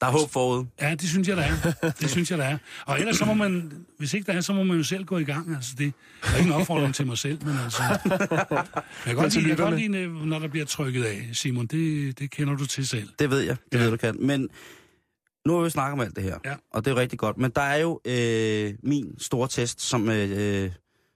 Der 0.00 0.06
er 0.06 0.10
håb 0.10 0.30
forud. 0.30 0.64
Ja, 0.80 0.90
det 0.94 1.08
synes 1.08 1.28
jeg, 1.28 1.36
der 1.36 1.42
er. 1.42 1.90
Det 2.00 2.10
synes 2.10 2.30
jeg, 2.30 2.38
der 2.38 2.44
er. 2.44 2.58
Og 2.86 2.98
ellers 3.00 3.16
så 3.16 3.24
må 3.24 3.34
man, 3.34 3.72
hvis 3.98 4.14
ikke 4.14 4.26
der 4.26 4.32
er, 4.38 4.40
så 4.40 4.52
må 4.52 4.62
man 4.62 4.76
jo 4.76 4.82
selv 4.82 5.04
gå 5.04 5.18
i 5.18 5.24
gang. 5.24 5.54
Altså, 5.54 5.70
det 5.78 5.92
er 6.22 6.36
ikke 6.38 6.48
en 6.48 6.52
opfordring 6.54 6.94
til 6.94 7.06
mig 7.06 7.18
selv, 7.18 7.44
men 7.46 7.56
altså... 7.64 7.82
Jeg 7.82 7.98
kan 9.04 9.14
godt 9.16 9.34
lide, 9.34 9.48
jeg 9.48 9.56
kan 9.56 9.66
godt 9.70 9.80
lide, 9.80 10.26
når 10.26 10.38
der 10.38 10.48
bliver 10.48 10.66
trykket 10.66 11.04
af, 11.04 11.28
Simon. 11.32 11.66
Det, 11.66 12.18
det 12.18 12.30
kender 12.30 12.56
du 12.56 12.66
til 12.66 12.86
selv. 12.86 13.08
Det 13.18 13.30
ved 13.30 13.40
jeg, 13.40 13.56
det 13.72 13.78
ja. 13.78 13.84
ved 13.84 13.90
du 13.90 13.96
kan. 13.96 14.16
Men 14.20 14.48
nu 15.46 15.56
har 15.56 15.64
vi 15.64 15.70
snakket 15.70 15.92
om 15.92 16.00
alt 16.00 16.16
det 16.16 16.24
her, 16.24 16.38
Ja. 16.44 16.54
og 16.72 16.84
det 16.84 16.90
er 16.90 16.94
jo 16.94 17.00
rigtig 17.00 17.18
godt. 17.18 17.38
Men 17.38 17.50
der 17.50 17.62
er 17.62 17.76
jo 17.76 18.00
øh, 18.04 18.74
min 18.82 19.14
store 19.18 19.48
test, 19.48 19.82
som, 19.82 20.08
øh, 20.10 20.70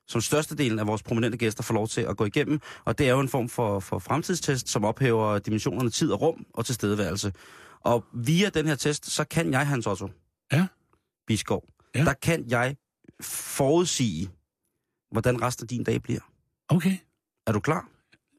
som 0.08 0.20
størstedelen 0.20 0.78
af 0.78 0.86
vores 0.86 1.02
prominente 1.02 1.38
gæster 1.38 1.62
får 1.62 1.74
lov 1.74 1.88
til 1.88 2.00
at 2.00 2.16
gå 2.16 2.24
igennem. 2.24 2.60
Og 2.84 2.98
det 2.98 3.06
er 3.08 3.10
jo 3.10 3.20
en 3.20 3.28
form 3.28 3.48
for, 3.48 3.80
for 3.80 3.98
fremtidstest, 3.98 4.68
som 4.68 4.84
ophæver 4.84 5.38
dimensionerne 5.38 5.90
tid 5.90 6.10
og 6.12 6.20
rum 6.20 6.46
og 6.54 6.66
tilstedeværelse. 6.66 7.32
Og 7.80 8.04
via 8.14 8.48
den 8.48 8.66
her 8.66 8.74
test, 8.74 9.10
så 9.10 9.24
kan 9.24 9.52
jeg, 9.52 9.66
Hans 9.66 9.86
Otto, 9.86 10.08
ja. 10.52 10.66
Biskov, 11.26 11.68
ja. 11.94 12.04
der 12.04 12.12
kan 12.12 12.44
jeg 12.48 12.76
forudsige, 13.20 14.30
hvordan 15.10 15.42
resten 15.42 15.64
af 15.64 15.68
din 15.68 15.84
dag 15.84 16.02
bliver. 16.02 16.20
Okay. 16.68 16.96
Er 17.46 17.52
du 17.52 17.60
klar? 17.60 17.88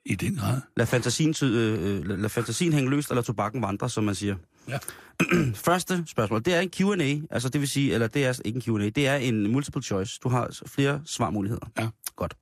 I 0.05 0.15
den 0.15 0.35
grad. 0.35 0.61
Lad 0.77 0.85
fantasien, 0.85 1.33
ty- 1.33 1.43
øh, 1.43 2.05
lad, 2.05 2.17
lad 2.17 2.29
fantasien 2.29 2.73
hænge 2.73 2.89
løst, 2.89 3.09
eller 3.09 3.21
tobakken 3.21 3.61
vandre, 3.61 3.89
som 3.89 4.03
man 4.03 4.15
siger. 4.15 4.35
Ja. 4.67 4.77
Første 5.67 6.03
spørgsmål, 6.07 6.45
det 6.45 6.53
er 6.53 6.59
en 6.59 6.69
Q&A, 6.69 7.33
altså 7.35 7.49
det 7.49 7.61
vil 7.61 7.69
sige, 7.69 7.93
eller 7.93 8.07
det 8.07 8.25
er 8.25 8.41
ikke 8.45 8.57
en 8.57 8.61
Q&A, 8.79 8.89
det 8.89 9.07
er 9.07 9.15
en 9.15 9.51
multiple 9.51 9.81
choice. 9.83 10.19
Du 10.23 10.29
har 10.29 10.59
flere 10.65 11.01
svarmuligheder. 11.05 11.65
Ja. 11.79 11.89
Godt. 12.15 12.35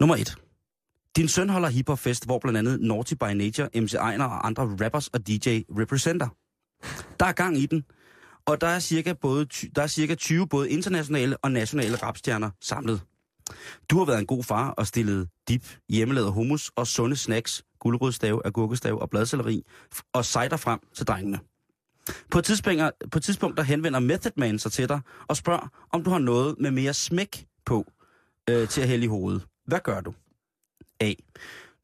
Nummer 0.00 0.16
et. 0.16 0.36
Din 1.16 1.28
søn 1.28 1.48
holder 1.48 1.68
hiphopfest, 1.68 2.24
hvor 2.24 2.38
blandt 2.38 2.58
andet 2.58 2.80
Naughty 2.80 3.14
by 3.14 3.24
Nature, 3.24 3.68
MC 3.74 3.94
Ejner 3.94 4.24
og 4.24 4.46
andre 4.46 4.62
rappers 4.62 5.08
og 5.08 5.26
DJ 5.26 5.60
representer. 5.78 6.28
Der 7.20 7.26
er 7.26 7.32
gang 7.32 7.56
i 7.56 7.66
den, 7.66 7.84
og 8.46 8.60
der 8.60 8.66
er 8.66 8.78
cirka, 8.78 9.12
både, 9.12 9.46
der 9.76 9.82
er 9.82 9.86
cirka 9.86 10.14
20 10.14 10.48
både 10.48 10.70
internationale 10.70 11.36
og 11.36 11.52
nationale 11.52 11.96
rapstjerner 11.96 12.50
samlet. 12.60 13.02
Du 13.90 13.98
har 13.98 14.04
været 14.04 14.18
en 14.18 14.26
god 14.26 14.44
far 14.44 14.70
og 14.70 14.86
stillet 14.86 15.28
dip, 15.48 15.76
hjemmelavet 15.88 16.32
hummus 16.32 16.70
og 16.76 16.86
sunde 16.86 17.16
snacks, 17.16 17.64
guldrødstav, 17.80 18.42
agurkestav 18.44 18.98
og 19.00 19.10
bladcelleri 19.10 19.62
og 20.12 20.24
cider 20.24 20.56
frem 20.56 20.80
til 20.94 21.06
drengene. 21.06 21.40
På 22.30 22.38
et, 22.38 22.44
tidspunkt, 22.44 22.82
på 23.10 23.18
et 23.18 23.22
tidspunkt 23.22 23.56
der 23.56 23.62
henvender 23.62 24.00
Method 24.00 24.32
Man 24.36 24.58
sig 24.58 24.72
til 24.72 24.88
dig 24.88 25.00
og 25.28 25.36
spørger, 25.36 25.68
om 25.92 26.04
du 26.04 26.10
har 26.10 26.18
noget 26.18 26.54
med 26.58 26.70
mere 26.70 26.94
smæk 26.94 27.46
på 27.66 27.84
øh, 28.50 28.68
til 28.68 28.80
at 28.80 28.88
hælde 28.88 29.04
i 29.04 29.08
hovedet. 29.08 29.46
Hvad 29.66 29.80
gør 29.84 30.00
du? 30.00 30.14
A. 31.00 31.12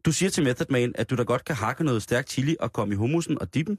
Du 0.05 0.13
siger 0.13 0.31
til 0.31 0.45
Method 0.45 0.67
Man, 0.71 0.93
at 0.95 1.11
du 1.11 1.17
da 1.17 1.23
godt 1.23 1.45
kan 1.45 1.57
hakke 1.57 1.85
noget 1.85 2.03
stærkt 2.03 2.31
chili 2.31 2.57
og 2.61 2.73
komme 2.73 2.95
i 2.95 2.97
hummusen 2.97 3.39
og 3.41 3.55
dippen, 3.55 3.79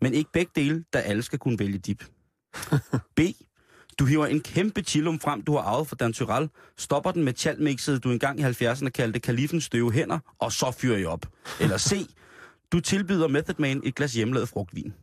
men 0.00 0.14
ikke 0.14 0.32
begge 0.32 0.52
dele, 0.54 0.84
da 0.92 0.98
alle 0.98 1.22
skal 1.22 1.38
kunne 1.38 1.58
vælge 1.58 1.78
dip. 1.78 2.04
B. 3.16 3.20
Du 3.98 4.04
hiver 4.04 4.26
en 4.26 4.40
kæmpe 4.40 4.82
chillum 4.82 5.20
frem, 5.20 5.42
du 5.42 5.52
har 5.52 5.60
arvet 5.60 5.88
fra 5.88 5.96
Dan 5.96 6.12
Tyrell, 6.12 6.48
stopper 6.78 7.10
den 7.10 7.24
med 7.24 7.34
chalmixet, 7.34 8.04
du 8.04 8.10
engang 8.10 8.40
i 8.40 8.42
70'erne 8.42 8.88
kaldte 8.88 9.20
kalifens 9.20 9.64
støve 9.64 9.92
hænder, 9.92 10.18
og 10.38 10.52
så 10.52 10.70
fyrer 10.70 10.98
I 10.98 11.04
op. 11.04 11.26
Eller 11.60 11.78
C. 11.78 12.06
Du 12.72 12.80
tilbyder 12.80 13.28
Method 13.28 13.54
Man 13.58 13.80
et 13.84 13.94
glas 13.94 14.12
hjemmelavet 14.12 14.48
frugtvin. 14.48 14.94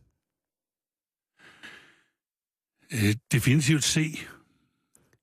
Øh, 2.92 3.14
definitivt 3.32 3.84
C. 3.84 4.18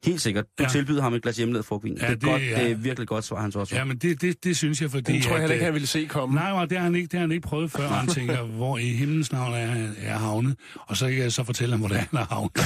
Helt 0.06 0.22
sikkert. 0.22 0.46
Du 0.60 0.64
ja. 0.64 0.70
Tilbyder 0.70 1.02
ham 1.02 1.14
et 1.14 1.22
glas 1.24 1.38
hjemmelavet 1.38 1.66
frugtvin. 1.66 1.98
Ja, 1.98 2.02
det, 2.02 2.10
er 2.12 2.14
det- 2.16 2.22
godt, 2.24 2.42
ja. 2.42 2.64
det 2.64 2.72
er 2.72 2.76
virkelig 2.76 3.08
godt 3.08 3.26
svar, 3.26 3.42
Hans 3.42 3.56
Otto. 3.56 3.76
Ja, 3.76 3.84
men 3.84 3.98
det, 3.98 4.22
det, 4.22 4.44
det 4.44 4.58
synes 4.58 4.82
jeg, 4.82 4.92
fordi... 4.92 5.14
Den 5.14 5.22
tror 5.22 5.32
jeg 5.32 5.40
heller 5.40 5.54
ikke, 5.54 5.64
øh, 5.64 5.68
han 5.68 5.74
ville 5.74 5.88
se 5.88 6.06
komme. 6.06 6.36
Nej, 6.36 6.66
det 6.66 6.78
har 6.78 6.84
han 6.84 6.96
ikke, 6.96 7.06
det 7.08 7.14
har 7.14 7.20
han 7.22 7.32
ikke 7.32 7.48
prøvet 7.48 7.72
før, 7.72 7.88
han 7.88 8.08
tænker, 8.18 8.42
hvor 8.42 8.78
i 8.78 8.84
himlens 8.90 9.32
navn 9.32 9.54
er 9.54 9.66
han 9.66 9.96
er 10.02 10.18
havnet. 10.18 10.56
Og 10.76 10.98
så 10.98 11.08
kan 11.10 11.18
jeg 11.18 11.32
så 11.32 11.44
fortælle 11.44 11.72
ham, 11.74 11.80
hvor 11.80 11.88
det 11.88 11.98
er, 11.98 12.04
han 12.12 12.20
er 12.20 12.26
havnet. 12.34 12.52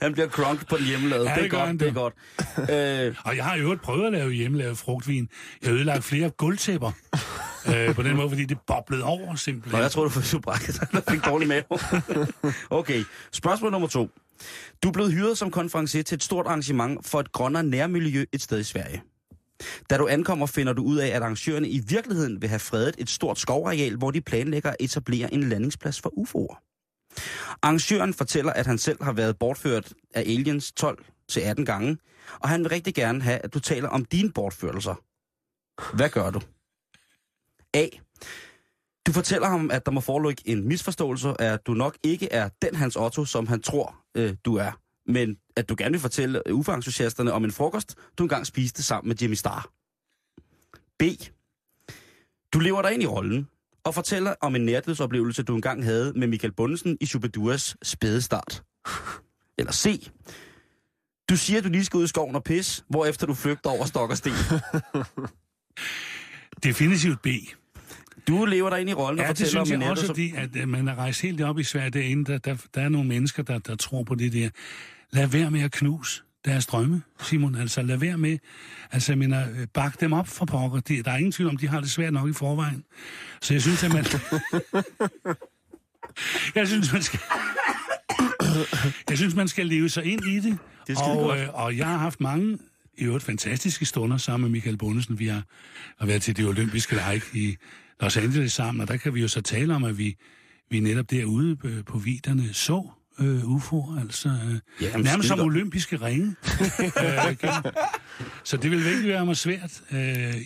Han 0.00 0.12
bliver 0.12 0.28
crunk 0.28 0.68
på 0.68 0.76
den 0.76 0.86
hjemmelavede. 0.86 1.28
Ja, 1.28 1.34
det, 1.34 1.38
er 1.38 1.42
det 1.42 1.50
gør 1.50 1.58
godt, 1.58 1.66
han 1.66 1.78
det 1.78 1.88
er 1.88 1.92
da. 1.92 2.00
godt. 2.00 3.08
Øh, 3.08 3.16
Og 3.26 3.36
jeg 3.36 3.44
har 3.44 3.56
jo 3.56 3.62
øvrigt 3.62 3.82
prøvet 3.82 4.06
at 4.06 4.12
lave 4.12 4.32
hjemmelavet 4.32 4.78
frugtvin. 4.78 5.28
Jeg 5.62 5.70
har 5.70 5.76
ødelagt 5.76 6.04
flere 6.04 6.30
gulvtæpper. 6.30 6.90
øh, 7.76 7.94
på 7.94 8.02
den 8.02 8.16
måde, 8.16 8.28
fordi 8.28 8.44
det 8.44 8.58
boblede 8.66 9.02
over 9.04 9.34
simpelthen. 9.34 9.72
Nå, 9.78 9.82
jeg 9.82 9.90
tror, 9.90 10.02
du 10.02 10.08
fik 10.08 10.40
brækket 10.42 10.80
dig, 10.92 11.02
fik 11.10 11.24
dårlig 11.24 11.48
mave. 11.48 11.62
okay, 12.70 13.04
spørgsmål 13.32 13.70
nummer 13.72 13.88
to. 13.88 14.08
Du 14.82 14.88
er 14.88 14.92
blevet 14.92 15.12
hyret 15.12 15.38
som 15.38 15.50
konferencier 15.50 16.02
til 16.02 16.16
et 16.16 16.22
stort 16.22 16.46
arrangement 16.46 17.06
for 17.06 17.20
et 17.20 17.32
grønnere 17.32 17.62
nærmiljø 17.62 18.24
et 18.32 18.42
sted 18.42 18.60
i 18.60 18.64
Sverige. 18.64 19.02
Da 19.90 19.96
du 19.96 20.06
ankommer, 20.06 20.46
finder 20.46 20.72
du 20.72 20.82
ud 20.82 20.96
af, 20.96 21.08
at 21.08 21.22
arrangørerne 21.22 21.68
i 21.68 21.78
virkeligheden 21.88 22.42
vil 22.42 22.48
have 22.48 22.58
fredet 22.58 22.94
et 22.98 23.10
stort 23.10 23.38
skovareal, 23.38 23.96
hvor 23.96 24.10
de 24.10 24.20
planlægger 24.20 24.70
at 24.70 24.76
etablere 24.80 25.34
en 25.34 25.42
landingsplads 25.48 26.00
for 26.00 26.12
UFO'er. 26.18 26.60
Arrangøren 27.62 28.14
fortæller, 28.14 28.52
at 28.52 28.66
han 28.66 28.78
selv 28.78 29.02
har 29.02 29.12
været 29.12 29.38
bortført 29.38 29.92
af 30.14 30.20
aliens 30.20 30.72
12 30.72 31.04
til 31.28 31.40
18 31.40 31.64
gange, 31.64 31.98
og 32.40 32.48
han 32.48 32.60
vil 32.60 32.68
rigtig 32.68 32.94
gerne 32.94 33.22
have, 33.22 33.38
at 33.38 33.54
du 33.54 33.60
taler 33.60 33.88
om 33.88 34.04
dine 34.04 34.32
bortførelser. 34.32 34.94
Hvad 35.96 36.08
gør 36.08 36.30
du? 36.30 36.40
A. 37.74 37.86
Du 39.06 39.12
fortæller 39.12 39.48
ham, 39.48 39.70
at 39.70 39.86
der 39.86 39.92
må 39.92 40.00
foreligge 40.00 40.42
en 40.48 40.68
misforståelse, 40.68 41.40
at 41.40 41.66
du 41.66 41.74
nok 41.74 41.98
ikke 42.02 42.32
er 42.32 42.48
den 42.62 42.74
Hans 42.74 42.96
Otto, 42.96 43.24
som 43.24 43.46
han 43.46 43.60
tror, 43.60 43.96
øh, 44.14 44.34
du 44.44 44.56
er. 44.56 44.72
Men 45.06 45.36
at 45.56 45.68
du 45.68 45.74
gerne 45.78 45.92
vil 45.92 46.00
fortælle 46.00 46.42
UFO-entusiasterne 46.52 47.32
om 47.32 47.44
en 47.44 47.52
frokost, 47.52 47.94
du 48.18 48.22
engang 48.22 48.46
spiste 48.46 48.82
sammen 48.82 49.08
med 49.08 49.16
Jimmy 49.16 49.34
Star. 49.34 49.68
B. 50.98 51.02
Du 52.52 52.58
lever 52.58 52.82
dig 52.82 52.92
ind 52.92 53.02
i 53.02 53.06
rollen 53.06 53.48
og 53.84 53.94
fortæller 53.94 54.34
om 54.40 54.56
en 54.56 54.64
nærdødsoplevelse, 54.64 55.42
du 55.42 55.54
engang 55.54 55.84
havde 55.84 56.12
med 56.16 56.26
Michael 56.26 56.52
Bundesen 56.52 56.96
i 57.00 57.06
Shubiduras 57.06 57.76
spæde 57.82 58.22
start. 58.22 58.62
Eller 59.58 59.72
C. 59.72 60.10
Du 61.28 61.36
siger, 61.36 61.58
at 61.58 61.64
du 61.64 61.68
lige 61.68 61.84
skal 61.84 61.98
ud 61.98 62.04
i 62.04 62.06
skoven 62.06 62.34
og 62.34 62.44
pisse, 62.44 62.84
hvorefter 62.88 63.26
du 63.26 63.34
flygter 63.34 63.70
over 63.70 63.84
stok 63.84 64.10
og 64.10 64.16
sten. 64.16 64.32
Definitivt 66.64 67.22
B. 67.22 67.26
Du 68.28 68.44
lever 68.44 68.70
dig 68.70 68.80
ind 68.80 68.90
i 68.90 68.92
rollen 68.92 69.18
Ja, 69.20 69.28
og 69.28 69.38
det 69.38 69.46
fortæller 69.46 69.64
synes 69.64 69.70
om 69.70 69.74
en 69.74 69.82
jeg 69.82 69.90
også, 69.90 70.06
fordi 70.06 70.32
at 70.36 70.56
øh, 70.56 70.68
man 70.68 70.88
er 70.88 70.94
rejst 70.94 71.22
helt 71.22 71.40
op 71.40 71.58
i 71.58 71.62
Sverige 71.62 71.90
derinde. 71.90 72.32
Der, 72.32 72.38
der, 72.38 72.56
der 72.74 72.80
er 72.80 72.88
nogle 72.88 73.08
mennesker, 73.08 73.42
der, 73.42 73.58
der 73.58 73.76
tror 73.76 74.02
på 74.02 74.14
det 74.14 74.32
der. 74.32 74.48
Lad 75.10 75.26
være 75.26 75.50
med 75.50 75.62
at 75.62 75.72
knuse 75.72 76.22
deres 76.44 76.66
drømme, 76.66 77.02
Simon. 77.22 77.54
Altså, 77.54 77.82
lad 77.82 77.96
være 77.96 78.18
med... 78.18 78.38
Altså, 78.92 79.12
jeg 79.12 79.18
mener, 79.18 79.50
øh, 79.50 79.66
bak 79.74 80.00
dem 80.00 80.12
op 80.12 80.28
for 80.28 80.44
pokker. 80.44 80.80
De, 80.80 81.02
der 81.02 81.10
er 81.10 81.16
ingen 81.16 81.32
tvivl 81.32 81.50
om, 81.50 81.56
de 81.56 81.68
har 81.68 81.80
det 81.80 81.90
svært 81.90 82.12
nok 82.12 82.28
i 82.28 82.32
forvejen. 82.32 82.84
Så 83.42 83.54
jeg 83.54 83.62
synes, 83.62 83.84
at 83.84 83.92
man... 83.92 84.04
jeg 86.54 86.68
synes, 86.68 86.92
man 86.92 87.02
skal... 87.02 87.20
jeg 89.08 89.18
synes, 89.18 89.34
man 89.34 89.48
skal 89.48 89.66
leve 89.66 89.88
sig 89.88 90.04
ind 90.04 90.24
i 90.24 90.40
det. 90.40 90.58
Det 90.86 90.96
og, 90.98 91.38
øh, 91.38 91.48
og 91.54 91.76
jeg 91.76 91.86
har 91.86 91.98
haft 91.98 92.20
mange 92.20 92.58
i 92.98 93.04
øvrigt 93.04 93.24
fantastiske 93.24 93.84
stunder 93.84 94.16
sammen 94.16 94.42
med 94.42 94.50
Michael 94.50 94.76
Bundesen. 94.76 95.18
Vi 95.18 95.26
har, 95.26 95.42
har 95.98 96.06
været 96.06 96.22
til 96.22 96.36
de 96.36 96.44
olympiske 96.44 96.94
lege 96.94 97.22
i 97.32 97.56
Los 98.00 98.16
Angeles 98.16 98.52
sammen, 98.52 98.82
og 98.82 98.88
der 98.88 98.96
kan 98.96 99.14
vi 99.14 99.20
jo 99.20 99.28
så 99.28 99.40
tale 99.40 99.74
om, 99.74 99.84
at 99.84 99.98
vi, 99.98 100.16
vi 100.70 100.80
netop 100.80 101.10
derude 101.10 101.56
øh, 101.64 101.84
på 101.84 101.98
viderne 101.98 102.54
så 102.54 102.88
øh, 103.20 103.42
UFO'er, 103.42 104.00
altså 104.00 104.28
øh, 104.28 104.58
Jamen, 104.80 105.04
nærmest 105.04 105.28
som 105.28 105.40
olympiske 105.40 105.96
ringe. 105.96 106.26
øh, 107.04 107.36
så 108.44 108.56
det 108.56 108.70
vil 108.70 108.84
virkelig 108.84 109.08
være 109.08 109.26
mig 109.26 109.36
svært. 109.36 109.82
Øh, 109.90 109.98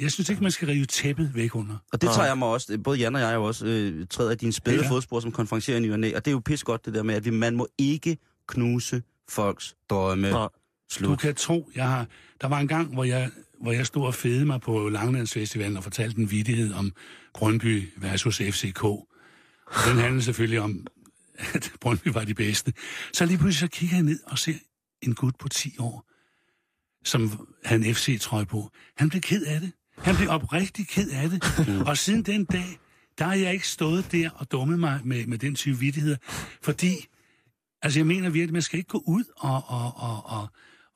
jeg 0.03 0.13
synes 0.13 0.29
ikke, 0.29 0.43
man 0.43 0.53
skal 0.53 0.69
rive 0.69 0.85
tæppet 0.87 1.35
væk 1.35 1.55
under. 1.55 1.77
Og 1.93 2.03
det 2.03 2.11
tager 2.15 2.27
jeg 2.27 2.39
mig 2.39 2.49
også, 2.49 2.79
både 2.85 2.99
Jan 2.99 3.15
og 3.15 3.21
jeg 3.21 3.31
er 3.31 3.35
jo 3.35 3.45
også, 3.45 3.67
øh, 3.67 4.07
træder 4.11 4.31
af 4.31 4.39
dine 4.39 4.53
spæde 4.53 4.83
Ja. 4.83 4.91
fodspor 4.91 5.21
som 5.21 5.33
konferencier 5.33 5.77
i 5.77 5.81
ny 5.81 5.93
og 5.93 6.25
det 6.25 6.27
er 6.27 6.33
jo 6.33 6.41
pis 6.45 6.65
godt 6.65 6.85
det 6.87 6.95
der 6.95 7.03
med, 7.03 7.15
at 7.15 7.25
vi, 7.25 7.31
man 7.31 7.57
må 7.57 7.69
ikke 7.79 8.19
knuse 8.49 9.03
folks 9.31 9.75
drømme. 9.91 10.31
Nej. 10.31 10.49
Du 11.01 11.17
kan 11.17 11.35
tro, 11.35 11.71
jeg 11.75 11.89
har... 11.89 12.07
Der 12.41 12.49
var 12.49 12.59
en 12.59 12.69
gang, 12.69 12.95
hvor 12.95 13.05
jeg, 13.05 13.31
hvor 13.61 13.73
jeg 13.73 13.87
stod 13.87 14.07
og 14.07 14.15
fede 14.15 14.47
mig 14.47 14.61
på 14.61 14.89
Langlandsfestivalen 14.89 15.77
og 15.77 15.83
fortalte 15.83 16.19
en 16.19 16.31
vidighed 16.31 16.73
om 16.73 16.93
Brøndby 17.35 17.89
versus 17.97 18.37
FCK. 18.37 18.85
Og 18.85 19.07
den 19.89 19.99
handlede 19.99 20.23
selvfølgelig 20.23 20.61
om, 20.61 20.87
at 21.55 21.73
Brøndby 21.81 22.09
var 22.09 22.25
de 22.25 22.35
bedste. 22.35 22.73
Så 23.13 23.27
lige 23.27 23.39
pludselig 23.39 23.71
så 23.71 23.79
kigger 23.79 23.97
jeg 23.97 24.05
ned 24.05 24.21
og 24.27 24.39
ser 24.39 24.55
en 25.03 25.15
gut 25.15 25.35
på 25.39 25.49
10 25.49 25.77
år, 25.79 26.09
som 27.05 27.49
havde 27.65 27.89
en 27.89 27.95
FC-trøje 27.95 28.47
på. 28.47 28.71
Han 28.97 29.09
blev 29.09 29.21
ked 29.21 29.45
af 29.45 29.61
det. 29.61 29.73
Han 29.99 30.17
blev 30.17 30.29
oprigtig 30.31 30.89
ked 30.89 31.11
af 31.11 31.31
det. 31.31 31.43
Og 31.87 31.99
siden 31.99 32.23
den 32.23 32.45
dag, 32.45 32.79
der 33.19 33.25
har 33.25 33.35
jeg 33.35 33.53
ikke 33.53 33.69
stået 33.69 34.13
der 34.13 34.31
og 34.31 34.53
dummet 34.53 34.79
mig 34.79 35.01
med, 35.05 35.27
med 35.27 35.39
den 35.39 35.55
type 35.55 35.79
vidtigheder. 35.79 36.17
Fordi, 36.63 37.07
altså 37.83 37.99
jeg 37.99 38.07
mener 38.07 38.31
virkelig, 38.31 38.53
man 38.53 38.63
skal 38.63 38.79
ikke 38.79 38.89
gå 38.89 39.03
ud 39.07 39.25
og, 39.37 39.65
og, 39.67 39.93
og, 39.97 40.27
og, 40.27 40.49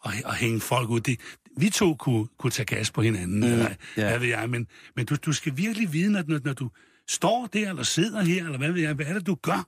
og, 0.02 0.12
og 0.24 0.34
hænge 0.34 0.60
folk 0.60 0.88
ud. 0.90 1.00
Det, 1.00 1.20
vi 1.56 1.70
to 1.70 1.94
kunne, 1.94 2.26
kunne 2.38 2.50
tage 2.50 2.66
gas 2.66 2.90
på 2.90 3.02
hinanden, 3.02 3.36
mm, 3.40 3.44
eller 3.52 3.68
ja. 3.96 4.08
hvad 4.08 4.18
ved 4.18 4.28
jeg, 4.28 4.50
men, 4.50 4.66
men 4.96 5.06
du, 5.06 5.16
du 5.16 5.32
skal 5.32 5.56
virkelig 5.56 5.92
vide, 5.92 6.12
når, 6.12 6.22
når, 6.26 6.40
når 6.44 6.52
du 6.52 6.70
står 7.08 7.46
der, 7.52 7.68
eller 7.70 7.82
sidder 7.82 8.22
her, 8.22 8.44
eller 8.44 8.58
hvad 8.58 8.72
ved 8.72 8.80
jeg, 8.82 8.94
hvad 8.94 9.06
er 9.06 9.14
det, 9.14 9.26
du 9.26 9.34
gør? 9.34 9.66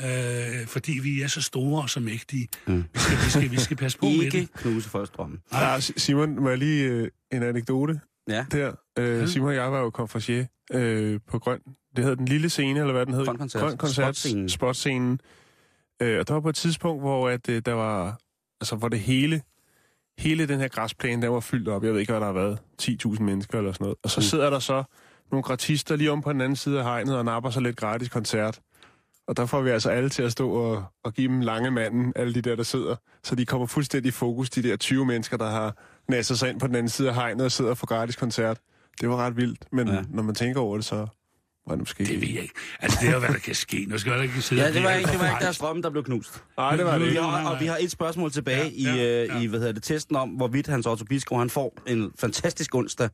Øh, 0.00 0.66
fordi 0.66 0.92
vi 1.02 1.22
er 1.22 1.26
så 1.28 1.42
store 1.42 1.82
og 1.82 1.90
så 1.90 2.00
mægtige. 2.00 2.48
Mm. 2.66 2.84
Vi, 2.94 2.98
skal, 2.98 3.16
vi, 3.24 3.30
skal, 3.30 3.50
vi 3.50 3.60
skal 3.60 3.76
passe 3.76 3.98
på 3.98 4.06
med 4.06 4.12
Ikke 4.14 4.38
det. 4.40 4.52
knuse 4.54 4.88
folks 4.90 5.10
drømme. 5.10 5.38
Ja, 5.52 5.80
Si- 5.80 5.92
Simon, 5.96 6.34
må 6.42 6.48
jeg 6.48 6.58
lige 6.58 6.84
øh, 6.84 7.08
en 7.32 7.42
anekdote 7.42 8.00
Ja. 8.28 8.44
der? 8.52 8.72
Øh, 8.98 9.28
Simon 9.28 9.48
og 9.48 9.54
jeg 9.54 9.72
var 9.72 9.78
jo 9.80 9.90
konferencier 9.90 10.46
øh, 10.72 11.20
på 11.28 11.38
Grøn. 11.38 11.58
Det 11.96 12.04
hedder 12.04 12.14
den 12.16 12.26
lille 12.28 12.50
scene, 12.50 12.80
eller 12.80 12.92
hvad 12.92 13.06
den 13.06 13.14
hed? 13.14 13.24
Grøn 13.26 13.38
Koncert. 13.38 13.62
Grøn 13.62 13.76
koncert. 13.76 14.16
Spotscenen. 14.16 14.48
Spotscenen. 14.48 15.20
Øh, 16.02 16.18
og 16.18 16.28
der 16.28 16.34
var 16.34 16.40
på 16.40 16.48
et 16.48 16.54
tidspunkt, 16.54 17.02
hvor 17.02 17.28
at, 17.28 17.48
øh, 17.48 17.62
der 17.66 17.72
var, 17.72 18.20
altså, 18.62 18.76
hvor 18.76 18.88
det 18.88 19.00
hele, 19.00 19.42
hele 20.18 20.48
den 20.48 20.60
her 20.60 20.68
græsplæne, 20.68 21.22
der 21.22 21.28
var 21.28 21.40
fyldt 21.40 21.68
op. 21.68 21.84
Jeg 21.84 21.92
ved 21.92 22.00
ikke, 22.00 22.12
hvad 22.12 22.20
der 22.20 22.26
har 22.26 22.32
været. 22.32 22.58
10.000 22.82 23.22
mennesker 23.22 23.58
eller 23.58 23.72
sådan 23.72 23.84
noget. 23.84 23.98
Og 24.04 24.10
så 24.10 24.20
Mm. 24.20 24.22
sidder 24.22 24.50
der 24.50 24.58
så 24.58 24.82
nogle 25.30 25.42
gratister 25.42 25.96
lige 25.96 26.10
om 26.10 26.22
på 26.22 26.32
den 26.32 26.40
anden 26.40 26.56
side 26.56 26.78
af 26.78 26.84
hegnet 26.84 27.16
og 27.16 27.24
napper 27.24 27.50
sig 27.50 27.62
lidt 27.62 27.76
gratis 27.76 28.08
koncert. 28.08 28.60
Og 29.28 29.36
der 29.36 29.46
får 29.46 29.60
vi 29.60 29.70
altså 29.70 29.90
alle 29.90 30.08
til 30.10 30.22
at 30.22 30.32
stå 30.32 30.50
og, 30.50 30.84
og 31.04 31.14
give 31.14 31.28
dem 31.28 31.40
lange 31.40 31.70
manden, 31.70 32.12
alle 32.16 32.34
de 32.34 32.42
der, 32.42 32.56
der 32.56 32.62
sidder. 32.62 32.96
Så 33.24 33.34
de 33.34 33.46
kommer 33.46 33.66
fuldstændig 33.66 34.08
i 34.08 34.12
fokus, 34.12 34.50
de 34.50 34.62
der 34.62 34.76
20 34.76 35.06
mennesker, 35.06 35.36
der 35.36 35.50
har 35.50 35.76
nasset 36.08 36.38
sig 36.38 36.50
ind 36.50 36.60
på 36.60 36.66
den 36.66 36.74
anden 36.74 36.88
side 36.88 37.08
af 37.08 37.14
hegnet 37.14 37.44
og 37.44 37.52
sidder 37.52 37.70
og 37.70 37.78
får 37.78 37.86
gratis 37.86 38.16
koncert. 38.16 38.58
Det 39.00 39.08
var 39.08 39.16
ret 39.16 39.36
vildt, 39.36 39.72
men 39.72 39.88
Ja. 39.88 40.02
når 40.08 40.22
man 40.22 40.34
tænker 40.34 40.60
over 40.60 40.76
det, 40.76 40.84
så 40.84 41.06
var 41.66 41.72
det 41.74 41.78
måske 41.78 42.04
Det 42.04 42.20
ved 42.20 42.28
jeg 42.28 42.42
ikke. 42.42 42.54
Altså, 42.80 42.98
det 43.00 43.08
er 43.08 43.12
jo, 43.12 43.18
hvad 43.18 43.28
der 43.28 43.38
kan 43.38 43.54
ske. 43.54 43.86
Nu 43.88 43.98
skal 43.98 44.12
jeg 44.12 44.22
ikke 44.22 44.42
sidde 44.42 44.62
Ja, 44.62 44.72
det 44.72 44.82
var 44.82 44.92
ikke, 44.92 45.10
det 45.10 45.18
var 45.20 45.28
ikke 45.28 45.44
deres 45.44 45.58
drømme, 45.58 45.82
der 45.82 45.90
blev 45.90 46.04
knust. 46.04 46.44
Nej, 46.56 46.76
det 46.76 46.84
var 46.84 46.98
det 46.98 47.10
Vi 47.10 47.16
har, 47.16 47.50
og 47.50 47.60
vi 47.60 47.66
har 47.66 47.76
et 47.80 47.90
spørgsmål 47.90 48.32
tilbage 48.32 48.68
Ja, 48.68 48.90
ja, 48.90 48.94
ja, 48.94 49.20
i, 49.20 49.22
øh, 49.22 49.28
ja. 49.28 49.40
i 49.40 49.46
hvad 49.46 49.58
hedder 49.58 49.72
det, 49.72 49.82
testen 49.82 50.16
om, 50.16 50.28
hvorvidt 50.28 50.66
Hans 50.66 50.86
Otto 50.86 51.04
Biskov, 51.04 51.38
han 51.38 51.50
får 51.50 51.78
en 51.86 52.12
fantastisk 52.18 52.74
onsdag. 52.74 53.08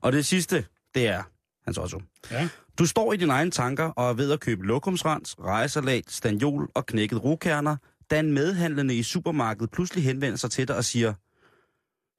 Og 0.00 0.12
det 0.12 0.26
sidste, 0.26 0.64
det 0.94 1.06
er, 1.06 1.22
Hans 1.64 1.78
Otto. 1.78 2.00
Ja. 2.30 2.48
Du 2.78 2.86
står 2.86 3.12
i 3.12 3.16
dine 3.16 3.32
egne 3.32 3.50
tanker 3.50 3.84
og 3.84 4.10
er 4.10 4.14
ved 4.14 4.32
at 4.32 4.40
købe 4.40 4.66
lokumsrens, 4.66 5.36
rejesalat, 5.40 6.04
stanjol 6.08 6.68
og 6.74 6.86
knækket 6.86 7.24
rokerner, 7.24 7.76
da 8.10 8.18
en 8.18 8.32
medhandlende 8.32 8.94
i 8.94 9.02
supermarkedet 9.02 9.70
pludselig 9.70 10.04
henvender 10.04 10.36
sig 10.36 10.50
til 10.50 10.68
dig 10.68 10.76
og 10.76 10.84
siger, 10.84 11.14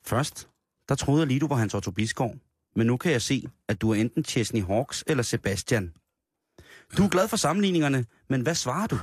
Først, 0.06 0.48
der 0.90 0.96
troede 0.96 1.20
jeg 1.22 1.28
lige, 1.28 1.40
du 1.40 1.48
var 1.48 1.56
Hans 1.56 1.74
Otto 1.74 1.92
Biskov, 1.92 2.36
men 2.76 2.88
nu 2.88 2.98
kan 2.98 3.12
jeg 3.12 3.22
se, 3.22 3.50
at 3.68 3.82
du 3.82 3.92
er 3.92 3.96
enten 3.96 4.26
Chesney 4.26 4.64
Hawks 4.64 5.04
eller 5.08 5.24
Sebastian. 5.24 5.94
Du 6.98 7.04
er 7.04 7.10
glad 7.10 7.28
for 7.28 7.38
sammenligningerne, 7.38 8.06
men 8.30 8.42
hvad 8.42 8.56
svarer 8.56 8.88
du? 8.88 9.00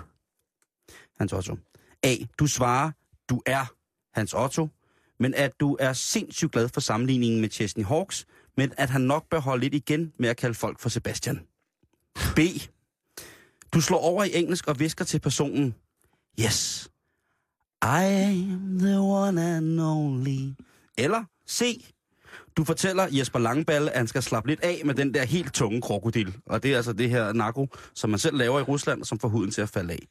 Hans 1.19 1.33
Otto. 1.33 1.57
A. 2.03 2.17
Du 2.39 2.47
svarer, 2.47 2.91
du 3.31 3.43
er 3.47 3.67
Hans 4.15 4.35
Otto, 4.35 4.69
men 5.19 5.35
at 5.35 5.61
du 5.61 5.77
er 5.81 5.93
sindssygt 5.93 6.53
glad 6.53 6.69
for 6.69 6.81
sammenligningen 6.81 7.41
med 7.41 7.51
Chesney 7.51 7.85
Hawks, 7.85 8.27
men 8.57 8.73
at 8.77 8.91
han 8.91 9.01
nok 9.01 9.29
bør 9.31 9.41
holde 9.41 9.61
lidt 9.61 9.75
igen 9.75 10.13
med 10.19 10.29
at 10.29 10.37
kalde 10.37 10.55
folk 10.55 10.81
for 10.81 10.89
Sebastian. 10.89 11.41
B. 12.37 12.39
Du 13.75 13.81
slår 13.81 13.99
over 13.99 14.25
i 14.25 14.35
engelsk 14.35 14.67
og 14.67 14.79
visker 14.79 15.05
til 15.05 15.21
personen, 15.21 15.75
Yes, 16.41 16.91
I 17.83 18.05
am 18.05 18.79
the 18.79 18.99
one 18.99 19.57
and 19.57 19.81
only. 19.81 20.53
Eller 20.99 21.25
C. 21.49 21.91
Du 22.57 22.65
fortæller 22.65 23.07
Jesper 23.11 23.39
Langballe, 23.39 23.91
at 23.91 23.99
han 23.99 24.07
skal 24.07 24.23
slappe 24.23 24.49
lidt 24.49 24.61
af 24.61 24.83
med 24.85 24.95
den 24.95 25.15
der 25.15 25.25
helt 25.25 25.55
tunge 25.55 25.81
krokodil. 25.81 26.37
Og 26.47 26.63
det 26.63 26.73
er 26.73 26.77
altså 26.77 26.93
det 26.93 27.11
her 27.11 27.33
narko, 27.33 27.69
som 27.95 28.11
man 28.11 28.19
selv 28.19 28.37
laver 28.37 28.59
i 28.59 28.63
Rusland, 28.63 29.05
som 29.05 29.19
får 29.19 29.29
huden 29.29 29.51
til 29.51 29.61
at 29.61 29.69
falde 29.69 29.93
af. 29.93 30.07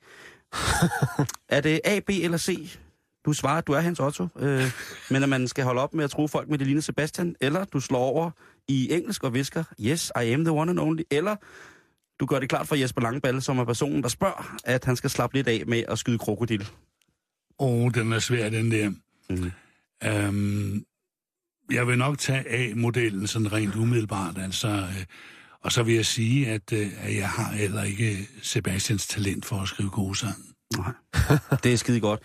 er 1.58 1.62
det 1.62 1.82
A, 1.84 2.00
B 2.00 2.10
eller 2.10 2.38
C? 2.38 2.78
Du 3.26 3.34
svarer, 3.34 3.58
at 3.58 3.68
du 3.68 3.72
er 3.74 3.80
Hans 3.80 4.00
Otto, 4.00 4.28
øh, 4.40 4.72
men 5.10 5.24
at 5.24 5.30
man 5.30 5.48
skal 5.48 5.64
holde 5.64 5.82
op 5.82 5.94
med 5.94 6.04
at 6.04 6.10
tro 6.10 6.28
folk 6.28 6.50
med 6.50 6.58
det 6.58 6.68
lignende 6.68 6.86
Sebastian, 6.86 7.36
eller 7.42 7.66
du 7.66 7.80
slår 7.80 8.00
over 8.00 8.32
i 8.68 8.94
engelsk 8.94 9.24
og 9.24 9.34
visker, 9.34 9.64
yes, 9.80 10.12
I 10.24 10.26
am 10.26 10.44
the 10.44 10.52
one 10.52 10.72
and 10.72 10.80
only, 10.80 11.02
eller 11.12 11.36
du 12.20 12.26
gør 12.26 12.40
det 12.40 12.50
klart 12.50 12.68
for 12.68 12.76
Jesper 12.76 13.02
Langballe, 13.02 13.42
som 13.42 13.60
er 13.60 13.66
personen, 13.66 14.04
der 14.04 14.10
spørger, 14.10 14.58
at 14.66 14.86
han 14.86 14.96
skal 14.96 15.10
slappe 15.10 15.36
lidt 15.36 15.48
af 15.48 15.64
med 15.68 15.84
at 15.88 16.00
skyde 16.00 16.18
krokodil. 16.18 16.68
Åh, 17.60 17.70
oh, 17.70 17.92
den 17.94 18.14
er 18.14 18.20
svær, 18.20 18.50
den 18.50 18.72
der. 18.72 18.92
Mm. 19.30 19.52
Øhm, 20.04 20.86
jeg 21.72 21.88
vil 21.88 21.98
nok 21.98 22.18
tage 22.18 22.50
A-modellen 22.50 23.28
sådan 23.28 23.54
rent 23.54 23.76
umiddelbart, 23.76 24.38
altså. 24.38 24.68
Øh, 24.68 25.04
og 25.64 25.72
så 25.72 25.84
vil 25.84 25.96
jeg 25.96 26.06
sige, 26.06 26.48
at, 26.48 26.74
øh, 26.74 26.88
at 27.02 27.16
jeg 27.16 27.30
har 27.30 27.52
heller 27.54 27.84
ikke 27.84 28.28
Sebastians 28.42 29.08
talent 29.08 29.46
for 29.46 29.56
at 29.56 29.68
skrive 29.68 29.90
gode 29.90 30.16
sang. 30.18 30.36
Nej, 30.78 30.92
det 31.64 31.74
er 31.74 31.78
skide 31.78 32.00
godt. 32.00 32.20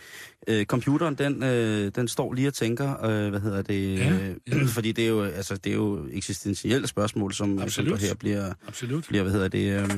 Øh, 0.48 0.64
computeren, 0.66 1.14
den, 1.14 1.42
øh, 1.42 1.92
den 1.94 2.08
står 2.08 2.32
lige 2.32 2.48
og 2.48 2.54
tænker, 2.54 3.04
øh, 3.04 3.28
hvad 3.30 3.40
hedder 3.40 3.62
det, 3.62 3.98
Ja, 3.98 4.12
øh, 4.12 4.36
ja. 4.48 4.64
fordi 4.76 4.92
det 4.92 5.04
er 5.04 5.08
jo, 5.08 5.22
altså, 5.24 5.56
det 5.56 5.70
er 5.70 5.76
jo 5.76 6.06
eksistentielle 6.12 6.86
spørgsmål, 6.86 7.32
som, 7.34 7.48
som 7.58 7.62
Absolut. 7.62 8.00
der 8.00 8.06
her 8.06 8.14
bliver, 8.14 8.52
Absolut. 8.68 9.04
bliver, 9.08 9.22
hvad 9.22 9.32
hedder 9.32 9.48
det, 9.48 9.90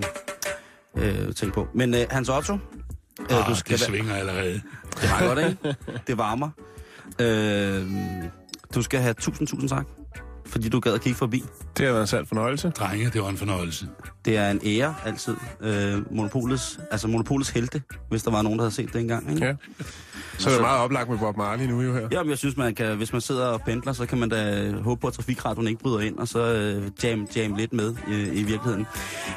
øh, 0.96 1.26
øh, 1.28 1.34
tænkt 1.34 1.54
på. 1.54 1.68
Men 1.74 1.94
øh, 1.94 2.00
Hans 2.10 2.28
Otto, 2.28 2.52
øh, 2.54 2.58
Ah, 3.30 3.48
du 3.50 3.54
skal 3.56 3.78
det 3.78 3.86
svinger 3.86 4.14
allerede. 4.14 4.52
det 5.00 5.10
var 5.10 5.34
godt, 5.34 5.38
ikke? 5.50 5.76
Det 6.06 6.18
varmer. 6.18 6.50
Øh, 7.20 7.86
du 8.74 8.82
skal 8.82 9.00
have 9.00 9.14
tusind, 9.14 9.48
tusind 9.48 9.68
tak, 9.68 9.86
fordi 10.46 10.68
du 10.68 10.80
gad 10.80 10.94
at 10.94 11.00
kigge 11.00 11.16
forbi. 11.18 11.44
Det 11.76 11.86
har 11.86 11.92
været 11.92 12.00
en 12.00 12.06
sand 12.06 12.26
fornøjelse. 12.26 12.70
Drenge, 12.70 13.10
det 13.10 13.22
var 13.22 13.28
en 13.28 13.36
fornøjelse. 13.36 13.88
Det 14.24 14.36
er 14.36 14.50
en 14.50 14.60
ære 14.64 14.94
altid. 15.04 15.36
Øh, 15.60 16.14
monopolets, 16.14 16.80
altså 16.90 17.08
monopolets 17.08 17.50
helte, 17.50 17.82
hvis 18.08 18.22
der 18.22 18.30
var 18.30 18.42
nogen, 18.42 18.58
der 18.58 18.64
havde 18.64 18.74
set 18.74 18.92
det 18.92 19.00
engang. 19.00 19.30
Ikke? 19.30 19.46
Ja. 19.46 19.54
Så 20.38 20.48
er 20.48 20.52
det 20.52 20.62
meget 20.62 20.80
oplagt 20.80 21.10
med 21.10 21.18
Bob 21.18 21.36
Marley 21.36 21.66
nu 21.66 21.80
jo 21.80 21.94
her. 21.94 22.08
Jamen, 22.12 22.30
jeg 22.30 22.38
synes, 22.38 22.56
man 22.56 22.74
kan, 22.74 22.96
hvis 22.96 23.12
man 23.12 23.20
sidder 23.20 23.46
og 23.46 23.62
pendler, 23.62 23.92
så 23.92 24.06
kan 24.06 24.18
man 24.18 24.28
da 24.28 24.70
håbe 24.82 25.00
på, 25.00 25.06
at 25.06 25.12
trafikradioen 25.12 25.68
ikke 25.68 25.80
bryder 25.80 26.00
ind, 26.00 26.18
og 26.18 26.28
så 26.28 26.38
øh, 26.38 26.90
jam, 27.04 27.26
jam 27.36 27.54
lidt 27.54 27.72
med 27.72 27.94
øh, 28.08 28.26
i 28.26 28.42
virkeligheden. 28.42 28.86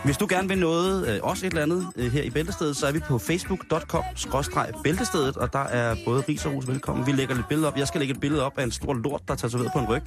Hvis 0.03 0.17
du 0.17 0.27
gerne 0.29 0.47
vil 0.47 0.57
noget, 0.57 1.07
øh, 1.07 1.19
også 1.23 1.45
et 1.45 1.49
eller 1.49 1.63
andet 1.63 1.88
øh, 1.95 2.11
her 2.11 2.23
i 2.23 2.29
Bæltestedet, 2.29 2.77
så 2.77 2.88
er 2.88 2.91
vi 2.91 2.99
på 2.99 3.17
facebook.com-bæltestedet, 3.17 5.38
og 5.38 5.53
der 5.53 5.63
er 5.63 5.95
både 6.05 6.23
ris 6.29 6.45
og 6.45 6.53
ros 6.53 6.67
velkommen. 6.67 7.07
Vi 7.07 7.11
lægger 7.11 7.36
lidt 7.36 7.47
billeder 7.47 7.67
op. 7.67 7.77
Jeg 7.77 7.88
skal 7.88 7.99
lægge 7.99 8.13
et 8.13 8.19
billede 8.19 8.45
op 8.45 8.57
af 8.57 8.63
en 8.63 8.71
stor 8.71 8.93
lort, 8.93 9.21
der 9.27 9.33
er 9.33 9.38
tatoveret 9.38 9.71
på 9.73 9.79
en 9.79 9.86
ryg. 9.89 10.01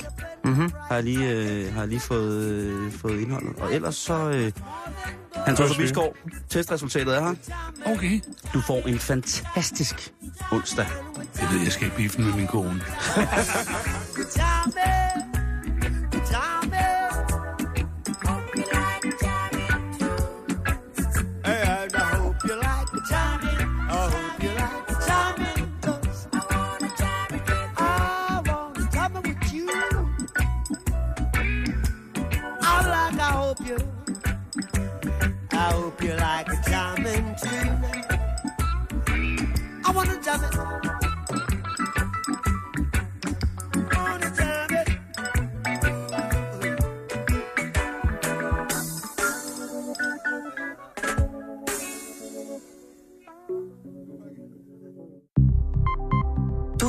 Mm-hmm. 0.44 0.72
Har 0.88 0.94
jeg 0.94 1.04
lige, 1.04 1.30
øh, 1.30 1.72
har 1.72 1.80
jeg 1.80 1.88
lige 1.88 2.00
fået, 2.00 2.42
øh, 2.44 2.92
fået 2.92 3.20
indholdet. 3.20 3.56
Og 3.60 3.74
ellers 3.74 3.94
så... 3.94 4.30
Øh, 4.30 4.52
Hans 5.46 5.60
Otto 5.60 5.74
Bisgaard, 5.78 6.14
testresultatet 6.48 7.16
er 7.16 7.20
her. 7.20 7.34
Okay. 7.94 8.20
Du 8.54 8.60
får 8.60 8.88
en 8.88 8.98
fantastisk 8.98 10.12
onsdag. 10.52 10.86
Jeg 11.40 11.48
ved, 11.52 11.60
jeg 11.60 11.72
skal 11.72 11.86
i 11.86 11.90
biffen 11.90 12.24
med 12.24 12.32
min 12.32 12.46
kone. 12.46 12.82
I 35.50 35.72
hope 35.72 36.02
you 36.02 36.14
like 36.14 36.48
a 36.48 36.67